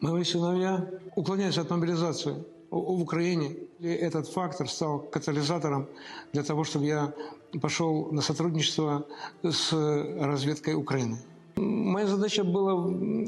Мои 0.01 0.23
сыновья 0.23 0.87
уклоняются 1.15 1.61
от 1.61 1.71
мобилизации 1.71 2.43
в 2.69 3.01
Украине. 3.01 3.55
И 3.79 3.87
этот 3.87 4.27
фактор 4.27 4.69
стал 4.69 4.99
катализатором 4.99 5.87
для 6.31 6.43
того, 6.43 6.63
чтобы 6.63 6.85
я 6.85 7.13
пошел 7.59 8.11
на 8.11 8.21
сотрудничество 8.21 9.05
с 9.43 9.73
разведкой 9.73 10.75
Украины. 10.75 11.17
Моя 11.61 12.07
задача 12.07 12.43
была 12.43 12.73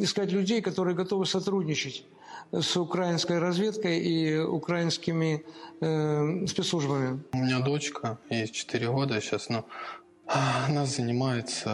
искать 0.04 0.32
людей, 0.32 0.62
которые 0.62 0.96
готовы 0.96 1.28
сотрудничать 1.28 2.04
с 2.52 2.76
украинской 2.78 3.38
разведкой 3.38 4.00
и 4.00 4.40
украинскими 4.40 5.46
э, 5.82 6.48
спецслужбами. 6.48 7.24
У 7.34 7.38
меня 7.38 7.60
дочка, 7.60 8.18
ей 8.32 8.48
4 8.48 8.88
года 8.90 9.22
сейчас, 9.22 9.50
но 9.50 9.66
она 10.26 10.86
занимается 10.88 11.70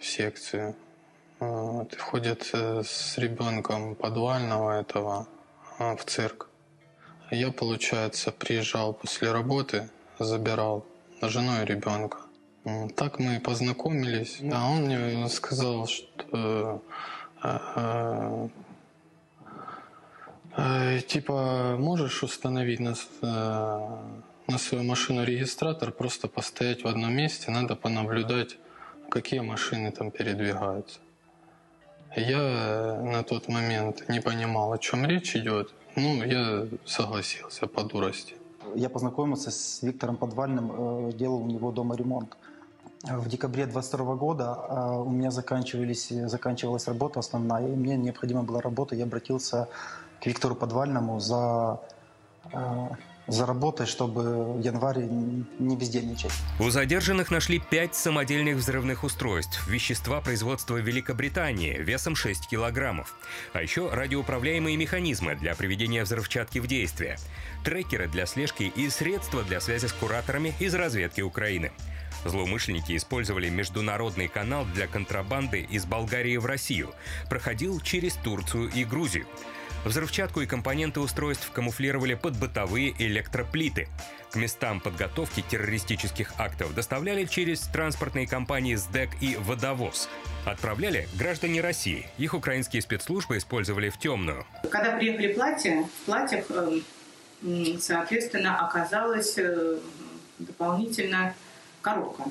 в 0.00 0.04
секции. 0.04 0.74
Вот, 1.40 1.94
ходит 1.98 2.48
э, 2.54 2.82
с 2.84 3.18
ребенком 3.18 3.94
подвального 3.94 4.80
этого 4.80 5.28
а, 5.78 5.94
в 5.94 6.04
цирк. 6.06 6.48
Я, 7.30 7.52
получается, 7.52 8.32
приезжал 8.32 8.94
после 8.94 9.30
работы, 9.30 9.90
забирал 10.18 10.86
жену 11.20 11.62
и 11.62 11.66
ребенка. 11.66 12.18
Так 12.94 13.18
мы 13.18 13.40
познакомились. 13.40 14.38
А 14.52 14.70
он 14.70 14.84
мне 14.84 15.28
сказал, 15.28 15.86
что 15.88 16.80
э, 17.42 18.48
э, 20.56 21.00
типа 21.00 21.76
можешь 21.78 22.22
установить 22.22 22.78
на, 22.78 22.94
э, 23.22 23.88
на 24.46 24.58
свою 24.58 24.84
машину 24.84 25.24
регистратор, 25.24 25.90
просто 25.90 26.28
постоять 26.28 26.84
в 26.84 26.86
одном 26.86 27.12
месте, 27.12 27.50
надо 27.50 27.74
понаблюдать, 27.74 28.58
какие 29.10 29.40
машины 29.40 29.90
там 29.90 30.12
передвигаются. 30.12 31.00
Я 32.14 33.00
на 33.02 33.24
тот 33.24 33.48
момент 33.48 34.08
не 34.08 34.20
понимал, 34.20 34.72
о 34.72 34.78
чем 34.78 35.04
речь 35.04 35.34
идет. 35.34 35.74
Ну, 35.96 36.22
я 36.22 36.66
согласился 36.84 37.66
по 37.66 37.82
дурости. 37.82 38.34
Я 38.74 38.88
познакомился 38.88 39.50
с 39.50 39.82
Виктором 39.82 40.16
Подвальным, 40.16 41.08
э, 41.08 41.12
делал 41.12 41.42
у 41.42 41.46
него 41.46 41.72
дома 41.72 41.96
ремонт. 41.96 42.36
В 43.02 43.28
декабре 43.28 43.66
22 43.66 44.14
года 44.14 44.58
э, 44.68 45.02
у 45.04 45.10
меня 45.10 45.32
заканчивались, 45.32 46.08
заканчивалась 46.08 46.86
работа 46.86 47.18
основная, 47.18 47.66
и 47.66 47.74
мне 47.74 47.96
необходима 47.96 48.44
была 48.44 48.60
работа. 48.60 48.94
Я 48.94 49.04
обратился 49.04 49.68
к 50.20 50.26
Виктору 50.26 50.54
Подвальному 50.54 51.18
за 51.18 51.80
э, 52.52 52.88
за 53.26 53.46
работой, 53.46 53.86
чтобы 53.86 54.54
в 54.54 54.60
январе 54.60 55.06
не 55.06 55.76
бездельничать. 55.76 56.32
У 56.58 56.70
задержанных 56.70 57.30
нашли 57.30 57.60
пять 57.60 57.94
самодельных 57.94 58.56
взрывных 58.56 59.04
устройств, 59.04 59.66
вещества 59.68 60.20
производства 60.20 60.76
Великобритании 60.76 61.78
весом 61.78 62.16
6 62.16 62.48
килограммов, 62.48 63.14
а 63.52 63.62
еще 63.62 63.90
радиоуправляемые 63.90 64.76
механизмы 64.76 65.36
для 65.36 65.54
приведения 65.54 66.02
взрывчатки 66.02 66.58
в 66.58 66.66
действие, 66.66 67.16
трекеры 67.64 68.08
для 68.08 68.26
слежки 68.26 68.64
и 68.74 68.88
средства 68.90 69.42
для 69.42 69.60
связи 69.60 69.86
с 69.86 69.92
кураторами 69.92 70.54
из 70.58 70.74
разведки 70.74 71.20
Украины. 71.20 71.72
Злоумышленники 72.24 72.96
использовали 72.96 73.48
международный 73.48 74.28
канал 74.28 74.66
для 74.74 74.86
контрабанды 74.86 75.60
из 75.60 75.84
Болгарии 75.84 76.36
в 76.36 76.46
Россию. 76.46 76.94
Проходил 77.28 77.80
через 77.80 78.14
Турцию 78.14 78.70
и 78.74 78.84
Грузию. 78.84 79.26
Взрывчатку 79.84 80.40
и 80.40 80.46
компоненты 80.46 81.00
устройств 81.00 81.50
камуфлировали 81.50 82.14
под 82.14 82.38
бытовые 82.38 82.94
электроплиты. 82.98 83.88
К 84.30 84.36
местам 84.36 84.80
подготовки 84.80 85.42
террористических 85.42 86.32
актов 86.38 86.72
доставляли 86.74 87.24
через 87.24 87.60
транспортные 87.62 88.28
компании 88.28 88.76
СДЭК 88.76 89.10
и 89.20 89.36
«Водовоз». 89.36 90.08
Отправляли 90.46 91.08
граждане 91.14 91.60
России. 91.60 92.06
Их 92.16 92.32
украинские 92.32 92.80
спецслужбы 92.80 93.38
использовали 93.38 93.90
в 93.90 93.98
темную. 93.98 94.46
Когда 94.70 94.96
приехали 94.96 95.32
платья, 95.32 95.82
в 95.82 96.06
платьях, 96.06 96.44
эм, 96.50 97.80
соответственно, 97.80 98.64
оказалась 98.64 99.34
э, 99.36 99.78
дополнительно 100.38 101.34
коробка. 101.82 102.24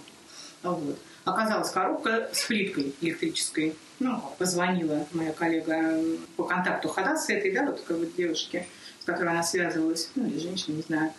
Вот. 0.63 0.97
Оказалась 1.23 1.69
коробка 1.69 2.29
с 2.33 2.45
плиткой 2.45 2.95
электрической 3.01 3.75
ну, 4.01 4.19
позвонила 4.37 5.05
моя 5.13 5.31
коллега 5.31 5.99
по 6.35 6.43
контакту 6.43 6.89
Хадаса 6.89 7.33
этой, 7.33 7.51
да, 7.51 7.65
вот 7.65 7.79
такой 7.79 7.99
вот 7.99 8.15
девушки, 8.15 8.67
с 8.99 9.05
которой 9.05 9.29
она 9.29 9.43
связывалась, 9.43 10.09
ну, 10.15 10.25
или 10.25 10.39
женщина, 10.39 10.75
не 10.75 10.81
знаю, 10.81 11.13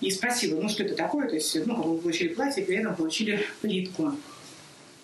и 0.00 0.10
спросила, 0.10 0.60
ну, 0.60 0.68
что 0.68 0.82
это 0.82 0.94
такое, 0.94 1.28
то 1.28 1.34
есть, 1.34 1.56
ну, 1.66 1.76
как 1.76 1.86
бы 1.86 1.98
получили 1.98 2.34
платье, 2.34 2.64
при 2.64 2.76
этом 2.76 2.94
получили 2.94 3.46
плитку. 3.60 4.14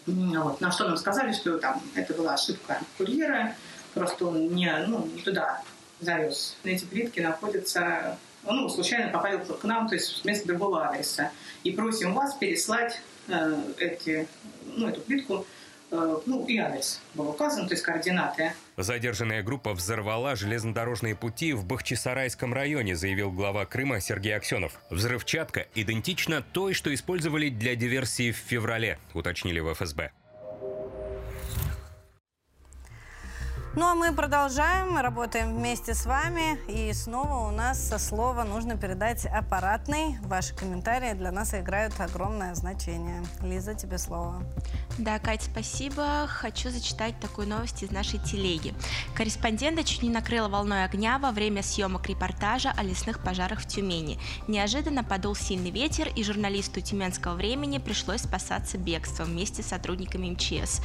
Вот. 0.07 0.61
На 0.61 0.71
что 0.71 0.89
нам 0.89 0.97
сказали, 0.97 1.33
что 1.33 1.59
там 1.59 1.83
это 1.95 2.15
была 2.15 2.35
ошибка 2.35 2.81
курьера, 2.97 3.55
просто 3.95 4.27
он 4.27 4.55
не, 4.55 4.71
ну, 4.87 5.07
не 5.07 5.23
туда 5.23 5.63
завез. 6.01 6.57
Эти 6.65 6.85
плитки 6.85 7.21
находятся, 7.21 8.19
ну, 8.53 8.69
случайно 8.69 9.13
попали 9.13 9.39
к 9.39 9.65
нам, 9.65 9.89
то 9.89 9.95
есть 9.95 10.25
вместо 10.25 10.49
другого 10.49 10.87
адреса. 10.87 11.31
И 11.65 11.73
просим 11.73 12.15
вас 12.15 12.35
переслать 12.35 13.01
э, 13.29 13.63
эти, 13.79 14.29
ну, 14.77 14.89
эту 14.89 15.01
плитку 15.01 15.47
Э, 15.91 16.19
ну 16.27 16.45
и 16.47 16.59
адрес 16.59 17.01
был 17.15 17.31
указан, 17.31 17.67
то 17.67 17.75
есть 17.75 17.83
координаты. 17.83 18.53
Задержанная 18.77 19.43
группа 19.43 19.73
взорвала 19.73 20.37
железнодорожные 20.37 21.17
пути 21.17 21.53
в 21.53 21.65
Бахчисарайском 21.65 22.53
районе, 22.53 22.95
заявил 22.95 23.31
глава 23.33 23.65
Крыма 23.65 24.01
Сергей 24.01 24.37
Аксенов. 24.37 24.79
Взрывчатка 24.91 25.67
идентична 25.75 26.43
той, 26.53 26.75
что 26.75 26.93
использовали 26.93 27.49
для 27.49 27.75
диверсии 27.75 28.33
в 28.33 28.37
феврале, 28.37 28.99
уточнили 29.15 29.61
в 29.61 29.73
ФСБ. 29.73 30.11
Ну 33.79 33.87
а 33.87 33.95
мы 33.95 34.13
продолжаем, 34.13 34.99
работаем 34.99 35.55
вместе 35.55 35.95
с 35.95 36.05
вами. 36.05 36.59
И 36.67 36.93
снова 36.93 37.47
у 37.47 37.53
нас 37.53 37.79
со 37.79 38.01
слова 38.01 38.43
нужно 38.43 38.77
передать 38.77 39.25
аппаратный. 39.25 40.19
Ваши 40.23 40.53
комментарии 40.53 41.13
для 41.13 41.31
нас 41.31 41.55
играют 41.55 41.95
огромное 42.01 42.57
значение. 42.57 43.23
Лиза, 43.41 43.75
тебе 43.75 43.99
слово. 43.99 44.43
Да, 44.99 45.21
Кать, 45.21 45.45
спасибо. 45.45 46.27
Хочу 46.27 46.71
зачитать 46.71 47.21
такую 47.21 47.47
новость 47.47 47.85
из 47.85 47.93
нашей 47.93 48.19
телеги. 48.19 48.75
Корреспондента 49.15 49.85
чуть 49.85 50.03
не 50.03 50.11
накрыла 50.11 50.49
волной 50.49 50.83
огня 50.83 51.21
во 51.21 51.31
время 51.31 51.63
съемок 51.63 52.09
репортажа 52.09 52.73
о 52.77 52.83
лесных 52.83 53.23
пожарах 53.23 53.61
в 53.61 53.69
Тюмени. 53.69 54.19
Неожиданно 54.49 55.05
подул 55.05 55.37
сильный 55.37 55.71
ветер, 55.71 56.09
и 56.09 56.25
журналисту 56.25 56.81
тюменского 56.81 57.35
времени 57.35 57.79
пришлось 57.79 58.23
спасаться 58.23 58.77
бегством 58.77 59.29
вместе 59.29 59.63
с 59.63 59.67
сотрудниками 59.67 60.31
МЧС. 60.31 60.81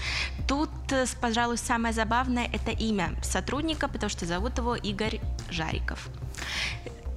Тут, 0.48 0.70
э, 0.92 1.08
пожалуй, 1.20 1.58
самое 1.58 1.92
забавное– 1.92 2.48
это 2.54 2.83
имя 2.90 3.16
сотрудника, 3.22 3.88
потому 3.88 4.10
что 4.10 4.26
зовут 4.26 4.58
его 4.58 4.76
Игорь 4.76 5.20
Жариков. 5.50 6.10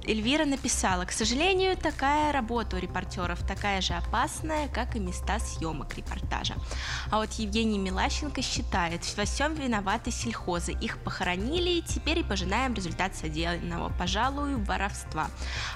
Эльвира 0.07 0.45
написала, 0.45 1.03
к 1.03 1.11
сожалению, 1.11 1.75
такая 1.75 2.31
работа 2.31 2.77
у 2.77 2.79
репортеров 2.79 3.45
такая 3.45 3.81
же 3.81 3.93
опасная, 3.93 4.69
как 4.69 4.95
и 4.95 4.99
места 4.99 5.37
съемок 5.39 5.97
репортажа. 5.97 6.55
А 7.11 7.17
вот 7.17 7.33
Евгений 7.33 7.77
Милащенко 7.77 8.41
считает, 8.41 9.01
во 9.17 9.25
всем 9.25 9.53
виноваты 9.53 10.11
сельхозы. 10.11 10.71
Их 10.71 10.97
похоронили, 10.99 11.71
и 11.71 11.81
теперь 11.81 12.19
и 12.19 12.23
пожинаем 12.23 12.73
результат 12.73 13.17
содеянного, 13.17 13.91
пожалуй, 13.99 14.55
воровства. 14.55 15.27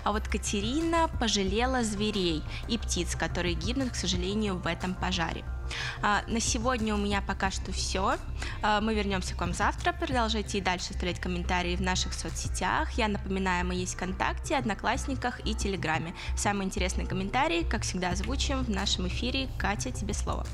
А 0.05 0.13
вот 0.13 0.29
Катерина 0.29 1.09
пожалела 1.19 1.83
зверей 1.83 2.41
и 2.69 2.77
птиц, 2.77 3.15
которые 3.15 3.55
гибнут, 3.55 3.91
к 3.91 3.95
сожалению, 3.95 4.55
в 4.55 4.65
этом 4.65 4.95
пожаре. 4.95 5.43
А, 6.01 6.23
на 6.27 6.39
сегодня 6.39 6.93
у 6.95 6.97
меня 6.97 7.21
пока 7.21 7.51
что 7.51 7.71
все. 7.71 8.17
А, 8.61 8.81
мы 8.81 8.93
вернемся 8.93 9.35
к 9.35 9.41
вам 9.41 9.53
завтра. 9.53 9.93
Продолжайте 9.93 10.57
и 10.57 10.61
дальше 10.61 10.91
оставлять 10.91 11.19
комментарии 11.19 11.75
в 11.75 11.81
наших 11.81 12.13
соцсетях. 12.13 12.91
Я 12.93 13.07
напоминаю, 13.07 13.65
мы 13.65 13.75
есть 13.75 13.95
ВКонтакте, 13.95 14.55
Одноклассниках 14.55 15.45
и 15.45 15.55
Телеграме. 15.55 16.13
Самые 16.35 16.67
интересные 16.67 17.07
комментарии, 17.07 17.63
как 17.63 17.83
всегда, 17.83 18.09
озвучим 18.09 18.63
в 18.63 18.69
нашем 18.69 19.07
эфире. 19.07 19.49
Катя, 19.57 19.91
тебе 19.91 20.13
слово. 20.13 20.45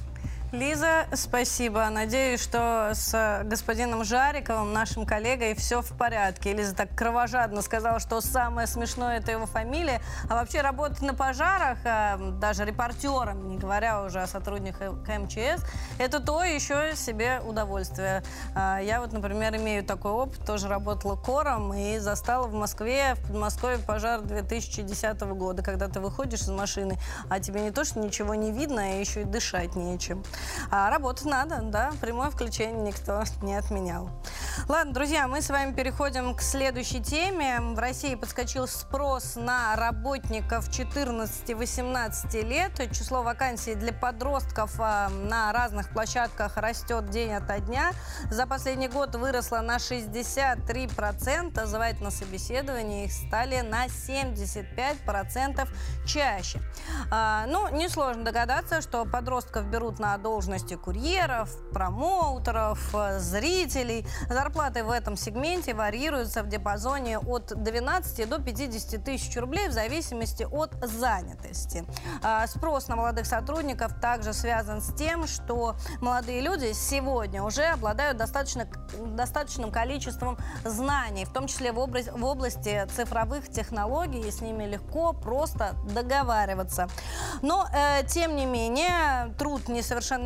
Лиза, 0.53 1.07
спасибо. 1.13 1.89
Надеюсь, 1.89 2.41
что 2.41 2.91
с 2.93 3.41
господином 3.43 4.05
Жариковым, 4.05 4.71
нашим 4.71 5.05
коллегой, 5.05 5.53
все 5.55 5.81
в 5.81 5.89
порядке. 5.97 6.53
Лиза 6.53 6.73
так 6.73 6.95
кровожадно 6.95 7.61
сказала, 7.61 7.99
что 7.99 8.21
самое 8.21 8.65
смешное– 8.65 9.17
это 9.19 9.33
его 9.33 9.45
фамилия. 9.45 10.01
А 10.29 10.35
вообще 10.35 10.61
работать 10.61 11.01
на 11.01 11.13
пожарах, 11.13 11.79
а, 11.83 12.17
даже 12.39 12.63
репортером, 12.63 13.49
не 13.49 13.57
говоря 13.57 14.03
уже 14.03 14.21
о 14.21 14.27
сотрудниках 14.27 14.93
МЧС, 15.05 15.65
это 15.99 16.21
то 16.21 16.41
еще 16.41 16.95
себе 16.95 17.41
удовольствие. 17.45 18.23
А, 18.55 18.79
я 18.79 19.01
вот, 19.01 19.11
например, 19.11 19.57
имею 19.57 19.83
такой 19.83 20.11
опыт, 20.11 20.45
тоже 20.45 20.69
работала 20.69 21.17
кором 21.17 21.73
и 21.73 21.97
застала 21.97 22.47
в 22.47 22.53
Москве, 22.53 23.15
в 23.15 23.27
Подмосковье 23.27 23.79
пожар 23.79 24.21
2010 24.21 25.19
года, 25.33 25.61
когда 25.61 25.89
ты 25.89 25.99
выходишь 25.99 26.43
из 26.43 26.49
машины, 26.49 26.97
а 27.29 27.41
тебе 27.41 27.59
не 27.59 27.71
то, 27.71 27.83
что 27.83 27.99
ничего 27.99 28.33
не 28.33 28.53
видно, 28.53 28.83
а 28.83 28.97
еще 28.97 29.23
и 29.23 29.25
дышать 29.25 29.75
нечем. 29.75 30.23
А 30.71 30.89
работать 30.89 31.25
надо, 31.25 31.59
да, 31.63 31.91
прямое 32.01 32.29
включение 32.29 32.81
никто 32.81 33.23
не 33.41 33.55
отменял. 33.55 34.09
Ладно, 34.67 34.93
друзья, 34.93 35.27
мы 35.27 35.41
с 35.41 35.49
вами 35.49 35.73
переходим 35.73 36.35
к 36.35 36.41
следующей 36.41 37.01
теме. 37.01 37.59
В 37.61 37.79
России 37.79 38.15
подскочил 38.15 38.67
спрос 38.67 39.35
на 39.35 39.75
работников 39.75 40.67
14-18 40.69 42.41
лет. 42.41 42.91
Число 42.91 43.21
вакансий 43.23 43.75
для 43.75 43.93
подростков 43.93 44.71
а, 44.79 45.09
на 45.09 45.53
разных 45.53 45.89
площадках 45.91 46.57
растет 46.57 47.09
день 47.09 47.33
ото 47.33 47.59
дня. 47.59 47.91
За 48.29 48.45
последний 48.45 48.89
год 48.89 49.15
выросло 49.15 49.59
на 49.61 49.77
63%. 49.77 51.65
Звать 51.65 52.01
на 52.01 52.11
собеседование 52.11 53.05
их 53.05 53.13
стали 53.13 53.61
на 53.61 53.85
75% 53.85 55.67
чаще. 56.05 56.59
А, 57.09 57.45
ну, 57.47 57.69
несложно 57.69 58.25
догадаться, 58.25 58.81
что 58.81 59.05
подростков 59.05 59.67
берут 59.67 59.99
на 59.99 60.13
должности 60.27 60.75
курьеров, 60.75 61.49
промоутеров, 61.71 62.93
зрителей. 63.17 64.05
Зарплаты 64.29 64.83
в 64.83 64.91
этом 64.91 65.15
сегменте 65.15 65.73
варьируются 65.73 66.43
в 66.43 66.49
диапазоне 66.49 67.17
от 67.17 67.53
12 67.55 68.27
до 68.27 68.41
50 68.41 69.05
тысяч 69.05 69.37
рублей 69.37 69.69
в 69.69 69.71
зависимости 69.71 70.43
от 70.43 70.73
занятости. 70.85 71.85
А, 72.21 72.45
спрос 72.47 72.89
на 72.89 72.97
молодых 72.97 73.25
сотрудников 73.25 73.93
также 74.01 74.33
связан 74.33 74.81
с 74.81 74.93
тем, 74.95 75.27
что 75.27 75.77
молодые 76.01 76.41
люди 76.41 76.73
сегодня 76.73 77.41
уже 77.41 77.63
обладают 77.63 78.17
достаточно, 78.17 78.67
достаточным 79.15 79.71
количеством 79.71 80.37
знаний, 80.65 81.23
в 81.23 81.31
том 81.31 81.47
числе 81.47 81.71
в, 81.71 81.79
область, 81.79 82.11
в 82.11 82.25
области 82.25 82.85
цифровых 82.93 83.47
технологий, 83.47 84.27
и 84.27 84.31
с 84.31 84.41
ними 84.41 84.65
легко, 84.65 85.13
просто 85.13 85.75
договариваться. 85.89 86.89
Но, 87.41 87.65
э, 87.73 88.05
тем 88.07 88.35
не 88.35 88.45
менее, 88.45 89.33
труд 89.37 89.69
несовершеннолетних 89.69 90.16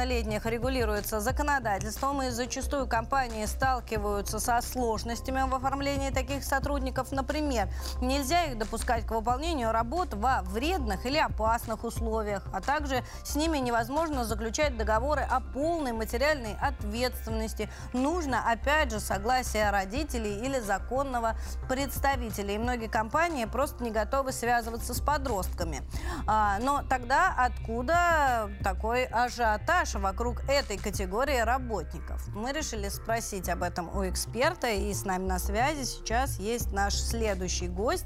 регулируется 0.46 1.20
законодательством, 1.20 2.22
и 2.24 2.30
зачастую 2.30 2.88
компании 2.88 3.46
сталкиваются 3.46 4.40
со 4.40 4.62
сложностями 4.62 5.48
в 5.50 5.54
оформлении 5.54 6.10
таких 6.10 6.44
сотрудников. 6.44 7.12
Например, 7.12 7.68
нельзя 8.02 8.46
их 8.46 8.58
допускать 8.58 9.06
к 9.06 9.12
выполнению 9.12 9.72
работ 9.72 10.14
во 10.14 10.42
вредных 10.44 11.06
или 11.06 11.18
опасных 11.18 11.84
условиях, 11.84 12.44
а 12.54 12.62
также 12.62 13.04
с 13.24 13.36
ними 13.36 13.58
невозможно 13.58 14.24
заключать 14.24 14.78
договоры 14.78 15.22
о 15.22 15.40
полной 15.40 15.92
материальной 15.92 16.56
ответственности. 16.62 17.70
Нужно, 17.94 18.50
опять 18.50 18.92
же, 18.92 19.00
согласие 19.00 19.70
родителей 19.72 20.40
или 20.46 20.60
законного 20.60 21.36
представителя. 21.68 22.56
И 22.56 22.58
многие 22.58 22.88
компании 22.88 23.46
просто 23.46 23.84
не 23.84 23.92
готовы 23.92 24.32
связываться 24.32 24.94
с 24.94 25.02
подростками. 25.02 25.82
А, 26.28 26.60
но 26.60 26.84
тогда 26.88 27.34
откуда 27.38 28.50
такой 28.64 29.06
ажиотаж 29.06 29.81
вокруг 30.00 30.44
этой 30.48 30.78
категории 30.78 31.40
работников? 31.40 32.28
Мы 32.36 32.52
решили 32.52 32.90
спросить 32.90 33.50
об 33.50 33.64
этом 33.64 33.90
у 33.96 34.08
эксперта, 34.08 34.70
и 34.70 34.94
с 34.94 35.06
нами 35.06 35.26
на 35.26 35.40
связи 35.40 35.84
сейчас 35.84 36.40
есть 36.40 36.72
наш 36.72 36.94
следующий 36.94 37.68
гость. 37.68 38.06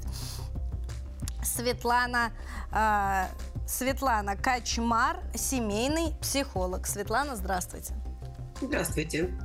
Светлана, 1.42 2.32
э, 2.72 3.26
Светлана 3.66 4.36
Качмар, 4.36 5.18
семейный 5.34 6.14
психолог. 6.20 6.86
Светлана, 6.86 7.36
здравствуйте. 7.36 7.94
Здравствуйте. 8.60 9.38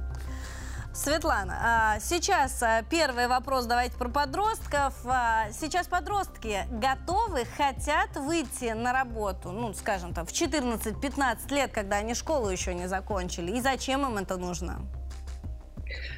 Светлана, 0.93 1.57
а, 1.61 1.99
сейчас 2.01 2.61
а, 2.61 2.83
первый 2.83 3.27
вопрос 3.27 3.65
давайте 3.65 3.95
про 3.95 4.09
подростков. 4.09 4.93
А, 5.05 5.47
сейчас 5.53 5.87
подростки 5.87 6.65
готовы, 6.69 7.45
хотят 7.45 8.17
выйти 8.17 8.73
на 8.73 8.91
работу, 8.91 9.51
ну, 9.51 9.73
скажем, 9.73 10.13
там, 10.13 10.25
в 10.25 10.33
14-15 10.33 11.49
лет, 11.53 11.71
когда 11.71 11.97
они 11.97 12.13
школу 12.13 12.49
еще 12.49 12.73
не 12.73 12.89
закончили. 12.89 13.55
И 13.55 13.61
зачем 13.61 14.05
им 14.05 14.17
это 14.17 14.35
нужно? 14.35 14.81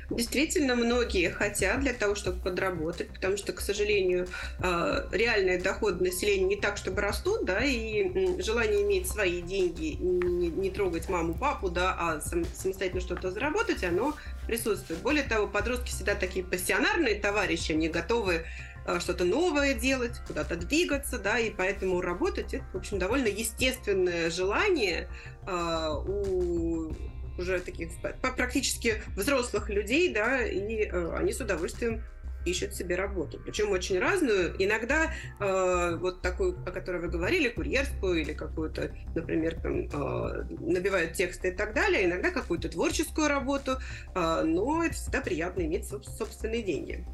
Действительно, 0.09 0.75
многие 0.75 1.29
хотят 1.29 1.79
для 1.79 1.93
того, 1.93 2.15
чтобы 2.15 2.39
подработать, 2.39 3.09
потому 3.09 3.37
что, 3.37 3.53
к 3.53 3.61
сожалению, 3.61 4.27
а, 4.59 5.07
реальный 5.11 5.59
доход 5.59 6.01
населения 6.01 6.45
не 6.45 6.55
так, 6.55 6.77
чтобы 6.77 7.01
растут, 7.01 7.45
да, 7.45 7.63
и 7.63 8.41
желание 8.41 8.81
иметь 8.83 9.07
свои 9.07 9.41
деньги, 9.41 9.97
не, 9.99 10.49
не 10.49 10.69
трогать 10.69 11.09
маму, 11.09 11.33
папу, 11.33 11.69
да, 11.69 11.95
а 11.97 12.21
самостоятельно 12.21 13.01
что-то 13.01 13.31
заработать, 13.31 13.83
оно 13.83 14.15
присутствует. 14.45 15.01
Более 15.01 15.23
того, 15.23 15.47
подростки 15.47 15.89
всегда 15.89 16.15
такие 16.15 16.45
пассионарные 16.45 17.15
товарищи, 17.15 17.71
они 17.71 17.89
готовы 17.89 18.45
а, 18.85 18.99
что-то 18.99 19.23
новое 19.23 19.73
делать, 19.73 20.19
куда-то 20.27 20.55
двигаться, 20.55 21.17
да, 21.17 21.39
и 21.39 21.49
поэтому 21.49 22.01
работать 22.01 22.53
это, 22.53 22.65
в 22.73 22.77
общем, 22.77 22.99
довольно 22.99 23.27
естественное 23.27 24.29
желание 24.29 25.07
э, 25.47 25.89
у 26.05 26.91
уже 27.37 27.59
таких 27.59 27.89
практически 28.21 29.01
взрослых 29.15 29.69
людей, 29.69 30.13
да, 30.13 30.43
и 30.43 30.85
э, 30.85 31.15
они 31.15 31.33
с 31.33 31.39
удовольствием 31.39 32.03
ищут 32.45 32.73
себе 32.73 32.95
работу, 32.95 33.39
причем 33.43 33.71
очень 33.71 33.99
разную. 33.99 34.55
Иногда 34.63 35.11
э, 35.39 35.97
вот 35.97 36.21
такую, 36.21 36.57
о 36.65 36.71
которой 36.71 37.01
вы 37.01 37.07
говорили, 37.07 37.49
курьерскую 37.49 38.21
или 38.21 38.33
какую-то, 38.33 38.91
например, 39.15 39.59
там, 39.61 39.81
э, 39.81 40.43
набивают 40.59 41.13
тексты 41.13 41.49
и 41.49 41.51
так 41.51 41.73
далее, 41.73 42.05
иногда 42.05 42.31
какую-то 42.31 42.69
творческую 42.69 43.27
работу, 43.27 43.77
э, 44.15 44.43
но 44.43 44.83
это 44.83 44.95
всегда 44.95 45.21
приятно 45.21 45.61
иметь 45.61 45.87
собственные 45.87 46.63
деньги. 46.63 47.05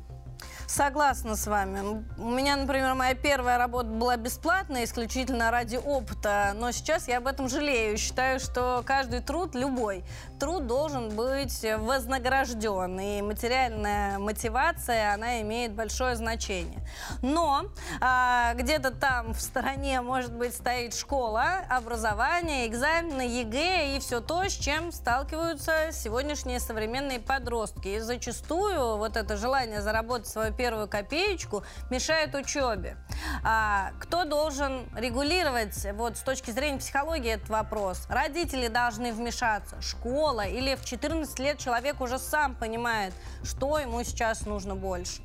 Согласна 0.67 1.35
с 1.35 1.47
вами. 1.47 2.05
У 2.19 2.29
меня, 2.29 2.55
например, 2.55 2.93
моя 2.93 3.15
первая 3.15 3.57
работа 3.57 3.89
была 3.89 4.17
бесплатная, 4.17 4.83
исключительно 4.83 5.49
ради 5.49 5.77
опыта, 5.77 6.53
но 6.55 6.71
сейчас 6.71 7.07
я 7.07 7.17
об 7.17 7.25
этом 7.25 7.49
жалею. 7.49 7.97
Считаю, 7.97 8.39
что 8.39 8.83
каждый 8.85 9.21
труд, 9.21 9.55
любой 9.55 10.03
труд 10.39 10.67
должен 10.67 11.09
быть 11.09 11.65
вознагражден, 11.77 12.99
и 12.99 13.21
материальная 13.21 14.17
мотивация, 14.17 15.13
она 15.13 15.41
имеет 15.41 15.73
большое 15.73 16.15
значение. 16.15 16.81
Но 17.21 17.65
а, 17.99 18.53
где-то 18.55 18.91
там 18.91 19.33
в 19.33 19.41
стороне, 19.41 20.01
может 20.01 20.33
быть, 20.33 20.55
стоит 20.55 20.95
школа, 20.95 21.65
образование, 21.69 22.67
экзамены, 22.67 23.23
ЕГЭ 23.23 23.97
и 23.97 23.99
все 23.99 24.21
то, 24.21 24.47
с 24.47 24.53
чем 24.53 24.91
сталкиваются 24.91 25.91
сегодняшние 25.91 26.59
современные 26.59 27.19
подростки. 27.19 27.89
И 27.89 27.99
зачастую 27.99 28.97
вот 28.97 29.17
это 29.17 29.35
желание 29.35 29.81
заработать 29.81 30.27
свою 30.27 30.53
первую 30.53 30.87
копеечку 30.87 31.63
мешает 31.89 32.33
учебе. 32.33 32.95
А, 33.43 33.91
кто 33.99 34.23
должен 34.23 34.87
регулировать 34.95 35.85
вот 35.93 36.17
с 36.17 36.21
точки 36.21 36.51
зрения 36.51 36.79
психологии 36.79 37.31
этот 37.31 37.49
вопрос? 37.49 38.07
Родители 38.09 38.69
должны 38.69 39.11
вмешаться, 39.11 39.81
школа 39.81 40.28
или 40.47 40.75
в 40.75 40.85
14 40.85 41.39
лет 41.39 41.57
человек 41.57 42.01
уже 42.01 42.19
сам 42.19 42.55
понимает, 42.55 43.13
что 43.43 43.79
ему 43.79 44.03
сейчас 44.03 44.45
нужно 44.45 44.75
больше? 44.75 45.21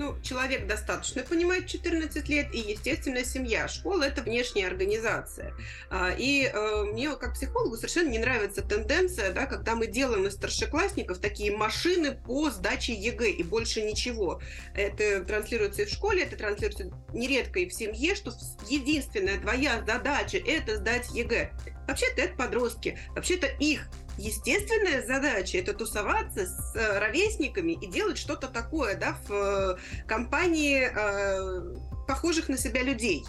Ну, 0.00 0.16
человек 0.22 0.66
достаточно 0.66 1.22
понимает 1.22 1.66
14 1.66 2.26
лет, 2.30 2.54
и, 2.54 2.58
естественно, 2.58 3.22
семья. 3.22 3.68
Школа– 3.68 4.04
это 4.04 4.22
внешняя 4.22 4.66
организация. 4.66 5.52
А, 5.90 6.14
и 6.16 6.44
э, 6.50 6.84
мне, 6.84 7.14
как 7.16 7.34
психологу, 7.34 7.76
совершенно 7.76 8.08
не 8.08 8.18
нравится 8.18 8.62
тенденция, 8.62 9.30
да, 9.34 9.44
когда 9.44 9.74
мы 9.74 9.86
делаем 9.86 10.26
из 10.26 10.36
старшеклассников 10.36 11.18
такие 11.18 11.54
машины 11.54 12.12
по 12.12 12.48
сдаче 12.48 12.94
ЕГЭ, 12.94 13.28
и 13.28 13.42
больше 13.42 13.82
ничего. 13.82 14.40
Это 14.74 15.22
транслируется 15.22 15.82
и 15.82 15.84
в 15.84 15.90
школе, 15.90 16.22
это 16.22 16.34
транслируется 16.34 16.90
нередко 17.12 17.58
и 17.58 17.68
в 17.68 17.74
семье, 17.74 18.14
что 18.14 18.32
единственная 18.70 19.38
твоя 19.38 19.84
задача– 19.86 20.38
это 20.46 20.78
сдать 20.78 21.10
ЕГЭ. 21.10 21.50
Вообще-то 21.86 22.22
это 22.22 22.36
подростки, 22.36 22.98
вообще-то 23.14 23.48
их 23.58 23.86
естественная 24.20 25.04
задача 25.06 25.58
это 25.58 25.72
тусоваться 25.72 26.46
с 26.46 26.76
э, 26.76 26.98
ровесниками 26.98 27.72
и 27.72 27.86
делать 27.86 28.18
что-то 28.18 28.48
такое, 28.48 28.96
да, 28.96 29.16
в 29.26 29.32
э, 29.32 29.76
компании 30.06 30.90
э, 30.94 32.06
похожих 32.06 32.48
на 32.48 32.58
себя 32.58 32.82
людей. 32.82 33.24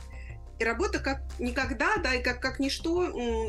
И 0.60 0.64
работа 0.64 1.00
как 1.00 1.22
никогда, 1.40 1.98
да, 1.98 2.14
и 2.14 2.22
как, 2.22 2.40
как 2.40 2.60
ничто 2.60 3.08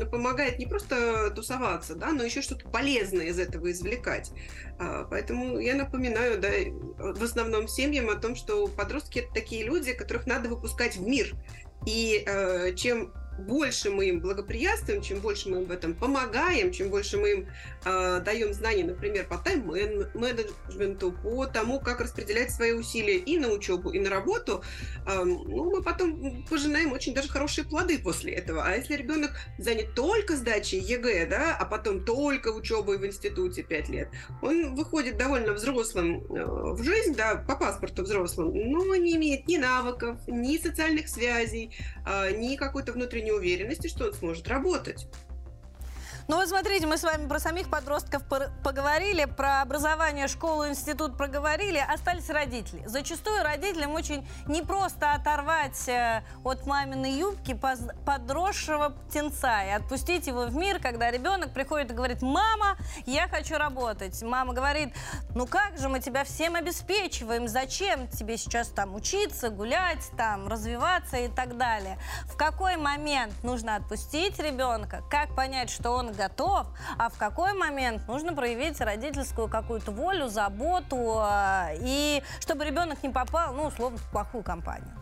помогает 0.09 0.57
не 0.57 0.65
просто 0.65 1.29
тусоваться, 1.29 1.93
да, 1.93 2.11
но 2.11 2.23
еще 2.23 2.41
что-то 2.41 2.67
полезное 2.69 3.27
из 3.27 3.37
этого 3.37 3.71
извлекать. 3.71 4.31
А, 4.79 5.05
поэтому 5.07 5.59
я 5.59 5.75
напоминаю, 5.75 6.39
да, 6.39 6.49
в 6.97 7.23
основном 7.23 7.67
семьям 7.67 8.09
о 8.09 8.15
том, 8.15 8.35
что 8.35 8.65
подростки 8.65 9.19
это 9.19 9.31
такие 9.31 9.63
люди, 9.63 9.93
которых 9.93 10.25
надо 10.25 10.49
выпускать 10.49 10.95
в 10.95 11.07
мир. 11.07 11.35
И 11.85 12.23
э, 12.25 12.73
чем 12.73 13.13
больше 13.37 13.89
мы 13.89 14.09
им 14.09 14.19
благоприятствуем, 14.19 15.01
чем 15.01 15.19
больше 15.19 15.49
мы 15.49 15.61
им 15.61 15.65
в 15.65 15.71
этом 15.71 15.93
помогаем, 15.93 16.71
чем 16.71 16.89
больше 16.89 17.17
мы 17.17 17.31
им 17.31 17.47
э, 17.85 18.21
даем 18.21 18.53
знания, 18.53 18.83
например, 18.83 19.25
по 19.27 19.37
тайм-менеджменту, 19.37 21.11
по 21.11 21.45
тому, 21.45 21.79
как 21.79 21.99
распределять 22.01 22.51
свои 22.51 22.71
усилия 22.71 23.17
и 23.17 23.37
на 23.37 23.49
учебу, 23.49 23.91
и 23.91 23.99
на 23.99 24.09
работу, 24.09 24.63
э, 25.07 25.23
ну, 25.23 25.71
мы 25.71 25.81
потом 25.81 26.45
пожинаем 26.49 26.91
очень 26.91 27.13
даже 27.13 27.29
хорошие 27.29 27.65
плоды 27.65 27.99
после 27.99 28.33
этого. 28.33 28.63
А 28.63 28.75
если 28.75 28.95
ребенок 28.95 29.31
занят 29.57 29.95
только 29.95 30.35
сдачей 30.35 30.79
ЕГЭ, 30.79 31.27
да, 31.27 31.57
а 31.59 31.65
потом 31.65 32.03
только 32.05 32.49
учебой 32.49 32.97
в 32.97 33.05
институте 33.05 33.63
5 33.63 33.89
лет, 33.89 34.09
он 34.41 34.75
выходит 34.75 35.17
довольно 35.17 35.53
взрослым 35.53 36.23
э, 36.29 36.73
в 36.73 36.83
жизнь, 36.83 37.15
да, 37.15 37.35
по 37.35 37.55
паспорту 37.55 38.03
взрослым, 38.03 38.51
но 38.53 38.95
не 38.95 39.15
имеет 39.15 39.47
ни 39.47 39.57
навыков, 39.57 40.19
ни 40.27 40.57
социальных 40.57 41.07
связей, 41.07 41.71
э, 42.05 42.35
ни 42.37 42.55
какой-то 42.55 42.93
внутренней 42.93 43.22
уверенности, 43.31 43.87
что 43.87 44.05
он 44.05 44.13
сможет 44.13 44.47
работать. 44.47 45.07
Ну 46.29 46.37
вот 46.37 46.47
смотрите, 46.47 46.87
мы 46.87 46.97
с 46.97 47.03
вами 47.03 47.27
про 47.27 47.37
самих 47.37 47.69
подростков 47.69 48.23
поговорили, 48.63 49.25
про 49.25 49.61
образование, 49.61 50.29
школу, 50.29 50.65
институт 50.67 51.17
проговорили, 51.17 51.77
остались 51.77 52.29
родители. 52.29 52.81
Зачастую 52.85 53.43
родителям 53.43 53.93
очень 53.93 54.25
непросто 54.47 55.13
оторвать 55.13 55.89
э, 55.89 56.23
от 56.45 56.65
маминой 56.65 57.11
юбки 57.11 57.59
подросшего 58.05 58.89
птенца 58.89 59.65
и 59.65 59.71
отпустить 59.71 60.27
его 60.27 60.45
в 60.45 60.55
мир, 60.55 60.79
когда 60.79 61.11
ребенок 61.11 61.53
приходит 61.53 61.91
и 61.91 61.93
говорит, 61.93 62.21
мама, 62.21 62.77
я 63.05 63.27
хочу 63.27 63.57
работать. 63.57 64.21
Мама 64.23 64.53
говорит, 64.53 64.93
ну 65.35 65.45
как 65.45 65.77
же, 65.77 65.89
мы 65.89 65.99
тебя 65.99 66.23
всем 66.23 66.55
обеспечиваем, 66.55 67.49
зачем 67.49 68.07
тебе 68.07 68.37
сейчас 68.37 68.69
там 68.69 68.95
учиться, 68.95 69.49
гулять, 69.49 70.09
там 70.15 70.47
развиваться 70.47 71.17
и 71.17 71.27
так 71.27 71.57
далее. 71.57 71.99
В 72.27 72.37
какой 72.37 72.77
момент 72.77 73.33
нужно 73.43 73.75
отпустить 73.75 74.39
ребенка, 74.39 75.03
как 75.09 75.35
понять, 75.35 75.69
что 75.69 75.91
он 75.91 76.12
готов, 76.13 76.67
а 76.97 77.09
в 77.09 77.17
какой 77.17 77.53
момент 77.53 78.07
нужно 78.07 78.33
проявить 78.33 78.79
родительскую 78.81 79.47
какую-то 79.47 79.91
волю, 79.91 80.27
заботу, 80.27 81.21
э, 81.21 81.77
и 81.81 82.23
чтобы 82.39 82.65
ребенок 82.65 83.03
не 83.03 83.09
попал, 83.09 83.53
ну, 83.53 83.65
условно, 83.65 83.97
в 83.97 84.11
плохую 84.11 84.43
компанию. 84.43 84.93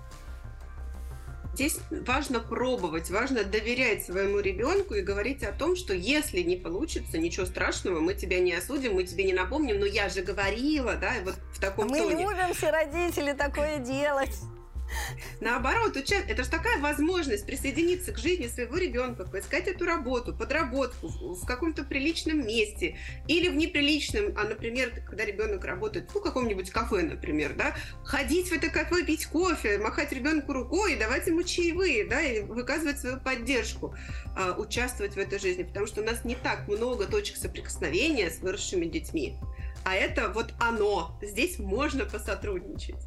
Здесь 1.53 1.79
важно 2.07 2.39
пробовать, 2.39 3.09
важно 3.11 3.43
доверять 3.43 4.05
своему 4.05 4.39
ребенку 4.39 4.93
и 4.93 5.01
говорить 5.01 5.43
о 5.43 5.51
том, 5.51 5.75
что 5.75 5.93
если 5.93 6.41
не 6.41 6.55
получится, 6.55 7.17
ничего 7.17 7.45
страшного, 7.45 7.99
мы 7.99 8.13
тебя 8.13 8.39
не 8.39 8.53
осудим, 8.53 8.95
мы 8.95 9.03
тебе 9.03 9.25
не 9.25 9.33
напомним, 9.33 9.79
но 9.79 9.85
я 9.85 10.07
же 10.07 10.21
говорила, 10.21 10.95
да, 10.95 11.11
вот 11.25 11.35
в 11.53 11.59
таком 11.59 11.89
мы 11.89 11.97
тоне. 11.97 12.25
Мы 12.25 12.33
любим 12.33 12.53
все 12.53 12.71
родители 12.71 13.33
такое 13.33 13.79
делать. 13.79 14.39
Наоборот, 15.39 15.97
это 15.97 16.43
же 16.43 16.49
такая 16.49 16.79
возможность 16.79 17.45
присоединиться 17.45 18.11
к 18.11 18.17
жизни 18.17 18.47
своего 18.47 18.77
ребенка, 18.77 19.25
поискать 19.25 19.67
эту 19.67 19.85
работу, 19.85 20.35
подработку 20.35 21.07
в 21.07 21.45
каком-то 21.45 21.83
приличном 21.83 22.45
месте 22.45 22.97
или 23.27 23.49
в 23.49 23.55
неприличном, 23.55 24.33
а, 24.37 24.43
например, 24.43 24.91
когда 25.05 25.25
ребенок 25.25 25.65
работает 25.65 26.09
в 26.09 26.21
каком-нибудь 26.21 26.71
кафе, 26.71 27.03
например, 27.03 27.53
да, 27.55 27.75
ходить 28.03 28.49
в 28.49 28.51
это 28.53 28.69
кафе, 28.69 29.03
пить 29.03 29.25
кофе, 29.25 29.77
махать 29.77 30.11
ребенку 30.11 30.53
рукой 30.53 30.95
давать 30.95 31.27
ему 31.27 31.43
чаевые, 31.43 32.05
да, 32.05 32.21
и 32.21 32.41
выказывать 32.41 32.99
свою 32.99 33.19
поддержку, 33.19 33.95
а, 34.35 34.55
участвовать 34.57 35.13
в 35.13 35.17
этой 35.17 35.39
жизни, 35.39 35.63
потому 35.63 35.87
что 35.87 36.01
у 36.01 36.05
нас 36.05 36.23
не 36.23 36.35
так 36.35 36.67
много 36.67 37.05
точек 37.05 37.37
соприкосновения 37.37 38.29
с 38.29 38.39
выросшими 38.39 38.85
детьми. 38.85 39.37
А 39.83 39.95
это 39.95 40.29
вот 40.29 40.53
оно. 40.59 41.17
Здесь 41.21 41.57
можно 41.57 42.05
посотрудничать. 42.05 42.97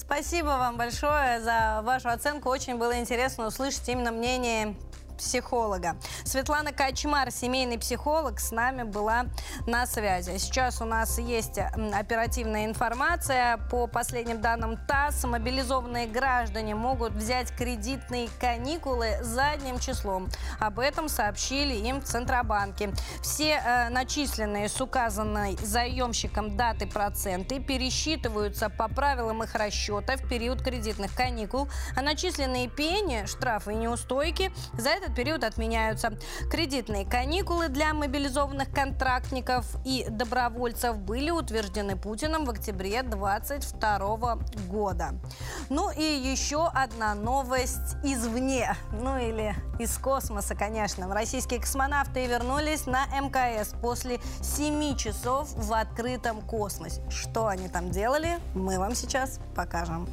Спасибо 0.00 0.46
вам 0.46 0.76
большое 0.76 1.40
за 1.40 1.80
вашу 1.82 2.08
оценку. 2.08 2.50
Очень 2.50 2.76
было 2.76 3.00
интересно 3.00 3.48
услышать 3.48 3.88
именно 3.88 4.12
мнение 4.12 4.76
психолога. 5.18 5.96
Светлана 6.24 6.72
Качмар, 6.72 7.30
семейный 7.30 7.78
психолог, 7.78 8.40
с 8.40 8.50
нами 8.50 8.84
была 8.84 9.26
на 9.66 9.86
связи. 9.86 10.38
Сейчас 10.38 10.80
у 10.80 10.84
нас 10.84 11.18
есть 11.18 11.58
оперативная 11.58 12.64
информация. 12.64 13.58
По 13.70 13.86
последним 13.86 14.40
данным 14.40 14.78
ТАСС, 14.86 15.24
мобилизованные 15.24 16.06
граждане 16.06 16.74
могут 16.74 17.12
взять 17.12 17.54
кредитные 17.54 18.28
каникулы 18.40 19.18
задним 19.20 19.78
числом. 19.78 20.28
Об 20.58 20.78
этом 20.78 21.08
сообщили 21.08 21.74
им 21.74 22.00
в 22.00 22.04
Центробанке. 22.04 22.92
Все 23.22 23.60
э, 23.62 23.88
начисленные 23.90 24.68
с 24.68 24.80
указанной 24.80 25.56
заемщиком 25.56 26.56
даты 26.56 26.86
проценты 26.86 27.60
пересчитываются 27.60 28.70
по 28.70 28.88
правилам 28.88 29.42
их 29.42 29.54
расчета 29.54 30.16
в 30.16 30.28
период 30.28 30.62
кредитных 30.62 31.14
каникул, 31.14 31.68
а 31.96 32.02
начисленные 32.02 32.68
пени, 32.68 33.26
штрафы 33.26 33.72
и 33.72 33.76
неустойки 33.76 34.52
за 34.74 34.90
это 34.90 35.07
этот 35.08 35.16
период 35.16 35.44
отменяются. 35.44 36.12
Кредитные 36.50 37.04
каникулы 37.04 37.68
для 37.68 37.94
мобилизованных 37.94 38.70
контрактников 38.70 39.66
и 39.84 40.06
добровольцев 40.08 40.98
были 40.98 41.30
утверждены 41.30 41.96
Путиным 41.96 42.44
в 42.44 42.50
октябре 42.50 43.02
2022 43.02 44.38
года. 44.68 45.14
Ну 45.70 45.90
и 45.90 46.02
еще 46.02 46.68
одна 46.68 47.14
новость 47.14 47.96
извне, 48.04 48.76
ну 48.92 49.18
или 49.18 49.54
из 49.78 49.96
космоса, 49.98 50.54
конечно. 50.54 51.12
Российские 51.12 51.60
космонавты 51.60 52.26
вернулись 52.26 52.86
на 52.86 53.06
МКС 53.06 53.74
после 53.80 54.20
7 54.42 54.96
часов 54.96 55.48
в 55.54 55.72
открытом 55.72 56.42
космосе. 56.42 57.02
Что 57.10 57.46
они 57.46 57.68
там 57.68 57.90
делали, 57.90 58.38
мы 58.54 58.78
вам 58.78 58.94
сейчас 58.94 59.40
покажем. 59.54 60.08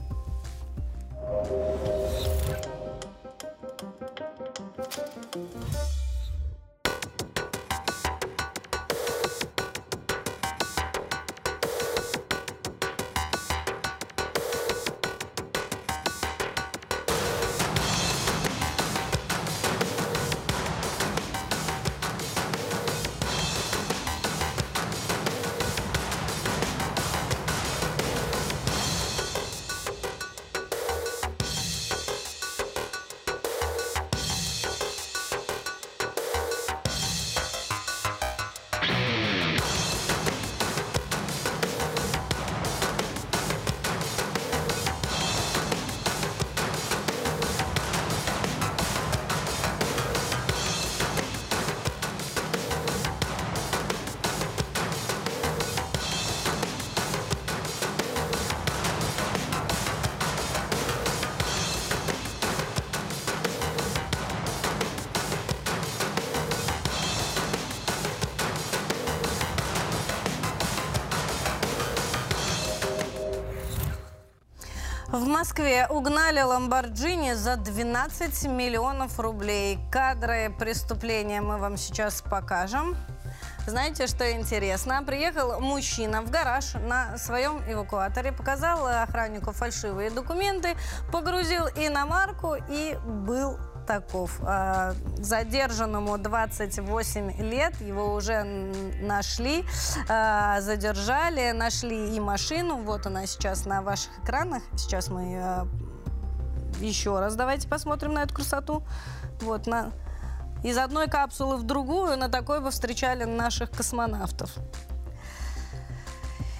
В 75.25 75.27
Москве 75.27 75.87
угнали 75.89 76.39
Ламборджини 76.39 77.33
за 77.33 77.55
12 77.55 78.45
миллионов 78.45 79.19
рублей. 79.19 79.79
Кадры 79.91 80.53
преступления 80.59 81.41
мы 81.41 81.57
вам 81.57 81.77
сейчас 81.77 82.21
покажем. 82.21 82.95
Знаете, 83.65 84.05
что 84.05 84.31
интересно? 84.31 85.01
Приехал 85.03 85.59
мужчина 85.59 86.21
в 86.21 86.29
гараж 86.29 86.75
на 86.75 87.17
своем 87.17 87.59
эвакуаторе, 87.67 88.33
показал 88.33 88.85
охраннику 88.85 89.51
фальшивые 89.51 90.11
документы, 90.11 90.75
погрузил 91.11 91.65
иномарку 91.75 92.57
и 92.69 92.95
был 93.03 93.57
таков. 93.85 94.39
А, 94.41 94.93
задержанному 95.17 96.17
28 96.17 97.41
лет, 97.41 97.79
его 97.81 98.13
уже 98.13 98.43
нашли, 99.01 99.63
а, 100.09 100.61
задержали, 100.61 101.51
нашли 101.51 102.15
и 102.15 102.19
машину. 102.19 102.77
Вот 102.77 103.05
она 103.05 103.25
сейчас 103.25 103.65
на 103.65 103.81
ваших 103.81 104.11
экранах. 104.23 104.63
Сейчас 104.75 105.09
мы 105.09 105.37
а, 105.37 105.67
еще 106.79 107.19
раз 107.19 107.35
давайте 107.35 107.67
посмотрим 107.67 108.13
на 108.13 108.23
эту 108.23 108.33
красоту. 108.33 108.83
Вот 109.41 109.67
на 109.67 109.91
из 110.63 110.77
одной 110.77 111.07
капсулы 111.07 111.57
в 111.57 111.63
другую 111.63 112.17
на 112.17 112.27
такой 112.27 112.59
бы 112.59 112.71
встречали 112.71 113.23
наших 113.23 113.69
космонавтов. 113.69 114.51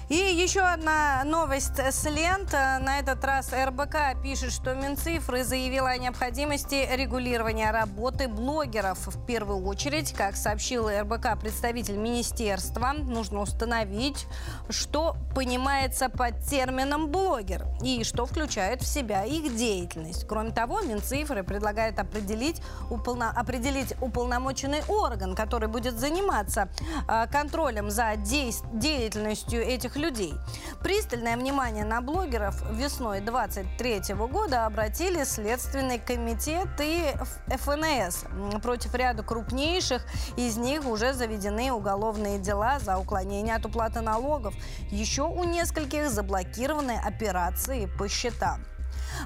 И 0.08 0.14
еще 0.14 0.60
одна 0.60 1.24
новость 1.24 1.80
с 1.80 2.04
лент. 2.08 2.52
На 2.52 3.00
этот 3.00 3.24
раз 3.24 3.52
РБК 3.52 4.22
пишет, 4.22 4.52
что 4.52 4.72
Минцифры 4.72 5.42
заявила 5.42 5.88
о 5.88 5.98
необходимости 5.98 6.88
регулирования 6.94 7.72
работы 7.72 8.28
блогеров. 8.28 9.04
В 9.08 9.26
первую 9.26 9.66
очередь, 9.66 10.12
как 10.12 10.36
сообщил 10.36 10.88
РБК 10.88 11.40
представитель 11.40 11.96
министерства, 11.96 12.92
нужно 12.92 13.40
установить, 13.40 14.28
что 14.70 15.16
понимается 15.34 16.08
под 16.08 16.40
термином 16.40 17.08
«блогер» 17.08 17.66
и 17.82 18.04
что 18.04 18.26
включает 18.26 18.82
в 18.82 18.86
себя 18.86 19.24
их 19.24 19.56
деятельность. 19.56 20.24
Кроме 20.28 20.52
того, 20.52 20.82
Минцифры 20.82 21.42
предлагает 21.42 21.98
определить, 21.98 22.62
уполно, 22.90 23.30
определить 23.30 23.92
уполномоченный 24.00 24.84
орган, 24.86 25.34
который 25.34 25.68
будет 25.68 25.98
заниматься 25.98 26.68
э, 27.08 27.26
контролем 27.26 27.90
за 27.90 28.14
де 28.14 28.52
деятельностью 28.72 29.60
этих 29.62 29.95
простых 29.96 29.98
людей. 29.98 30.34
Пристальное 30.82 31.36
внимание 31.36 31.84
на 31.84 32.00
блогеров 32.00 32.62
весной 32.70 33.20
23 33.20 34.14
года 34.30 34.66
обратили 34.66 35.24
Следственный 35.24 35.98
комитет 35.98 36.68
и 36.80 37.14
ФНС. 37.48 38.24
Против 38.62 38.94
ряда 38.94 39.22
крупнейших 39.22 40.02
из 40.36 40.56
них 40.56 40.86
уже 40.86 41.12
заведены 41.12 41.72
уголовные 41.72 42.38
дела 42.38 42.78
за 42.78 42.98
уклонение 42.98 43.56
от 43.56 43.66
уплаты 43.66 44.00
налогов. 44.00 44.54
Еще 44.90 45.22
у 45.22 45.44
нескольких 45.44 46.10
заблокированы 46.10 47.00
операции 47.04 47.88
по 47.98 48.08
счетам. 48.08 48.64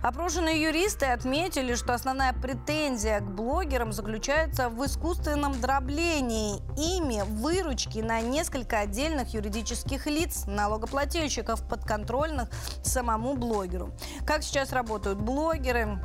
Опрошенные 0.03 0.63
юристы 0.63 1.07
отметили, 1.07 1.75
что 1.75 1.95
основная 1.95 2.33
претензия 2.33 3.21
к 3.21 3.25
блогерам 3.25 3.93
заключается 3.93 4.69
в 4.69 4.85
искусственном 4.85 5.61
дроблении 5.61 6.57
ими 6.79 7.23
выручки 7.27 7.99
на 7.99 8.21
несколько 8.21 8.79
отдельных 8.81 9.35
юридических 9.35 10.07
лиц, 10.07 10.45
налогоплательщиков, 10.47 11.69
подконтрольных 11.69 12.49
самому 12.83 13.35
блогеру. 13.35 13.93
Как 14.27 14.43
сейчас 14.43 14.73
работают 14.73 15.19
блогеры? 15.21 15.99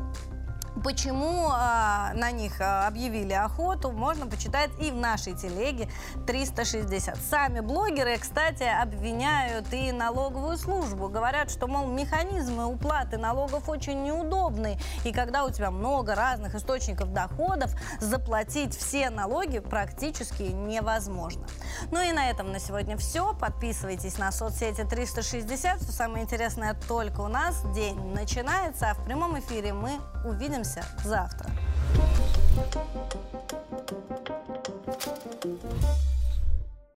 Почему 0.84 1.50
э, 1.50 2.14
на 2.16 2.32
них 2.32 2.60
э, 2.60 2.64
объявили 2.64 3.32
охоту, 3.32 3.92
можно 3.92 4.28
почитать 4.28 4.70
и 4.80 4.92
в 4.92 4.96
нашей 4.96 5.34
телеге 5.34 5.88
360. 6.28 7.18
Сами 7.18 7.62
блогеры, 7.62 8.18
кстати, 8.18 8.64
обвиняют 8.64 9.72
и 9.72 9.94
налоговую 9.94 10.58
службу. 10.58 11.08
Говорят, 11.08 11.50
что, 11.50 11.68
мол, 11.68 11.88
механизмы 11.88 12.66
уплаты 12.66 13.18
налогов 13.18 13.70
очень 13.70 14.04
неудобны. 14.04 14.78
И 15.06 15.14
когда 15.14 15.46
у 15.46 15.50
тебя 15.50 15.72
много 15.72 16.14
разных 16.14 16.56
источников 16.56 17.14
доходов, 17.14 17.72
заплатить 18.02 18.78
все 18.78 19.10
налоги 19.10 19.60
практически 19.60 20.44
невозможно. 20.44 21.48
Ну 21.92 22.02
и 22.02 22.12
на 22.12 22.30
этом 22.30 22.52
на 22.52 22.60
сегодня 22.60 22.98
все. 22.98 23.34
Подписывайтесь 23.34 24.18
на 24.18 24.32
соцсети 24.34 24.84
360. 24.84 25.80
Все 25.80 25.92
самое 25.92 26.26
интересное 26.26 26.76
только 26.88 27.22
у 27.22 27.30
нас. 27.30 27.64
День 27.74 27.98
начинается, 28.14 28.92
а 28.92 28.94
в 28.94 29.06
прямом 29.06 29.40
эфире 29.40 29.72
мы 29.72 30.00
увидимся 30.26 30.65
Увидимся 30.66 30.84
завтра. 31.04 31.50